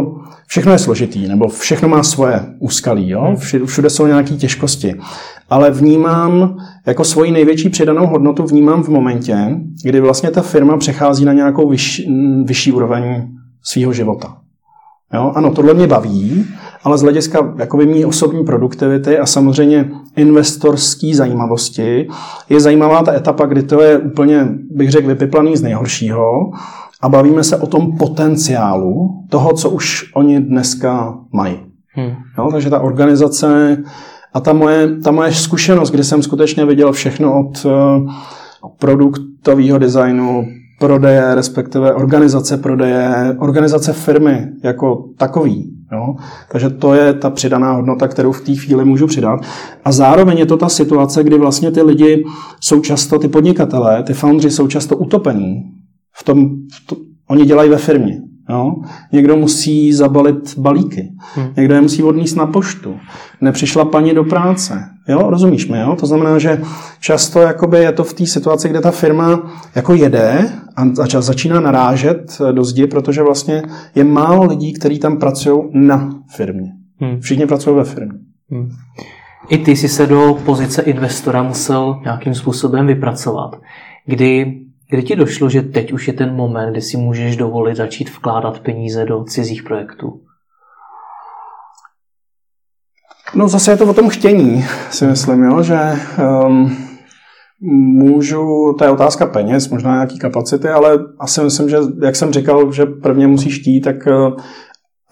všechno 0.47 0.71
je 0.71 0.79
složitý, 0.79 1.27
nebo 1.27 1.47
všechno 1.47 1.89
má 1.89 2.03
svoje 2.03 2.45
úskalí, 2.59 3.09
jo? 3.09 3.21
Hmm. 3.21 3.65
všude 3.65 3.89
jsou 3.89 4.07
nějaké 4.07 4.35
těžkosti. 4.35 4.95
Ale 5.49 5.71
vnímám, 5.71 6.57
jako 6.87 7.03
svoji 7.03 7.31
největší 7.31 7.69
přidanou 7.69 8.07
hodnotu 8.07 8.43
vnímám 8.43 8.83
v 8.83 8.89
momentě, 8.89 9.37
kdy 9.83 9.99
vlastně 9.99 10.31
ta 10.31 10.41
firma 10.41 10.77
přechází 10.77 11.25
na 11.25 11.33
nějakou 11.33 11.69
vyšší, 11.69 12.07
vyšší 12.43 12.71
úroveň 12.71 13.27
svého 13.63 13.93
života. 13.93 14.37
Jo? 15.13 15.31
Ano, 15.35 15.53
tohle 15.53 15.73
mě 15.73 15.87
baví, 15.87 16.45
ale 16.83 16.97
z 16.97 17.01
hlediska 17.01 17.53
jakoby 17.57 17.85
mý 17.85 18.05
osobní 18.05 18.45
produktivity 18.45 19.19
a 19.19 19.25
samozřejmě 19.25 19.91
investorský 20.15 21.13
zajímavosti 21.13 22.07
je 22.49 22.59
zajímavá 22.59 23.03
ta 23.03 23.13
etapa, 23.13 23.45
kdy 23.45 23.63
to 23.63 23.81
je 23.81 23.97
úplně, 23.97 24.47
bych 24.71 24.91
řekl, 24.91 25.07
vypiplaný 25.07 25.57
z 25.57 25.61
nejhoršího 25.61 26.51
a 27.01 27.09
bavíme 27.09 27.43
se 27.43 27.57
o 27.57 27.67
tom 27.67 27.97
potenciálu 27.97 29.23
toho, 29.29 29.53
co 29.53 29.69
už 29.69 30.11
oni 30.15 30.39
dneska 30.39 31.17
mají. 31.33 31.59
Hmm. 31.89 32.11
Jo? 32.37 32.49
Takže 32.51 32.69
ta 32.69 32.79
organizace 32.79 33.77
a 34.33 34.39
ta 34.39 34.53
moje, 34.53 34.99
ta 34.99 35.11
moje 35.11 35.33
zkušenost, 35.33 35.91
kdy 35.91 36.03
jsem 36.03 36.23
skutečně 36.23 36.65
viděl 36.65 36.91
všechno 36.91 37.39
od 37.39 37.65
uh, 37.65 37.71
produktového 38.79 39.77
designu, 39.77 40.45
prodeje, 40.79 41.35
respektive 41.35 41.93
organizace 41.93 42.57
prodeje, 42.57 43.35
organizace 43.39 43.93
firmy 43.93 44.47
jako 44.63 45.05
takový. 45.17 45.78
Jo? 45.91 46.15
Takže 46.51 46.69
to 46.69 46.93
je 46.93 47.13
ta 47.13 47.29
přidaná 47.29 47.71
hodnota, 47.71 48.07
kterou 48.07 48.31
v 48.31 48.41
té 48.41 48.55
chvíli 48.55 48.85
můžu 48.85 49.07
přidat. 49.07 49.39
A 49.85 49.91
zároveň 49.91 50.37
je 50.37 50.45
to 50.45 50.57
ta 50.57 50.69
situace, 50.69 51.23
kdy 51.23 51.37
vlastně 51.37 51.71
ty 51.71 51.81
lidi 51.81 52.23
jsou 52.61 52.81
často, 52.81 53.19
ty 53.19 53.27
podnikatelé, 53.27 54.03
ty 54.03 54.13
foundry 54.13 54.51
jsou 54.51 54.67
často 54.67 54.97
utopení. 54.97 55.63
V 56.15 56.23
tom, 56.23 56.49
v 56.49 56.87
to, 56.87 56.95
oni 57.29 57.45
dělají 57.45 57.69
ve 57.69 57.77
firmě. 57.77 58.21
Jo? 58.49 58.75
Někdo 59.11 59.35
musí 59.35 59.93
zabalit 59.93 60.57
balíky, 60.57 61.09
hmm. 61.35 61.47
někdo 61.57 61.75
je 61.75 61.81
musí 61.81 62.03
odníst 62.03 62.37
na 62.37 62.45
poštu, 62.45 62.95
nepřišla 63.41 63.85
paní 63.85 64.13
do 64.13 64.23
práce. 64.23 64.83
Jo? 65.09 65.29
Rozumíš 65.29 65.67
mi? 65.67 65.79
Jo? 65.79 65.95
To 65.99 66.05
znamená, 66.05 66.39
že 66.39 66.61
často 66.99 67.39
jakoby 67.39 67.77
je 67.77 67.91
to 67.91 68.03
v 68.03 68.13
té 68.13 68.25
situaci, 68.25 68.69
kde 68.69 68.81
ta 68.81 68.91
firma 68.91 69.51
jako 69.75 69.93
jede 69.93 70.49
a 70.75 71.21
začíná 71.21 71.59
narážet 71.59 72.37
do 72.51 72.63
zdi, 72.63 72.87
protože 72.87 73.23
vlastně 73.23 73.63
je 73.95 74.03
málo 74.03 74.45
lidí, 74.45 74.73
kteří 74.73 74.99
tam 74.99 75.17
pracují 75.17 75.63
na 75.73 76.09
firmě. 76.35 76.71
Hmm. 76.99 77.19
Všichni 77.19 77.45
pracují 77.45 77.75
ve 77.75 77.83
firmě. 77.83 78.19
Hmm. 78.51 78.69
I 79.49 79.57
ty 79.57 79.75
jsi 79.75 79.87
se 79.87 80.07
do 80.07 80.37
pozice 80.45 80.81
investora 80.81 81.43
musel 81.43 81.99
nějakým 82.03 82.35
způsobem 82.35 82.87
vypracovat, 82.87 83.55
kdy 84.05 84.59
Kdy 84.91 85.03
ti 85.03 85.15
došlo, 85.15 85.49
že 85.49 85.61
teď 85.61 85.93
už 85.93 86.07
je 86.07 86.13
ten 86.13 86.35
moment, 86.35 86.71
kdy 86.71 86.81
si 86.81 86.97
můžeš 86.97 87.37
dovolit 87.37 87.75
začít 87.75 88.09
vkládat 88.09 88.59
peníze 88.59 89.05
do 89.05 89.23
cizích 89.23 89.63
projektů? 89.63 90.21
No 93.35 93.47
zase 93.47 93.71
je 93.71 93.77
to 93.77 93.85
o 93.85 93.93
tom 93.93 94.09
chtění, 94.09 94.65
si 94.89 95.05
myslím, 95.05 95.43
jo, 95.43 95.63
že 95.63 95.79
um, 96.47 96.77
můžu, 97.97 98.75
to 98.77 98.83
je 98.83 98.89
otázka 98.89 99.25
peněz, 99.25 99.69
možná 99.69 99.93
nějaký 99.93 100.19
kapacity, 100.19 100.67
ale 100.67 100.99
asi 101.19 101.41
myslím, 101.41 101.69
že 101.69 101.77
jak 102.03 102.15
jsem 102.15 102.33
říkal, 102.33 102.71
že 102.71 102.85
prvně 102.85 103.27
musíš 103.27 103.59
chtít, 103.59 103.81
tak 103.81 103.95
uh, 104.07 104.37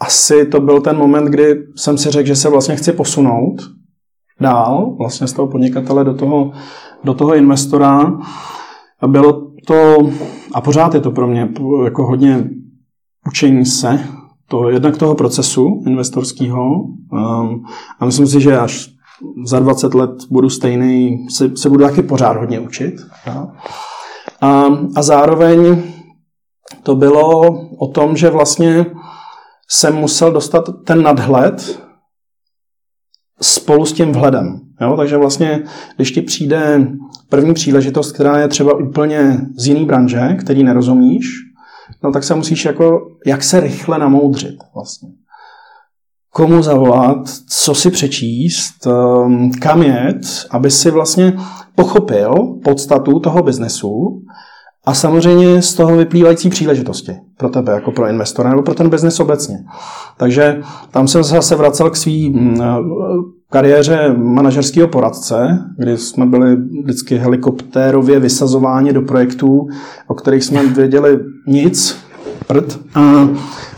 asi 0.00 0.46
to 0.46 0.60
byl 0.60 0.80
ten 0.80 0.96
moment, 0.96 1.24
kdy 1.24 1.56
jsem 1.76 1.98
si 1.98 2.10
řekl, 2.10 2.26
že 2.26 2.36
se 2.36 2.48
vlastně 2.48 2.76
chci 2.76 2.92
posunout 2.92 3.56
dál, 4.40 4.96
vlastně 4.98 5.26
z 5.26 5.32
toho 5.32 5.48
podnikatele 5.48 6.04
do 6.04 6.14
toho, 6.14 6.52
do 7.04 7.14
toho 7.14 7.34
investora. 7.34 8.18
A 9.00 9.06
bylo 9.06 9.50
to, 9.66 10.10
a 10.54 10.60
pořád 10.60 10.94
je 10.94 11.00
to 11.00 11.10
pro 11.10 11.26
mě 11.26 11.48
jako 11.84 12.06
hodně 12.06 12.50
učení 13.26 13.66
se, 13.66 14.00
to 14.48 14.70
jednak 14.70 14.96
toho 14.96 15.14
procesu 15.14 15.82
investorského. 15.86 16.64
Um, 17.12 17.64
a 18.00 18.04
myslím 18.04 18.26
si, 18.26 18.40
že 18.40 18.58
až 18.58 18.90
za 19.44 19.60
20 19.60 19.94
let 19.94 20.10
budu 20.30 20.50
stejný, 20.50 21.26
se, 21.30 21.56
se 21.56 21.68
budu 21.68 21.84
taky 21.84 22.02
pořád 22.02 22.36
hodně 22.36 22.60
učit. 22.60 22.94
A, 24.40 24.68
a 24.96 25.02
zároveň 25.02 25.82
to 26.82 26.94
bylo 26.94 27.40
o 27.78 27.88
tom, 27.88 28.16
že 28.16 28.30
vlastně 28.30 28.86
jsem 29.68 29.96
musel 29.96 30.32
dostat 30.32 30.64
ten 30.84 31.02
nadhled 31.02 31.80
spolu 33.40 33.86
s 33.86 33.92
tím 33.92 34.12
vhledem. 34.12 34.60
Jo? 34.80 34.96
Takže 34.96 35.16
vlastně, 35.16 35.64
když 35.96 36.12
ti 36.12 36.22
přijde 36.22 36.88
první 37.28 37.54
příležitost, 37.54 38.12
která 38.12 38.38
je 38.38 38.48
třeba 38.48 38.74
úplně 38.74 39.40
z 39.56 39.66
jiné 39.66 39.84
branže, 39.84 40.36
který 40.40 40.64
nerozumíš, 40.64 41.47
no 42.02 42.12
tak 42.12 42.24
se 42.24 42.34
musíš 42.34 42.64
jako, 42.64 43.08
jak 43.26 43.42
se 43.42 43.60
rychle 43.60 43.98
namoudřit 43.98 44.56
vlastně. 44.74 45.08
Komu 46.30 46.62
zavolat, 46.62 47.18
co 47.48 47.74
si 47.74 47.90
přečíst, 47.90 48.86
ehm, 48.86 49.50
kam 49.50 49.82
jet, 49.82 50.20
aby 50.50 50.70
si 50.70 50.90
vlastně 50.90 51.32
pochopil 51.74 52.34
podstatu 52.64 53.20
toho 53.20 53.42
biznesu 53.42 54.22
a 54.86 54.94
samozřejmě 54.94 55.62
z 55.62 55.74
toho 55.74 55.96
vyplývající 55.96 56.50
příležitosti 56.50 57.16
pro 57.36 57.48
tebe, 57.48 57.72
jako 57.72 57.92
pro 57.92 58.08
investora, 58.08 58.50
nebo 58.50 58.62
pro 58.62 58.74
ten 58.74 58.90
biznes 58.90 59.20
obecně. 59.20 59.64
Takže 60.16 60.60
tam 60.90 61.08
jsem 61.08 61.22
zase 61.22 61.56
vracel 61.56 61.90
k 61.90 61.96
svý 61.96 62.30
mm, 62.30 62.60
kariéře 63.50 64.14
manažerského 64.16 64.88
poradce, 64.88 65.58
kdy 65.78 65.98
jsme 65.98 66.26
byli 66.26 66.56
vždycky 66.82 67.16
helikoptérově 67.16 68.20
vysazováni 68.20 68.92
do 68.92 69.02
projektů, 69.02 69.68
o 70.06 70.14
kterých 70.14 70.44
jsme 70.44 70.66
věděli 70.66 71.18
nic, 71.46 71.98
prd. 72.46 72.80
A 72.94 73.28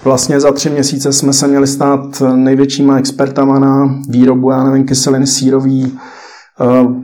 vlastně 0.04 0.40
za 0.40 0.52
tři 0.52 0.70
měsíce 0.70 1.12
jsme 1.12 1.32
se 1.32 1.48
měli 1.48 1.66
stát 1.66 2.22
největšíma 2.34 2.98
expertama 2.98 3.58
na 3.58 4.00
výrobu, 4.08 4.50
já 4.50 4.64
nevím, 4.64 4.86
kyseliny 4.86 5.26
sírový, 5.26 5.98
uh, 6.60 6.96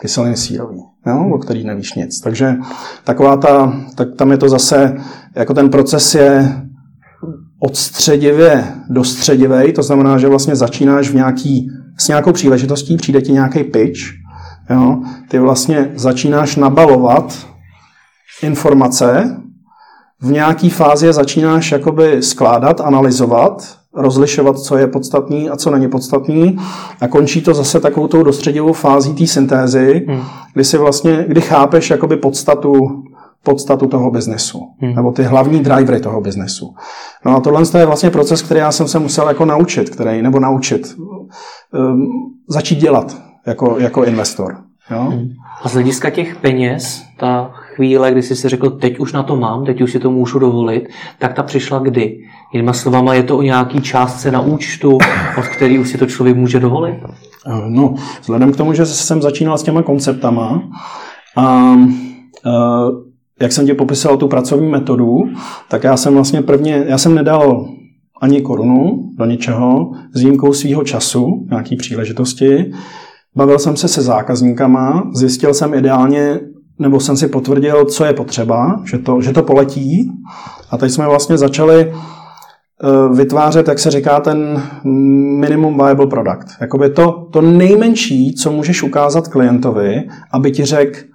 kyseliny 0.00 0.36
sírový, 0.36 0.82
jo, 1.06 1.30
o 1.34 1.38
který 1.38 1.64
nevíš 1.64 1.94
nic. 1.94 2.20
Takže 2.20 2.56
taková 3.04 3.36
ta, 3.36 3.82
tak 3.94 4.08
tam 4.16 4.30
je 4.30 4.36
to 4.36 4.48
zase, 4.48 4.96
jako 5.34 5.54
ten 5.54 5.70
proces 5.70 6.14
je 6.14 6.62
od 7.64 7.76
středivě 7.76 8.64
do 8.88 9.04
středivej, 9.04 9.72
to 9.72 9.82
znamená, 9.82 10.18
že 10.18 10.28
vlastně 10.28 10.56
začínáš 10.56 11.10
v 11.10 11.14
nějaký, 11.14 11.70
s 11.98 12.08
nějakou 12.08 12.32
příležitostí, 12.32 12.96
přijde 12.96 13.20
ti 13.20 13.32
nějaký 13.32 13.64
pitch, 13.64 14.00
jo, 14.70 14.98
ty 15.28 15.38
vlastně 15.38 15.92
začínáš 15.94 16.56
nabalovat 16.56 17.46
informace, 18.42 19.36
v 20.20 20.30
nějaké 20.30 20.70
fázi 20.70 21.06
je 21.06 21.12
začínáš 21.12 21.72
jakoby 21.72 22.22
skládat, 22.22 22.80
analyzovat, 22.80 23.78
rozlišovat, 23.94 24.58
co 24.58 24.76
je 24.76 24.86
podstatný 24.86 25.50
a 25.50 25.56
co 25.56 25.70
není 25.70 25.88
podstatný 25.88 26.58
a 27.00 27.08
končí 27.08 27.42
to 27.42 27.54
zase 27.54 27.80
takovou 27.80 28.08
tou 28.08 28.22
dostředivou 28.22 28.72
fází 28.72 29.14
té 29.14 29.26
syntézy, 29.26 30.06
hmm. 30.08 30.22
kdy 30.54 30.64
si 30.64 30.78
vlastně, 30.78 31.24
kdy 31.28 31.40
chápeš 31.40 31.90
jakoby 31.90 32.16
podstatu 32.16 33.02
podstatu 33.42 33.86
toho 33.86 34.10
biznesu, 34.10 34.60
hmm. 34.78 34.94
nebo 34.94 35.12
ty 35.12 35.22
hlavní 35.22 35.60
drivery 35.60 36.00
toho 36.00 36.20
biznesu. 36.20 36.74
No 37.24 37.36
a 37.36 37.40
tohle 37.40 37.62
je 37.78 37.86
vlastně 37.86 38.10
proces, 38.10 38.42
který 38.42 38.60
já 38.60 38.72
jsem 38.72 38.88
se 38.88 38.98
musel 38.98 39.28
jako 39.28 39.44
naučit, 39.44 39.90
který, 39.90 40.22
nebo 40.22 40.40
naučit, 40.40 40.96
um, 40.98 42.06
začít 42.48 42.78
dělat 42.78 43.16
jako, 43.46 43.76
jako 43.78 44.04
investor. 44.04 44.56
Jo? 44.90 45.00
Hmm. 45.00 45.28
A 45.62 45.68
z 45.68 45.72
hlediska 45.72 46.10
těch 46.10 46.36
peněz, 46.36 47.02
ta 47.18 47.50
chvíle, 47.52 48.12
kdy 48.12 48.22
jsi 48.22 48.36
si 48.36 48.48
řekl, 48.48 48.70
teď 48.70 48.98
už 48.98 49.12
na 49.12 49.22
to 49.22 49.36
mám, 49.36 49.64
teď 49.64 49.80
už 49.80 49.92
si 49.92 49.98
to 49.98 50.10
můžu 50.10 50.38
dovolit, 50.38 50.88
tak 51.18 51.34
ta 51.34 51.42
přišla 51.42 51.78
kdy? 51.78 52.18
Jinými 52.52 52.74
slovama, 52.74 53.14
je 53.14 53.22
to 53.22 53.38
o 53.38 53.42
nějaký 53.42 53.80
částce 53.80 54.30
na 54.30 54.40
účtu, 54.40 54.98
od 55.38 55.46
který 55.46 55.78
už 55.78 55.88
si 55.88 55.98
to 55.98 56.06
člověk 56.06 56.36
může 56.36 56.60
dovolit? 56.60 56.94
Eh, 57.46 57.62
no, 57.68 57.94
vzhledem 58.20 58.52
k 58.52 58.56
tomu, 58.56 58.72
že 58.72 58.86
jsem 58.86 59.22
začínal 59.22 59.58
s 59.58 59.62
těma 59.62 59.82
konceptama 59.82 60.62
a 61.36 61.74
uh, 61.74 63.11
jak 63.42 63.52
jsem 63.52 63.66
ti 63.66 63.74
popisoval 63.74 64.16
tu 64.16 64.28
pracovní 64.28 64.70
metodu, 64.70 65.18
tak 65.68 65.84
já 65.84 65.96
jsem 65.96 66.14
vlastně 66.14 66.42
prvně, 66.42 66.84
já 66.88 66.98
jsem 66.98 67.14
nedal 67.14 67.68
ani 68.20 68.40
korunu 68.40 69.10
do 69.18 69.24
ničeho, 69.24 69.92
s 70.14 70.20
výjimkou 70.20 70.52
svého 70.52 70.84
času, 70.84 71.46
nějaký 71.50 71.76
příležitosti. 71.76 72.72
Bavil 73.36 73.58
jsem 73.58 73.76
se 73.76 73.88
se 73.88 74.02
zákazníkama, 74.02 75.10
zjistil 75.14 75.54
jsem 75.54 75.74
ideálně, 75.74 76.40
nebo 76.78 77.00
jsem 77.00 77.16
si 77.16 77.28
potvrdil, 77.28 77.84
co 77.84 78.04
je 78.04 78.12
potřeba, 78.12 78.82
že 78.84 78.98
to, 78.98 79.20
že 79.20 79.32
to 79.32 79.42
poletí. 79.42 80.10
A 80.70 80.78
teď 80.78 80.90
jsme 80.90 81.06
vlastně 81.06 81.38
začali 81.38 81.92
eh, 81.92 83.14
vytvářet, 83.14 83.68
jak 83.68 83.78
se 83.78 83.90
říká, 83.90 84.20
ten 84.20 84.62
minimum 85.40 85.76
viable 85.76 86.06
product. 86.06 86.46
Jakoby 86.60 86.90
to, 86.90 87.28
to 87.32 87.40
nejmenší, 87.40 88.34
co 88.34 88.52
můžeš 88.52 88.82
ukázat 88.82 89.28
klientovi, 89.28 90.02
aby 90.32 90.50
ti 90.50 90.64
řekl, 90.64 91.11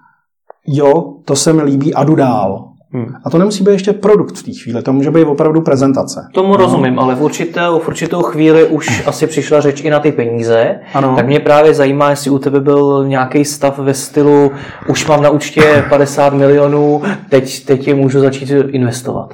jo, 0.67 1.13
to 1.25 1.35
se 1.35 1.53
mi 1.53 1.63
líbí 1.63 1.93
a 1.93 2.03
jdu 2.03 2.15
dál. 2.15 2.67
Hmm. 2.91 3.13
A 3.23 3.29
to 3.29 3.37
nemusí 3.37 3.63
být 3.63 3.71
ještě 3.71 3.93
produkt 3.93 4.37
v 4.37 4.43
té 4.43 4.51
chvíli, 4.63 4.81
to 4.81 4.93
může 4.93 5.11
být 5.11 5.25
opravdu 5.25 5.61
prezentace. 5.61 6.27
Tomu 6.33 6.47
no. 6.47 6.57
rozumím, 6.57 6.99
ale 6.99 7.15
v 7.15 7.21
určitou, 7.21 7.79
v 7.79 7.87
určitou 7.87 8.21
chvíli 8.21 8.67
už 8.67 9.03
asi 9.07 9.27
přišla 9.27 9.61
řeč 9.61 9.81
i 9.81 9.89
na 9.89 9.99
ty 9.99 10.11
peníze. 10.11 10.79
Ano. 10.93 11.15
Tak 11.15 11.27
mě 11.27 11.39
právě 11.39 11.73
zajímá, 11.73 12.09
jestli 12.09 12.31
u 12.31 12.39
tebe 12.39 12.59
byl 12.59 13.07
nějaký 13.07 13.45
stav 13.45 13.79
ve 13.79 13.93
stylu, 13.93 14.51
už 14.89 15.07
mám 15.07 15.21
na 15.21 15.29
účtě 15.29 15.85
50 15.89 16.33
milionů, 16.33 17.01
teď, 17.29 17.65
teď 17.65 17.87
je 17.87 17.95
můžu 17.95 18.19
začít 18.19 18.51
investovat. 18.69 19.33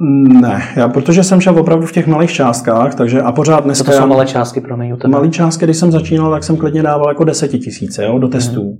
Ne, 0.00 0.62
já, 0.76 0.88
protože 0.88 1.24
jsem 1.24 1.40
šel 1.40 1.58
opravdu 1.58 1.86
v 1.86 1.92
těch 1.92 2.06
malých 2.06 2.32
částkách, 2.32 2.94
takže 2.94 3.22
a 3.22 3.32
pořád 3.32 3.64
dneska... 3.64 3.92
To 3.92 3.98
jsou 3.98 4.06
malé 4.06 4.26
částky, 4.26 4.60
promiň, 4.60 4.92
u 4.92 4.96
tebe. 4.96 5.12
Malé 5.12 5.28
částky, 5.28 5.64
když 5.64 5.76
jsem 5.76 5.92
začínal, 5.92 6.30
tak 6.30 6.44
jsem 6.44 6.56
klidně 6.56 6.82
dával 6.82 7.08
jako 7.08 7.24
desetitisíce 7.24 8.04
jo, 8.04 8.18
do 8.18 8.28
testů. 8.28 8.78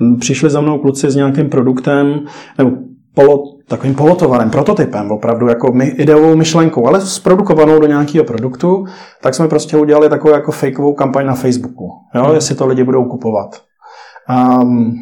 Mm. 0.00 0.16
Přišli 0.16 0.50
za 0.50 0.60
mnou 0.60 0.78
kluci 0.78 1.10
s 1.10 1.16
nějakým 1.16 1.50
produktem, 1.50 2.20
nebo 2.58 2.70
polo, 3.14 3.38
takovým 3.68 3.94
polotovarem, 3.94 4.50
prototypem, 4.50 5.10
opravdu 5.10 5.48
jako 5.48 5.72
my, 5.72 5.84
ideovou 5.84 6.36
myšlenkou, 6.36 6.86
ale 6.86 7.00
zprodukovanou 7.00 7.78
do 7.78 7.86
nějakého 7.86 8.24
produktu, 8.24 8.84
tak 9.22 9.34
jsme 9.34 9.48
prostě 9.48 9.76
udělali 9.76 10.08
takovou 10.08 10.34
jako 10.34 10.52
fakeovou 10.52 10.94
kampaň 10.94 11.26
na 11.26 11.34
Facebooku, 11.34 11.90
jo, 12.14 12.24
mm. 12.28 12.34
jestli 12.34 12.54
to 12.54 12.66
lidi 12.66 12.84
budou 12.84 13.04
kupovat. 13.04 13.62
Um, 14.60 14.94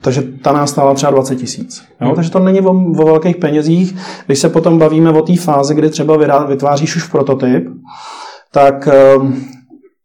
takže 0.00 0.22
ta 0.42 0.52
nás 0.52 0.70
stála 0.70 0.94
třeba 0.94 1.12
20 1.12 1.36
tisíc. 1.36 1.82
Hmm. 1.98 2.14
Takže 2.14 2.30
to 2.30 2.38
není 2.38 2.60
o, 2.60 2.70
o 2.70 3.04
velkých 3.04 3.36
penězích. 3.36 3.96
Když 4.26 4.38
se 4.38 4.48
potom 4.48 4.78
bavíme 4.78 5.10
o 5.10 5.22
té 5.22 5.36
fázi, 5.36 5.74
kdy 5.74 5.90
třeba 5.90 6.16
vytváříš 6.46 6.96
už 6.96 7.08
prototyp, 7.08 7.68
tak 8.52 8.88
ehm, 8.88 9.44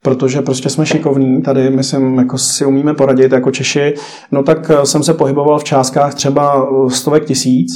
protože 0.04 0.42
prostě 0.42 0.70
jsme 0.70 0.86
šikovní, 0.86 1.42
tady 1.42 1.70
myslím, 1.70 2.18
jako 2.18 2.38
si 2.38 2.66
umíme 2.66 2.94
poradit 2.94 3.32
jako 3.32 3.52
Češi, 3.52 3.94
no 4.32 4.44
tak 4.44 4.70
eh, 4.70 4.86
jsem 4.86 5.04
se 5.04 5.14
pohyboval 5.14 5.60
v 5.60 5.64
částkách 5.64 6.16
třeba 6.16 6.68
stovek 6.90 7.26
tisíc 7.26 7.72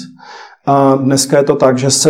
a 0.66 0.96
dneska 0.96 1.38
je 1.38 1.44
to 1.44 1.56
tak, 1.56 1.78
že 1.78 1.92
se 1.92 2.10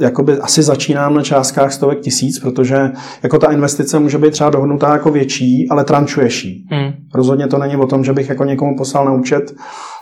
jakoby 0.00 0.38
asi 0.38 0.62
začínám 0.62 1.14
na 1.14 1.22
částkách 1.22 1.72
stovek 1.72 2.00
tisíc, 2.00 2.38
protože 2.38 2.90
jako 3.22 3.38
ta 3.38 3.52
investice 3.52 3.98
může 3.98 4.18
být 4.18 4.30
třeba 4.30 4.50
dohodnutá 4.50 4.92
jako 4.92 5.10
větší, 5.10 5.68
ale 5.70 5.84
trančuješ 5.84 6.44
jí. 6.44 6.66
Hmm. 6.70 6.92
Rozhodně 7.14 7.46
to 7.46 7.58
není 7.58 7.76
o 7.76 7.86
tom, 7.86 8.04
že 8.04 8.12
bych 8.12 8.28
jako 8.28 8.44
někomu 8.44 8.76
poslal 8.76 9.04
na 9.04 9.12
účet 9.12 9.54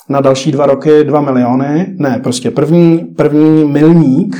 na 0.09 0.20
další 0.20 0.53
dva 0.53 0.66
roky 0.66 1.05
dva 1.05 1.20
miliony. 1.20 1.95
Ne, 1.99 2.20
prostě 2.22 2.51
první, 2.51 2.99
první 2.99 3.64
milník 3.64 4.36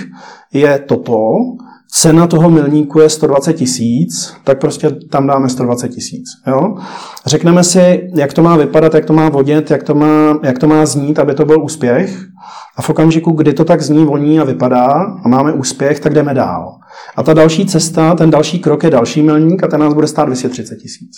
je 0.53 0.78
toto, 0.78 1.34
cena 1.95 2.26
toho 2.26 2.51
milníku 2.51 3.01
je 3.01 3.09
120 3.09 3.53
tisíc, 3.53 4.34
tak 4.45 4.61
prostě 4.61 4.90
tam 4.90 5.26
dáme 5.26 5.49
120 5.49 5.88
tisíc. 5.88 6.24
Řekneme 7.26 7.64
si, 7.64 8.09
jak 8.14 8.32
to 8.32 8.43
má 8.43 8.57
vypadat, 8.57 8.95
jak 8.95 9.05
to 9.05 9.12
má 9.12 9.28
vodět, 9.28 9.70
jak 9.70 9.82
to 9.82 9.95
má, 9.95 10.38
jak 10.43 10.59
to 10.59 10.66
má 10.66 10.86
znít, 10.86 11.18
aby 11.18 11.34
to 11.34 11.45
byl 11.45 11.64
úspěch. 11.64 12.18
A 12.76 12.82
v 12.82 12.90
okamžiku, 12.90 13.30
kdy 13.30 13.53
to 13.53 13.64
tak 13.64 13.82
zní, 13.82 14.05
voní 14.05 14.40
a 14.40 14.45
vypadá 14.45 15.16
a 15.24 15.28
máme 15.28 15.53
úspěch, 15.53 16.01
tak 16.01 16.14
jdeme 16.14 16.34
dál. 16.34 16.78
A 17.16 17.22
ta 17.22 17.34
další 17.34 17.66
cesta, 17.66 18.14
ten 18.14 18.30
další 18.30 18.59
krok 18.59 18.84
je 18.84 18.90
další 18.90 19.22
milník 19.22 19.64
a 19.64 19.68
ten 19.68 19.80
nás 19.80 19.95
bude 19.95 20.07
stát 20.07 20.24
230 20.24 20.76
tisíc. 20.76 21.12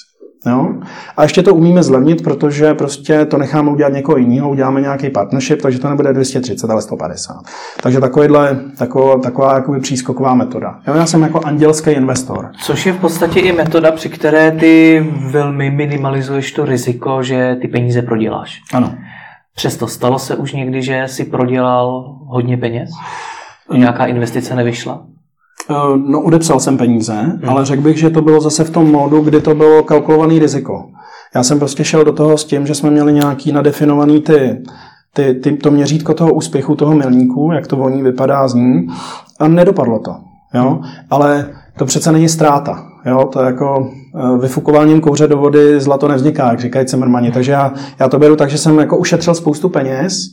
Jo? 0.46 0.74
A 1.16 1.22
ještě 1.22 1.42
to 1.42 1.54
umíme 1.54 1.82
zlevnit, 1.82 2.22
protože 2.22 2.74
prostě 2.74 3.24
to 3.24 3.38
necháme 3.38 3.70
udělat 3.70 3.92
někoho 3.92 4.18
jiného, 4.18 4.50
uděláme 4.50 4.80
nějaký 4.80 5.10
partnership, 5.10 5.62
takže 5.62 5.78
to 5.78 5.88
nebude 5.88 6.12
230, 6.12 6.70
ale 6.70 6.82
150. 6.82 7.36
Takže 7.82 8.00
takovýhle, 8.00 8.60
taková, 8.78 9.18
taková 9.18 9.54
jakoby 9.54 9.80
přískoková 9.80 10.34
metoda. 10.34 10.78
Jo? 10.86 10.94
Já 10.94 11.06
jsem 11.06 11.22
jako 11.22 11.40
andělský 11.44 11.90
investor. 11.90 12.50
Což 12.62 12.86
je 12.86 12.92
v 12.92 13.00
podstatě 13.00 13.40
i 13.40 13.52
metoda, 13.52 13.92
při 13.92 14.08
které 14.08 14.50
ty 14.50 15.06
velmi 15.30 15.70
minimalizuješ 15.70 16.52
to 16.52 16.64
riziko, 16.64 17.22
že 17.22 17.56
ty 17.60 17.68
peníze 17.68 18.02
proděláš. 18.02 18.60
Ano. 18.74 18.94
Přesto 19.54 19.86
stalo 19.86 20.18
se 20.18 20.36
už 20.36 20.52
někdy, 20.52 20.82
že 20.82 21.02
si 21.06 21.24
prodělal 21.24 22.16
hodně 22.26 22.56
peněz? 22.56 22.90
Nějaká 23.72 24.06
investice 24.06 24.56
nevyšla? 24.56 25.06
Eh, 25.70 25.74
no, 25.96 26.20
odepsal 26.20 26.60
jsem 26.60 26.78
peníze, 26.78 27.12
hmm. 27.12 27.48
ale 27.48 27.64
řekl 27.64 27.82
bych, 27.82 27.98
že 27.98 28.10
to 28.10 28.22
bylo 28.22 28.40
zase 28.40 28.64
v 28.64 28.70
tom 28.70 28.90
módu, 28.90 29.20
kdy 29.20 29.40
to 29.40 29.54
bylo 29.54 29.82
kalkulovaný 29.82 30.38
riziko. 30.38 30.84
Já 31.34 31.42
jsem 31.42 31.58
prostě 31.58 31.84
šel 31.84 32.04
do 32.04 32.12
toho 32.12 32.38
s 32.38 32.44
tím, 32.44 32.66
že 32.66 32.74
jsme 32.74 32.90
měli 32.90 33.12
nějaký 33.12 33.52
nadefinovaný 33.52 34.20
ty, 34.20 34.62
ty, 35.12 35.34
ty, 35.34 35.56
to 35.56 35.70
měřítko 35.70 36.14
toho 36.14 36.34
úspěchu, 36.34 36.74
toho 36.74 36.94
milníku, 36.94 37.50
jak 37.52 37.66
to 37.66 37.76
voní 37.76 38.02
vypadá, 38.02 38.48
zní, 38.48 38.86
a 39.40 39.48
nedopadlo 39.48 39.98
to. 39.98 40.14
Jo? 40.54 40.70
Hmm. 40.70 40.82
Ale 41.10 41.50
to 41.78 41.84
přece 41.84 42.12
není 42.12 42.28
ztráta. 42.28 42.86
Jo? 43.06 43.28
To 43.32 43.40
je 43.40 43.46
jako 43.46 43.90
eh, 44.16 44.38
vyfukováním 44.38 45.00
kouře 45.00 45.26
do 45.26 45.36
vody 45.36 45.80
zlato 45.80 46.08
nevzniká, 46.08 46.50
jak 46.50 46.60
říkají 46.60 46.86
Cimrmani. 46.86 47.32
Takže 47.32 47.52
já, 47.52 47.72
já 48.00 48.08
to 48.08 48.18
beru 48.18 48.36
tak, 48.36 48.50
že 48.50 48.58
jsem 48.58 48.78
jako 48.78 48.96
ušetřil 48.96 49.34
spoustu 49.34 49.68
peněz, 49.68 50.26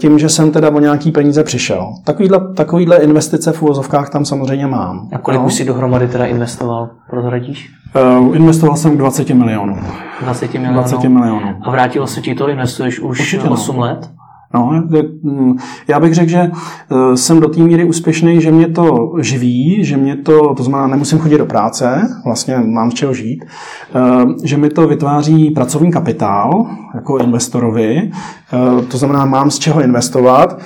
tím, 0.00 0.18
že 0.18 0.28
jsem 0.28 0.50
teda 0.50 0.70
o 0.70 0.80
nějaký 0.80 1.10
peníze 1.10 1.44
přišel. 1.44 1.94
Takovýhle, 2.04 2.54
takovýhle 2.54 2.96
investice 2.96 3.52
v 3.52 3.62
uvozovkách 3.62 4.10
tam 4.10 4.24
samozřejmě 4.24 4.66
mám. 4.66 5.08
A 5.12 5.18
kolik 5.18 5.40
no. 5.40 5.46
už 5.46 5.54
si 5.54 5.64
dohromady 5.64 6.08
teda 6.08 6.26
investoval? 6.26 6.90
Prozradíš? 7.10 7.70
Uh, 8.18 8.36
investoval 8.36 8.76
jsem 8.76 8.94
k 8.94 8.98
20 8.98 9.30
milionů. 9.30 9.76
20 10.22 10.54
milionů. 10.54 10.74
20 10.74 11.08
milionů. 11.08 11.56
A 11.62 11.70
vrátilo 11.70 12.06
se 12.06 12.20
ti 12.20 12.34
to? 12.34 12.48
Investuješ 12.48 13.00
už 13.00 13.20
Určitě 13.20 13.48
8 13.48 13.76
no. 13.76 13.82
let? 13.82 14.10
No, 14.54 14.82
mm, 15.22 15.56
já 15.88 16.00
bych 16.00 16.14
řekl, 16.14 16.30
že 16.30 16.38
eh, 16.38 17.16
jsem 17.16 17.40
do 17.40 17.48
té 17.48 17.60
míry 17.60 17.84
úspěšný, 17.84 18.40
že 18.40 18.52
mě 18.52 18.68
to 18.68 19.12
živí, 19.20 19.84
že 19.84 19.96
mě 19.96 20.16
to, 20.16 20.54
to 20.54 20.62
znamená, 20.62 20.86
nemusím 20.86 21.18
chodit 21.18 21.38
do 21.38 21.46
práce, 21.46 22.08
vlastně 22.24 22.56
mám 22.56 22.90
z 22.90 22.94
čeho 22.94 23.14
žít, 23.14 23.44
eh, 23.44 24.00
že 24.44 24.56
mi 24.56 24.68
to 24.68 24.88
vytváří 24.88 25.50
pracovní 25.50 25.92
kapitál 25.92 26.66
jako 26.94 27.18
investorovi, 27.18 28.10
eh, 28.10 28.82
to 28.82 28.98
znamená, 28.98 29.24
mám 29.24 29.50
z 29.50 29.58
čeho 29.58 29.82
investovat, 29.82 30.60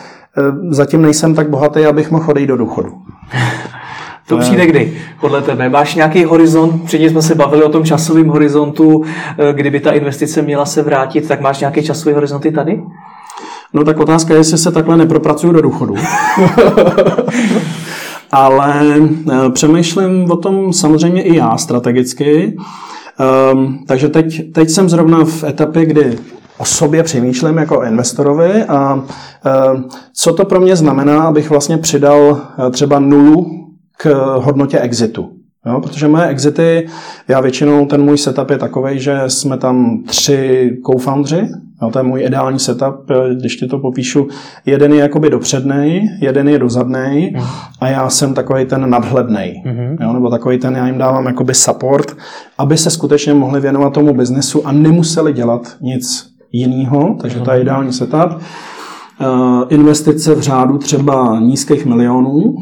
zatím 0.69 1.03
nejsem 1.03 1.35
tak 1.35 1.51
bohatý, 1.51 1.87
abych 1.87 2.11
mohl 2.11 2.25
chodit 2.25 2.47
do 2.47 2.57
důchodu. 2.57 2.91
To 4.29 4.39
přijde 4.39 4.67
kdy, 4.67 4.93
podle 5.21 5.43
tebe? 5.43 5.69
Máš 5.69 5.95
nějaký 5.95 6.25
horizont, 6.25 6.85
předtím 6.85 7.11
jsme 7.11 7.23
se 7.23 7.35
bavili 7.35 7.65
o 7.65 7.69
tom 7.69 7.85
časovém 7.85 8.29
horizontu, 8.29 9.05
kdyby 9.53 9.81
ta 9.81 9.91
investice 9.91 10.43
měla 10.43 10.67
se 10.67 10.83
vrátit, 10.83 11.29
tak 11.29 11.41
máš 11.41 11.61
nějaký 11.61 11.83
časový 11.83 12.15
horizont 12.15 12.47
i 12.47 12.53
tady? 12.53 12.83
No 13.73 13.85
tak 13.85 14.01
otázka 14.01 14.35
je, 14.35 14.41
jestli 14.41 14.59
se 14.59 14.73
takhle 14.73 14.97
nepropracuju 14.97 15.53
do 15.53 15.63
důchodu. 15.63 15.95
Ale 18.33 18.97
eh, 18.97 19.51
přemýšlím 19.51 20.31
o 20.31 20.37
tom 20.37 20.73
samozřejmě 20.73 21.23
i 21.23 21.37
já 21.37 21.57
strategicky. 21.57 22.57
Um, 23.53 23.85
takže 23.87 24.09
teď, 24.09 24.53
teď 24.53 24.71
jsem 24.71 24.89
zrovna 24.89 25.25
v 25.25 25.45
etapě, 25.45 25.87
kdy 25.87 26.19
o 26.59 26.65
sobě 26.65 27.03
přemýšlím 27.03 27.57
jako 27.57 27.83
investorovi 27.83 28.65
a 28.65 28.95
uh, 28.95 29.03
co 30.15 30.33
to 30.33 30.45
pro 30.45 30.61
mě 30.61 30.77
znamená, 30.77 31.23
abych 31.23 31.51
vlastně 31.51 31.79
přidal 31.79 32.21
uh, 32.21 32.71
třeba 32.71 32.99
nulu 32.99 33.47
k 33.97 34.37
hodnotě 34.39 34.79
exitu. 34.79 35.31
Jo, 35.67 35.81
protože 35.81 36.09
moje 36.09 36.27
exity, 36.27 36.87
já 37.29 37.41
většinou, 37.41 37.87
ten 37.87 38.03
můj 38.03 38.19
setup 38.19 38.51
je 38.51 38.59
takový, 38.59 39.01
že 39.01 39.21
jsme 39.27 39.59
tam 39.59 40.03
tři 40.07 40.71
co-foundři, 40.87 41.49
jo, 41.83 41.91
to 41.91 41.99
je 41.99 42.03
můj 42.03 42.23
ideální 42.23 42.59
setup, 42.59 42.95
když 43.39 43.57
ti 43.57 43.67
to 43.67 43.79
popíšu, 43.79 44.29
jeden 44.67 44.93
je 44.93 44.99
jakoby 44.99 45.31
dopřednej, 45.31 46.09
jeden 46.21 46.49
je 46.49 46.59
dozadnej 46.59 47.35
uh-huh. 47.35 47.47
a 47.81 47.89
já 47.89 48.11
jsem 48.11 48.35
takový 48.35 48.65
ten 48.65 48.91
nadhlednej, 48.91 49.63
uh-huh. 49.67 49.97
jo, 50.01 50.13
nebo 50.13 50.31
takový 50.31 50.59
ten, 50.59 50.77
já 50.77 50.87
jim 50.87 50.99
dávám 50.99 51.27
jakoby 51.27 51.55
support, 51.55 52.17
aby 52.59 52.77
se 52.77 52.91
skutečně 52.91 53.35
mohli 53.35 53.61
věnovat 53.61 53.93
tomu 53.93 54.15
biznesu 54.15 54.67
a 54.67 54.73
nemuseli 54.73 55.33
dělat 55.33 55.77
nic 55.81 56.27
jiného, 56.53 57.17
takže 57.21 57.39
uh-huh. 57.39 57.45
to 57.45 57.53
je 57.53 57.61
ideální 57.61 57.93
setup. 57.93 58.41
Uh, 59.21 59.63
investice 59.69 60.35
v 60.35 60.41
řádu 60.41 60.79
třeba 60.79 61.41
nízkých 61.41 61.87
milionů, 61.87 62.57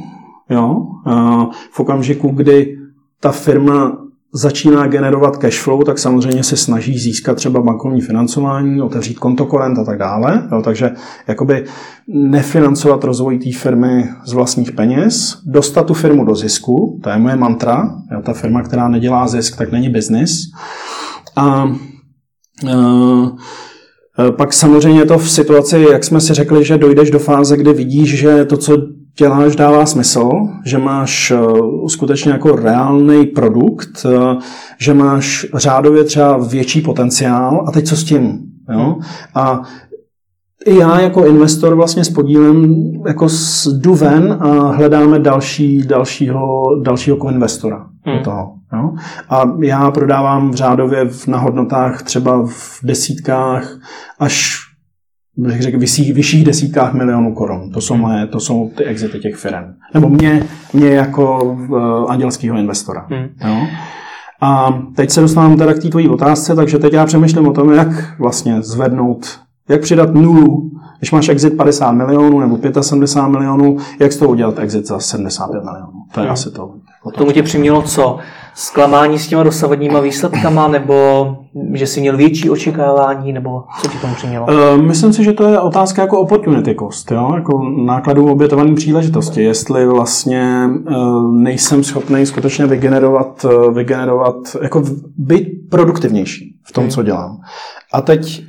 jo, 0.51 0.87
uh, 1.07 1.45
v 1.71 1.81
okamžiku, 1.81 2.29
kdy 2.29 2.80
ta 3.21 3.33
firma 3.33 3.97
začíná 4.33 4.87
generovat 4.87 5.37
cash 5.37 5.61
flow, 5.61 5.83
tak 5.83 5.99
samozřejmě 5.99 6.45
se 6.45 6.57
snaží 6.57 6.99
získat 6.99 7.37
třeba 7.37 7.63
bankovní 7.63 8.01
financování, 8.01 8.83
otevřít 8.83 9.19
kontokorent 9.19 9.79
a 9.79 9.85
tak 9.85 9.99
dále. 9.99 10.49
Jo, 10.53 10.63
takže 10.63 10.91
jakoby 11.29 11.65
nefinancovat 12.09 13.05
rozvoj 13.05 13.39
té 13.39 13.53
firmy 13.53 14.09
z 14.27 14.33
vlastních 14.33 14.73
peněz, 14.73 15.39
dostat 15.47 15.87
tu 15.87 15.95
firmu 15.95 16.25
do 16.25 16.35
zisku, 16.35 17.01
to 17.03 17.11
je 17.11 17.19
moje 17.19 17.37
mantra. 17.37 17.95
Jo, 18.13 18.23
ta 18.25 18.33
firma, 18.33 18.63
která 18.63 18.89
nedělá 18.89 19.29
zisk, 19.29 19.57
tak 19.57 19.73
není 19.73 19.89
biznis. 19.89 20.31
A, 21.37 21.43
a 21.47 21.73
pak 24.37 24.53
samozřejmě 24.53 25.05
to 25.05 25.19
v 25.19 25.31
situaci, 25.31 25.87
jak 25.93 26.05
jsme 26.05 26.21
si 26.21 26.35
řekli, 26.35 26.65
že 26.65 26.79
dojdeš 26.79 27.11
do 27.11 27.19
fáze, 27.19 27.57
kdy 27.57 27.73
vidíš, 27.73 28.19
že 28.19 28.45
to, 28.45 28.57
co 28.57 28.77
děláš, 29.19 29.57
dává 29.57 29.87
smysl, 29.87 30.31
že 30.65 30.79
máš 30.79 31.31
eh, 31.31 31.39
skutečně 31.89 32.33
jako 32.33 32.57
reálný 32.57 33.27
produkt, 33.27 34.07
eh, 34.07 34.37
že 34.79 34.95
máš 34.95 35.47
řádově 35.55 36.05
třeba 36.05 36.37
větší 36.37 36.81
potenciál 36.81 37.65
a 37.69 37.73
teď 37.73 37.87
co 37.89 37.97
s 37.97 38.05
tím? 38.05 38.39
Jo? 38.73 38.97
A 39.35 39.63
i 40.67 40.77
já 40.77 41.01
jako 41.01 41.27
investor 41.27 41.75
vlastně 41.75 42.05
s 42.05 42.11
podílem 42.11 42.75
jako 43.07 43.27
jdu 43.73 43.95
ven 43.95 44.39
a 44.41 44.47
hledáme 44.71 45.19
další, 45.19 45.83
dalšího, 45.83 46.63
dalšího 46.83 47.31
investora 47.31 47.87
hmm. 48.07 48.19
do 48.19 48.25
toho. 48.25 48.55
Jo? 48.73 48.93
A 49.29 49.53
já 49.63 49.91
prodávám 49.91 50.51
v 50.51 50.55
řádově 50.55 51.11
na 51.27 51.39
hodnotách 51.39 52.03
třeba 52.03 52.47
v 52.47 52.79
desítkách 52.83 53.79
až 54.19 54.70
bych 55.41 55.63
řekl, 55.63 55.79
vyšších, 55.79 56.15
vyšších 56.15 56.45
desítkách 56.45 56.95
milionů 56.95 57.35
korun. 57.35 57.71
To 57.71 57.81
jsou, 57.81 57.97
moje, 57.97 58.27
to 58.27 58.41
jsou 58.41 58.71
ty 58.77 58.85
exity 58.85 59.19
těch 59.19 59.37
firm. 59.37 59.65
Nebo 59.95 60.09
mě, 60.09 60.43
mě 60.73 60.91
jako 60.91 61.45
uh, 61.45 62.11
andělského 62.11 62.59
investora. 62.59 63.07
Hmm. 63.11 63.29
Jo? 63.49 63.67
A 64.41 64.81
teď 64.97 65.11
se 65.11 65.21
dostávám 65.21 65.57
teda 65.57 65.75
k 65.75 65.79
té 65.79 65.89
tvojí 65.89 66.09
otázce, 66.09 66.55
takže 66.55 66.79
teď 66.79 66.93
já 66.93 67.07
přemýšlím 67.07 67.49
o 67.49 67.53
tom, 67.53 67.73
jak 67.73 68.19
vlastně 68.19 68.63
zvednout, 68.63 69.41
jak 69.69 69.81
přidat 69.81 70.15
nulu, 70.15 70.71
když 70.99 71.13
máš 71.13 71.29
exit 71.29 71.57
50 71.57 71.93
milionů 71.93 72.41
nebo 72.41 72.59
75 72.81 73.39
milionů, 73.39 73.77
jak 74.01 74.13
z 74.13 74.17
toho 74.17 74.31
udělat 74.31 74.59
exit 74.59 74.87
za 74.87 74.99
75 74.99 75.65
milionů. 75.65 75.93
To 76.13 76.21
je 76.21 76.25
hmm. 76.25 76.33
asi 76.33 76.51
to. 76.51 76.75
K 77.15 77.19
tomu 77.19 77.33
tě 77.33 77.43
přimělo 77.43 77.83
co? 77.83 78.19
Zklamání 78.55 79.19
s 79.19 79.29
těma 79.29 79.43
dosavadníma 79.43 80.01
výsledkama, 80.01 80.69
nebo 80.69 81.27
že 81.75 81.87
jsi 81.87 82.01
měl 82.01 82.17
větší 82.17 82.51
očekávání, 82.51 83.33
nebo 83.33 83.63
co 83.83 83.89
ti 83.89 83.99
tomu 83.99 84.15
přimělo? 84.15 84.47
Uh, 84.47 84.83
myslím 84.83 85.13
si, 85.13 85.25
že 85.25 85.33
to 85.33 85.49
je 85.49 85.61
otázka 85.61 86.03
jako 86.03 86.21
opportunity 86.21 86.77
cost, 86.79 87.11
jo? 87.11 87.33
jako 87.35 87.63
nákladů 87.85 88.33
obětované 88.33 88.75
příležitosti. 88.75 89.43
Jestli 89.43 89.87
vlastně 89.87 90.69
uh, 90.91 91.35
nejsem 91.35 91.85
schopný 91.85 92.27
skutečně 92.27 92.67
vygenerovat, 92.67 93.45
uh, 93.45 93.75
vygenerovat, 93.75 94.37
jako 94.63 94.83
být 95.17 95.49
produktivnější 95.71 96.57
v 96.65 96.73
tom, 96.73 96.85
hmm. 96.85 96.91
co 96.91 97.03
dělám. 97.03 97.41
A 97.93 98.01
teď 98.01 98.45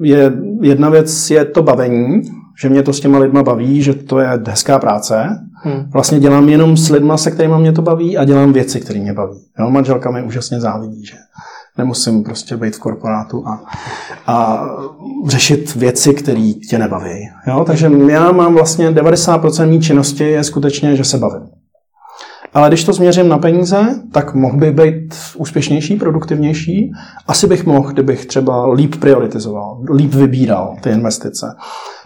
je, 0.00 0.32
jedna 0.60 0.88
věc 0.88 1.30
je 1.30 1.44
to 1.44 1.62
bavení, 1.62 2.22
že 2.58 2.68
mě 2.68 2.82
to 2.82 2.92
s 2.92 3.00
těma 3.00 3.18
lidma 3.18 3.42
baví, 3.42 3.82
že 3.82 3.94
to 3.94 4.18
je 4.18 4.28
hezká 4.46 4.78
práce. 4.78 5.28
Hmm. 5.52 5.90
Vlastně 5.92 6.20
dělám 6.20 6.48
jenom 6.48 6.76
s 6.76 6.90
lidma, 6.90 7.16
se 7.16 7.30
kterými 7.30 7.54
mě 7.58 7.72
to 7.72 7.82
baví 7.82 8.18
a 8.18 8.24
dělám 8.24 8.52
věci, 8.52 8.80
které 8.80 9.00
mě 9.00 9.12
baví. 9.12 9.38
Jo, 9.60 9.70
manželka 9.70 10.10
mi 10.10 10.22
úžasně 10.22 10.60
závidí, 10.60 11.06
že 11.06 11.16
nemusím 11.78 12.24
prostě 12.24 12.56
být 12.56 12.76
v 12.76 12.78
korporátu 12.78 13.48
a, 13.48 13.64
a 14.26 14.66
řešit 15.26 15.74
věci, 15.74 16.14
které 16.14 16.52
tě 16.70 16.78
nebaví. 16.78 17.28
Jo, 17.46 17.64
takže 17.66 17.90
já 18.08 18.32
mám 18.32 18.54
vlastně 18.54 18.90
90% 18.90 19.68
mý 19.68 19.80
činnosti 19.80 20.24
je 20.24 20.44
skutečně, 20.44 20.96
že 20.96 21.04
se 21.04 21.18
bavím. 21.18 21.48
Ale 22.56 22.68
když 22.68 22.84
to 22.84 22.92
změřím 22.92 23.28
na 23.28 23.38
peníze, 23.38 24.00
tak 24.12 24.34
mohl 24.34 24.56
bych 24.56 24.72
být 24.72 25.14
úspěšnější, 25.36 25.96
produktivnější. 25.96 26.92
Asi 27.28 27.46
bych 27.46 27.66
mohl, 27.66 27.92
kdybych 27.92 28.26
třeba 28.26 28.72
líp 28.72 28.94
prioritizoval, 28.96 29.80
líp 29.94 30.14
vybíral 30.14 30.76
ty 30.80 30.90
investice. 30.90 31.54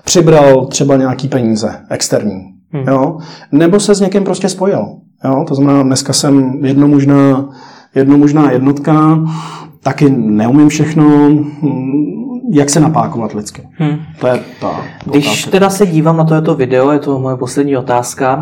Přibral 0.05 0.67
třeba 0.67 0.97
nějaký 0.97 1.29
peníze 1.29 1.81
externí. 1.91 2.41
Hmm. 2.73 2.85
Jo? 2.89 3.19
Nebo 3.53 3.81
se 3.81 3.95
s 3.95 4.01
někým 4.01 4.25
prostě 4.25 4.49
spojil. 4.49 4.87
Jo? 5.25 5.45
To 5.49 5.55
znamená, 5.55 5.83
dneska 5.83 6.13
jsem 6.13 6.65
jednomužná, 6.65 7.49
jednomužná 7.95 8.51
jednotka, 8.51 9.19
taky 9.83 10.11
neumím 10.11 10.69
všechno, 10.69 11.05
hm, 11.63 11.91
jak 12.53 12.71
se 12.71 12.81
napákovat 12.81 13.35
lidsky. 13.35 13.69
Hmm. 13.73 13.97
To 14.21 14.27
je 14.27 14.41
ta 14.61 14.81
Když 15.05 15.27
otázka. 15.27 15.51
teda 15.51 15.71
se 15.71 15.87
dívám 15.87 16.17
na 16.17 16.25
tohoto 16.25 16.55
video, 16.55 16.91
je 16.91 16.99
to 16.99 17.19
moje 17.19 17.37
poslední 17.37 17.77
otázka, 17.77 18.41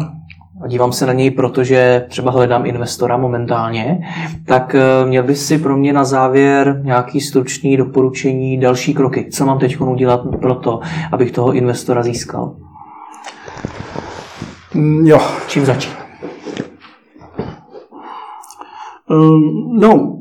a 0.61 0.67
dívám 0.69 0.93
se 0.93 1.07
na 1.07 1.13
něj, 1.13 1.31
protože 1.31 2.07
třeba 2.09 2.31
hledám 2.31 2.67
investora 2.67 3.17
momentálně, 3.17 3.99
tak 4.47 4.75
eh, 4.75 5.07
měl 5.07 5.23
bys 5.23 5.47
si 5.47 5.59
pro 5.59 5.77
mě 5.77 5.93
na 5.93 6.05
závěr 6.05 6.81
nějaký 6.85 7.21
stručný 7.21 7.77
doporučení, 7.77 8.61
další 8.61 8.95
kroky. 8.95 9.29
Co 9.31 9.47
mám 9.47 9.59
teď 9.59 9.81
udělat 9.81 10.21
pro 10.41 10.55
to, 10.55 10.81
abych 11.13 11.33
toho 11.33 11.53
investora 11.53 12.03
získal? 12.03 12.57
Mm, 14.75 15.07
jo. 15.07 15.21
Čím 15.47 15.65
začít? 15.65 15.93
Um, 19.11 19.79
no, 19.81 20.19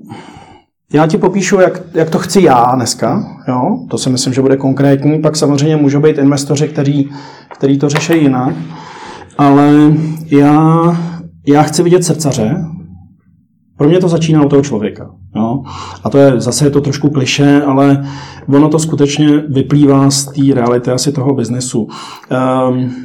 já 0.93 1.07
ti 1.07 1.17
popíšu, 1.17 1.59
jak, 1.59 1.81
jak 1.93 2.09
to 2.09 2.19
chci 2.19 2.41
já 2.41 2.71
dneska. 2.75 3.23
Jo? 3.47 3.77
To 3.89 3.97
si 3.97 4.09
myslím, 4.09 4.33
že 4.33 4.41
bude 4.41 4.57
konkrétní. 4.57 5.19
Pak 5.19 5.35
samozřejmě 5.35 5.75
můžou 5.75 5.99
být 5.99 6.17
investoři, 6.17 6.67
kteří, 6.67 7.11
kteří 7.49 7.77
to 7.79 7.89
řeší 7.89 8.21
jinak 8.21 8.55
ale 9.37 9.93
já, 10.25 10.83
já 11.47 11.63
chci 11.63 11.83
vidět 11.83 12.03
srdcaře. 12.03 12.65
Pro 13.77 13.87
mě 13.87 13.99
to 13.99 14.09
začíná 14.09 14.45
u 14.45 14.49
toho 14.49 14.61
člověka. 14.61 15.09
Jo? 15.35 15.63
A 16.03 16.09
to 16.09 16.17
je 16.17 16.41
zase 16.41 16.65
je 16.65 16.69
to 16.69 16.81
trošku 16.81 17.09
kliše, 17.09 17.61
ale 17.61 18.07
ono 18.47 18.69
to 18.69 18.79
skutečně 18.79 19.37
vyplývá 19.37 20.11
z 20.11 20.25
té 20.25 20.41
reality 20.53 20.91
asi 20.91 21.11
toho 21.11 21.33
biznesu. 21.33 21.87
Um, 22.69 22.95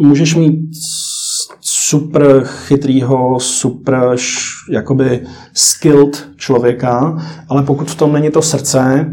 můžeš 0.00 0.34
mít 0.34 0.70
super 1.60 2.44
chytrýho, 2.44 3.40
super 3.40 4.16
jakoby 4.70 5.26
skilled 5.54 6.28
člověka, 6.36 7.18
ale 7.48 7.62
pokud 7.62 7.90
v 7.90 7.94
tom 7.94 8.12
není 8.12 8.30
to 8.30 8.42
srdce, 8.42 9.12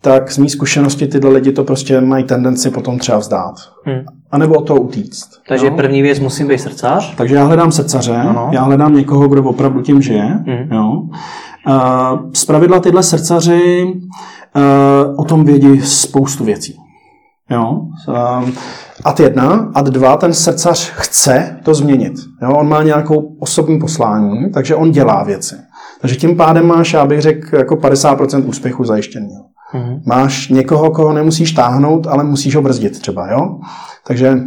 tak 0.00 0.32
z 0.32 0.38
mý 0.38 0.50
zkušenosti 0.50 1.06
tyhle 1.06 1.30
lidi 1.30 1.52
to 1.52 1.64
prostě 1.64 2.00
mají 2.00 2.24
tendenci 2.24 2.70
potom 2.70 2.98
třeba 2.98 3.18
vzdát. 3.18 3.54
Hmm. 3.84 4.04
A 4.30 4.38
nebo 4.38 4.54
o 4.54 4.62
to 4.62 4.76
utíct. 4.76 5.30
Takže 5.48 5.66
jo? 5.66 5.76
první 5.76 6.02
věc 6.02 6.20
musím 6.20 6.48
být 6.48 6.58
srdcař? 6.58 7.14
Takže 7.16 7.34
já 7.34 7.44
hledám 7.44 7.72
srdcaře, 7.72 8.16
ano. 8.16 8.48
já 8.52 8.62
hledám 8.62 8.94
někoho, 8.94 9.28
kdo 9.28 9.42
opravdu 9.44 9.82
tím 9.82 10.02
žije. 10.02 10.22
Hmm. 10.22 10.68
Jo? 10.72 11.02
Z 12.32 12.44
pravidla 12.44 12.80
tyhle 12.80 13.02
srdcaři 13.02 13.86
o 15.16 15.24
tom 15.24 15.44
vědí 15.44 15.80
spoustu 15.80 16.44
věcí. 16.44 16.76
Jo? 17.50 17.80
Um, 18.42 18.52
ad 19.04 19.20
jedna, 19.20 19.70
ad 19.74 19.86
dva, 19.86 20.16
ten 20.16 20.34
srdcař 20.34 20.90
chce 20.94 21.56
to 21.62 21.74
změnit. 21.74 22.12
Jo? 22.42 22.50
On 22.56 22.68
má 22.68 22.82
nějakou 22.82 23.36
osobní 23.40 23.78
poslání, 23.78 24.50
takže 24.50 24.74
on 24.74 24.90
dělá 24.90 25.24
věci. 25.24 25.54
Takže 26.00 26.16
tím 26.16 26.36
pádem 26.36 26.66
máš, 26.66 26.92
já 26.92 27.06
bych 27.06 27.20
řekl, 27.20 27.56
jako 27.56 27.74
50% 27.74 28.48
úspěchu 28.48 28.84
zajištěný. 28.84 29.28
Mm-hmm. 29.74 30.00
Máš 30.06 30.48
někoho, 30.48 30.90
koho 30.90 31.12
nemusíš 31.12 31.52
táhnout, 31.52 32.06
ale 32.06 32.24
musíš 32.24 32.54
ho 32.54 32.62
brzdit 32.62 33.00
třeba. 33.00 33.30
Jo? 33.30 33.58
Takže 34.06 34.38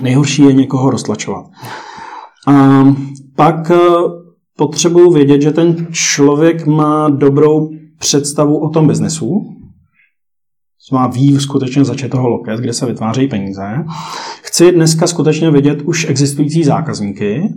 nejhorší 0.00 0.42
je 0.42 0.52
někoho 0.52 0.90
roztlačovat. 0.90 1.46
A 2.46 2.82
pak 3.36 3.70
eh, 3.70 3.78
potřebuju 4.56 5.12
vědět, 5.12 5.42
že 5.42 5.50
ten 5.50 5.86
člověk 5.90 6.66
má 6.66 7.08
dobrou 7.08 7.70
představu 7.98 8.58
o 8.58 8.68
tom 8.68 8.86
biznesu, 8.86 9.56
má 10.92 11.06
ví 11.06 11.40
skutečně 11.40 11.84
začet 11.84 12.08
toho 12.08 12.28
loket, 12.28 12.60
kde 12.60 12.72
se 12.72 12.86
vytvářejí 12.86 13.28
peníze. 13.28 13.84
Chci 14.42 14.72
dneska 14.72 15.06
skutečně 15.06 15.50
vidět 15.50 15.82
už 15.82 16.06
existující 16.08 16.64
zákazníky. 16.64 17.54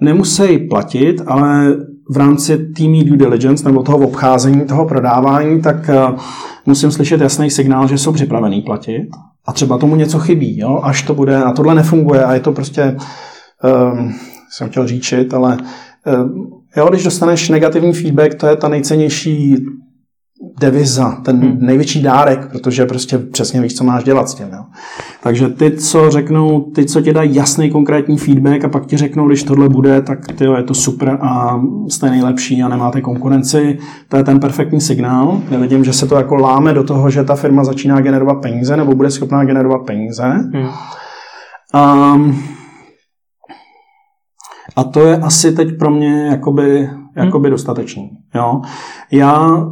Nemusí 0.00 0.58
platit, 0.58 1.22
ale 1.26 1.76
v 2.10 2.16
rámci 2.16 2.58
týmí 2.58 3.04
due 3.04 3.16
diligence 3.16 3.64
nebo 3.64 3.82
toho 3.82 3.98
obcházení, 3.98 4.60
toho 4.60 4.86
prodávání, 4.86 5.62
tak 5.62 5.88
eh, 5.88 6.14
musím 6.66 6.90
slyšet 6.90 7.20
jasný 7.20 7.50
signál, 7.50 7.88
že 7.88 7.98
jsou 7.98 8.12
připravení 8.12 8.62
platit 8.62 9.08
a 9.46 9.52
třeba 9.52 9.78
tomu 9.78 9.96
něco 9.96 10.18
chybí, 10.18 10.58
jo? 10.58 10.80
až 10.82 11.02
to 11.02 11.14
bude 11.14 11.42
a 11.42 11.52
tohle 11.52 11.74
nefunguje 11.74 12.24
a 12.24 12.34
je 12.34 12.40
to 12.40 12.52
prostě, 12.52 12.96
um, 13.92 14.14
jsem 14.50 14.68
chtěl 14.68 14.86
říčit, 14.86 15.34
ale 15.34 15.56
um, 16.06 16.62
jo, 16.76 16.88
když 16.90 17.04
dostaneš 17.04 17.48
negativní 17.48 17.92
feedback, 17.92 18.34
to 18.34 18.46
je 18.46 18.56
ta 18.56 18.68
nejcennější 18.68 19.56
deviza, 20.60 21.10
ten 21.10 21.40
hmm. 21.40 21.58
největší 21.60 22.02
dárek, 22.02 22.48
protože 22.52 22.86
prostě 22.86 23.18
přesně 23.18 23.60
víš, 23.60 23.74
co 23.74 23.84
máš 23.84 24.04
dělat 24.04 24.28
s 24.28 24.34
tím. 24.34 24.46
Jo. 24.52 24.64
Takže 25.22 25.48
ty, 25.48 25.70
co 25.70 26.10
řeknou, 26.10 26.60
ty, 26.60 26.84
co 26.84 27.00
ti 27.00 27.12
dají 27.12 27.34
jasný 27.34 27.70
konkrétní 27.70 28.18
feedback 28.18 28.64
a 28.64 28.68
pak 28.68 28.86
ti 28.86 28.96
řeknou, 28.96 29.26
když 29.26 29.42
tohle 29.42 29.68
bude, 29.68 30.02
tak 30.02 30.18
ty 30.26 30.44
je 30.44 30.62
to 30.62 30.74
super 30.74 31.18
a 31.20 31.60
jste 31.88 32.10
nejlepší 32.10 32.62
a 32.62 32.68
nemáte 32.68 33.00
konkurenci, 33.00 33.78
to 34.08 34.16
je 34.16 34.24
ten 34.24 34.40
perfektní 34.40 34.80
signál. 34.80 35.40
Já 35.50 35.58
vidím, 35.58 35.84
že 35.84 35.92
se 35.92 36.06
to 36.06 36.16
jako 36.16 36.34
láme 36.34 36.74
do 36.74 36.84
toho, 36.84 37.10
že 37.10 37.24
ta 37.24 37.34
firma 37.34 37.64
začíná 37.64 38.00
generovat 38.00 38.40
peníze 38.42 38.76
nebo 38.76 38.94
bude 38.94 39.10
schopná 39.10 39.44
generovat 39.44 39.86
peníze. 39.86 40.24
Hmm. 40.24 40.68
A, 41.74 42.16
a 44.76 44.84
to 44.84 45.00
je 45.00 45.16
asi 45.16 45.52
teď 45.52 45.78
pro 45.78 45.90
mě 45.90 46.26
jakoby, 46.30 46.90
jakoby 47.16 47.48
hmm. 47.48 47.52
dostatečný. 47.52 48.10
Jo. 48.34 48.60
Já 49.10 49.66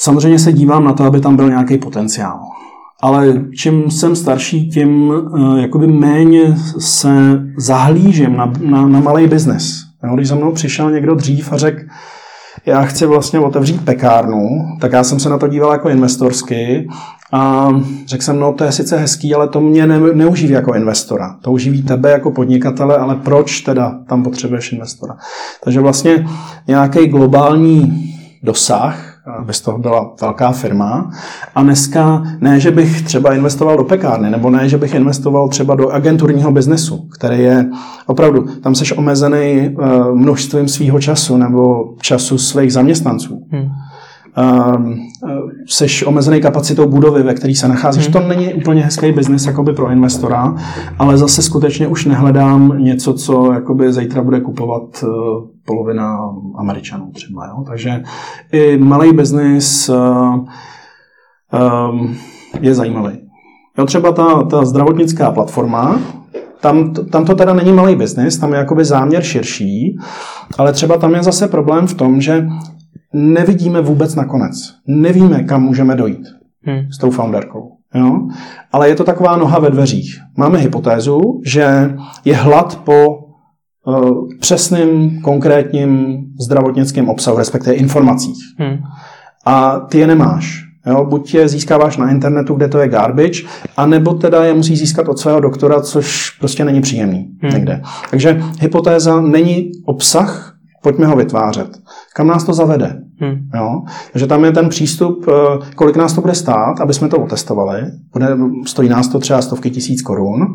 samozřejmě 0.00 0.38
se 0.38 0.52
dívám 0.52 0.84
na 0.84 0.92
to, 0.92 1.04
aby 1.04 1.20
tam 1.20 1.36
byl 1.36 1.48
nějaký 1.48 1.78
potenciál. 1.78 2.40
Ale 3.02 3.44
čím 3.56 3.90
jsem 3.90 4.16
starší, 4.16 4.68
tím 4.68 5.12
eh, 5.12 5.60
jakoby 5.60 5.86
méně 5.86 6.56
se 6.78 7.42
zahlížím 7.56 8.36
na, 8.36 8.52
na, 8.60 8.88
na 8.88 9.00
malý 9.00 9.26
biznes. 9.26 9.88
Když 10.14 10.28
za 10.28 10.34
mnou 10.34 10.52
přišel 10.52 10.90
někdo 10.90 11.14
dřív 11.14 11.52
a 11.52 11.56
řekl, 11.56 11.80
já 12.68 12.82
chci 12.82 13.06
vlastně 13.06 13.40
otevřít 13.40 13.84
pekárnu, 13.84 14.66
tak 14.80 14.92
já 14.92 15.04
jsem 15.04 15.20
se 15.20 15.28
na 15.28 15.38
to 15.38 15.48
díval 15.48 15.72
jako 15.72 15.88
investorsky 15.88 16.88
a 17.32 17.68
řekl 18.06 18.24
jsem, 18.24 18.40
no 18.40 18.52
to 18.52 18.64
je 18.64 18.72
sice 18.72 18.98
hezký, 18.98 19.34
ale 19.34 19.48
to 19.48 19.60
mě 19.60 19.86
ne, 19.86 20.00
neuživí 20.14 20.52
jako 20.52 20.74
investora. 20.74 21.36
To 21.42 21.52
uživí 21.52 21.82
tebe 21.82 22.10
jako 22.10 22.30
podnikatele, 22.30 22.96
ale 22.96 23.14
proč 23.14 23.60
teda 23.60 23.98
tam 24.08 24.22
potřebuješ 24.22 24.72
investora? 24.72 25.16
Takže 25.64 25.80
vlastně 25.80 26.28
nějaký 26.66 27.06
globální 27.06 28.14
dosah, 28.42 29.07
aby 29.38 29.52
z 29.52 29.60
toho 29.60 29.78
byla 29.78 30.10
velká 30.20 30.52
firma. 30.52 31.10
A 31.54 31.62
dneska 31.62 32.22
ne, 32.40 32.60
že 32.60 32.70
bych 32.70 33.02
třeba 33.02 33.34
investoval 33.34 33.76
do 33.76 33.84
pekárny, 33.84 34.30
nebo 34.30 34.50
ne, 34.50 34.68
že 34.68 34.78
bych 34.78 34.94
investoval 34.94 35.48
třeba 35.48 35.74
do 35.74 35.90
agenturního 35.90 36.52
biznesu, 36.52 37.08
který 37.18 37.42
je 37.42 37.66
opravdu, 38.06 38.46
tam 38.62 38.74
seš 38.74 38.92
omezený 38.92 39.36
eh, 39.36 39.74
množstvím 40.14 40.68
svého 40.68 41.00
času 41.00 41.36
nebo 41.36 41.94
času 42.00 42.38
svých 42.38 42.72
zaměstnanců. 42.72 43.46
Hmm. 43.50 43.68
Ehm, 44.38 44.94
eh, 45.28 45.28
seš 45.66 46.02
omezený 46.06 46.40
kapacitou 46.40 46.88
budovy, 46.88 47.22
ve 47.22 47.34
které 47.34 47.54
se 47.54 47.68
nacházíš. 47.68 48.04
Hmm. 48.04 48.12
To 48.12 48.28
není 48.28 48.54
úplně 48.54 48.82
hezký 48.82 49.12
biznis 49.12 49.46
jakoby 49.46 49.72
pro 49.72 49.90
investora, 49.90 50.54
ale 50.98 51.18
zase 51.18 51.42
skutečně 51.42 51.86
už 51.86 52.04
nehledám 52.04 52.74
něco, 52.78 53.14
co 53.14 53.52
jakoby 53.52 53.92
zítra 53.92 54.22
bude 54.22 54.40
kupovat 54.40 54.82
eh, 55.02 55.06
polovina 55.64 56.18
Američanů 56.58 57.10
třeba. 57.14 57.46
Jo? 57.46 57.64
Takže 57.66 58.02
i 58.52 58.78
malý 58.78 59.12
biznis 59.12 59.88
uh, 59.88 59.96
um, 61.90 62.16
je 62.60 62.74
zajímavý. 62.74 63.18
Jo, 63.78 63.86
třeba 63.86 64.12
ta, 64.12 64.42
ta 64.42 64.64
zdravotnická 64.64 65.30
platforma, 65.30 65.98
tam, 66.60 66.94
tam 66.94 67.24
to 67.24 67.34
teda 67.34 67.54
není 67.54 67.72
malý 67.72 67.96
biznis, 67.96 68.38
tam 68.38 68.52
je 68.52 68.58
jakoby 68.58 68.84
záměr 68.84 69.22
širší, 69.22 69.98
ale 70.58 70.72
třeba 70.72 70.96
tam 70.96 71.14
je 71.14 71.22
zase 71.22 71.48
problém 71.48 71.86
v 71.86 71.94
tom, 71.94 72.20
že 72.20 72.46
nevidíme 73.12 73.80
vůbec 73.80 74.14
nakonec. 74.14 74.74
Nevíme, 74.86 75.42
kam 75.42 75.62
můžeme 75.62 75.94
dojít 75.94 76.28
hmm. 76.62 76.92
s 76.92 76.98
tou 76.98 77.10
founderkou. 77.10 77.72
Jo? 77.94 78.28
Ale 78.72 78.88
je 78.88 78.94
to 78.94 79.04
taková 79.04 79.36
noha 79.36 79.58
ve 79.58 79.70
dveřích. 79.70 80.20
Máme 80.36 80.58
hypotézu, 80.58 81.20
že 81.44 81.94
je 82.24 82.36
hlad 82.36 82.80
po 82.84 83.18
uh, 83.86 84.28
přesným, 84.40 85.20
konkrétním 85.20 86.18
zdravotnickém 86.40 87.08
obsahu, 87.08 87.38
respektive 87.38 87.74
informacích. 87.74 88.38
Hmm. 88.58 88.78
A 89.46 89.78
ty 89.78 89.98
je 89.98 90.06
nemáš. 90.06 90.64
Jo, 90.86 91.04
buď 91.04 91.34
je 91.34 91.48
získáváš 91.48 91.96
na 91.96 92.10
internetu, 92.10 92.54
kde 92.54 92.68
to 92.68 92.78
je 92.78 92.88
garbage, 92.88 93.42
anebo 93.76 94.14
teda 94.14 94.44
je 94.44 94.54
musí 94.54 94.76
získat 94.76 95.08
od 95.08 95.18
svého 95.18 95.40
doktora, 95.40 95.80
což 95.80 96.30
prostě 96.30 96.64
není 96.64 96.80
příjemný 96.80 97.30
hmm. 97.42 97.52
někde. 97.52 97.82
Takže 98.10 98.42
hypotéza 98.60 99.20
není 99.20 99.70
obsah, 99.84 100.54
pojďme 100.82 101.06
ho 101.06 101.16
vytvářet. 101.16 101.78
Kam 102.18 102.26
nás 102.26 102.44
to 102.44 102.52
zavede? 102.52 102.96
Hmm. 103.20 103.48
Jo? 103.54 103.82
Takže 104.12 104.26
tam 104.26 104.44
je 104.44 104.52
ten 104.52 104.68
přístup, 104.68 105.26
eh, 105.28 105.58
kolik 105.74 105.96
nás 105.96 106.12
to 106.12 106.20
bude 106.20 106.34
stát, 106.34 106.80
aby 106.80 106.94
jsme 106.94 107.08
to 107.08 107.16
otestovali. 107.16 107.82
Bude, 108.12 108.26
stojí 108.66 108.88
nás 108.88 109.08
to 109.08 109.18
třeba 109.18 109.42
stovky 109.42 109.70
tisíc 109.70 110.02
korun. 110.02 110.54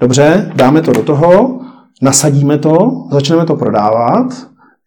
Dobře, 0.00 0.52
dáme 0.54 0.80
to 0.80 0.92
do 0.92 1.02
toho, 1.02 1.60
nasadíme 2.02 2.58
to, 2.58 2.90
začneme 3.12 3.44
to 3.44 3.56
prodávat 3.56 4.26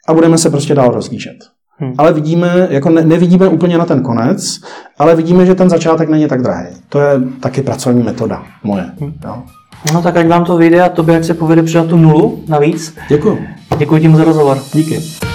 a 0.08 0.14
budeme 0.14 0.38
se 0.38 0.50
prostě 0.50 0.76
dál 0.76 0.92
rozlížet. 0.92 1.38
Hmm. 1.78 1.94
Ale 1.98 2.14
vidíme, 2.14 2.68
jako 2.70 2.90
ne, 2.90 3.06
nevidíme 3.06 3.48
úplně 3.48 3.78
na 3.78 3.86
ten 3.86 4.02
konec, 4.02 4.60
ale 5.00 5.16
vidíme, 5.16 5.46
že 5.46 5.56
ten 5.56 5.70
začátek 5.70 6.10
není 6.10 6.28
tak 6.28 6.42
drahý. 6.42 6.68
To 6.90 7.00
je 7.00 7.22
taky 7.40 7.62
pracovní 7.62 8.04
metoda 8.04 8.44
moje. 8.64 8.86
Hmm. 9.00 9.14
Jo? 9.26 9.44
No 9.94 10.02
tak 10.02 10.18
ať 10.18 10.28
vám 10.28 10.46
to 10.46 10.58
vyjde 10.58 10.82
a 10.82 10.90
tobě, 10.90 11.18
ať 11.18 11.26
se 11.26 11.34
povede 11.34 11.64
přidat 11.64 11.88
tu 11.88 11.98
nulu 11.98 12.44
navíc. 12.48 12.96
Děkuji. 13.10 13.40
Děkuji 13.78 14.02
tím 14.02 14.16
za 14.16 14.24
rozhovor. 14.24 14.58
Díky. 14.74 15.31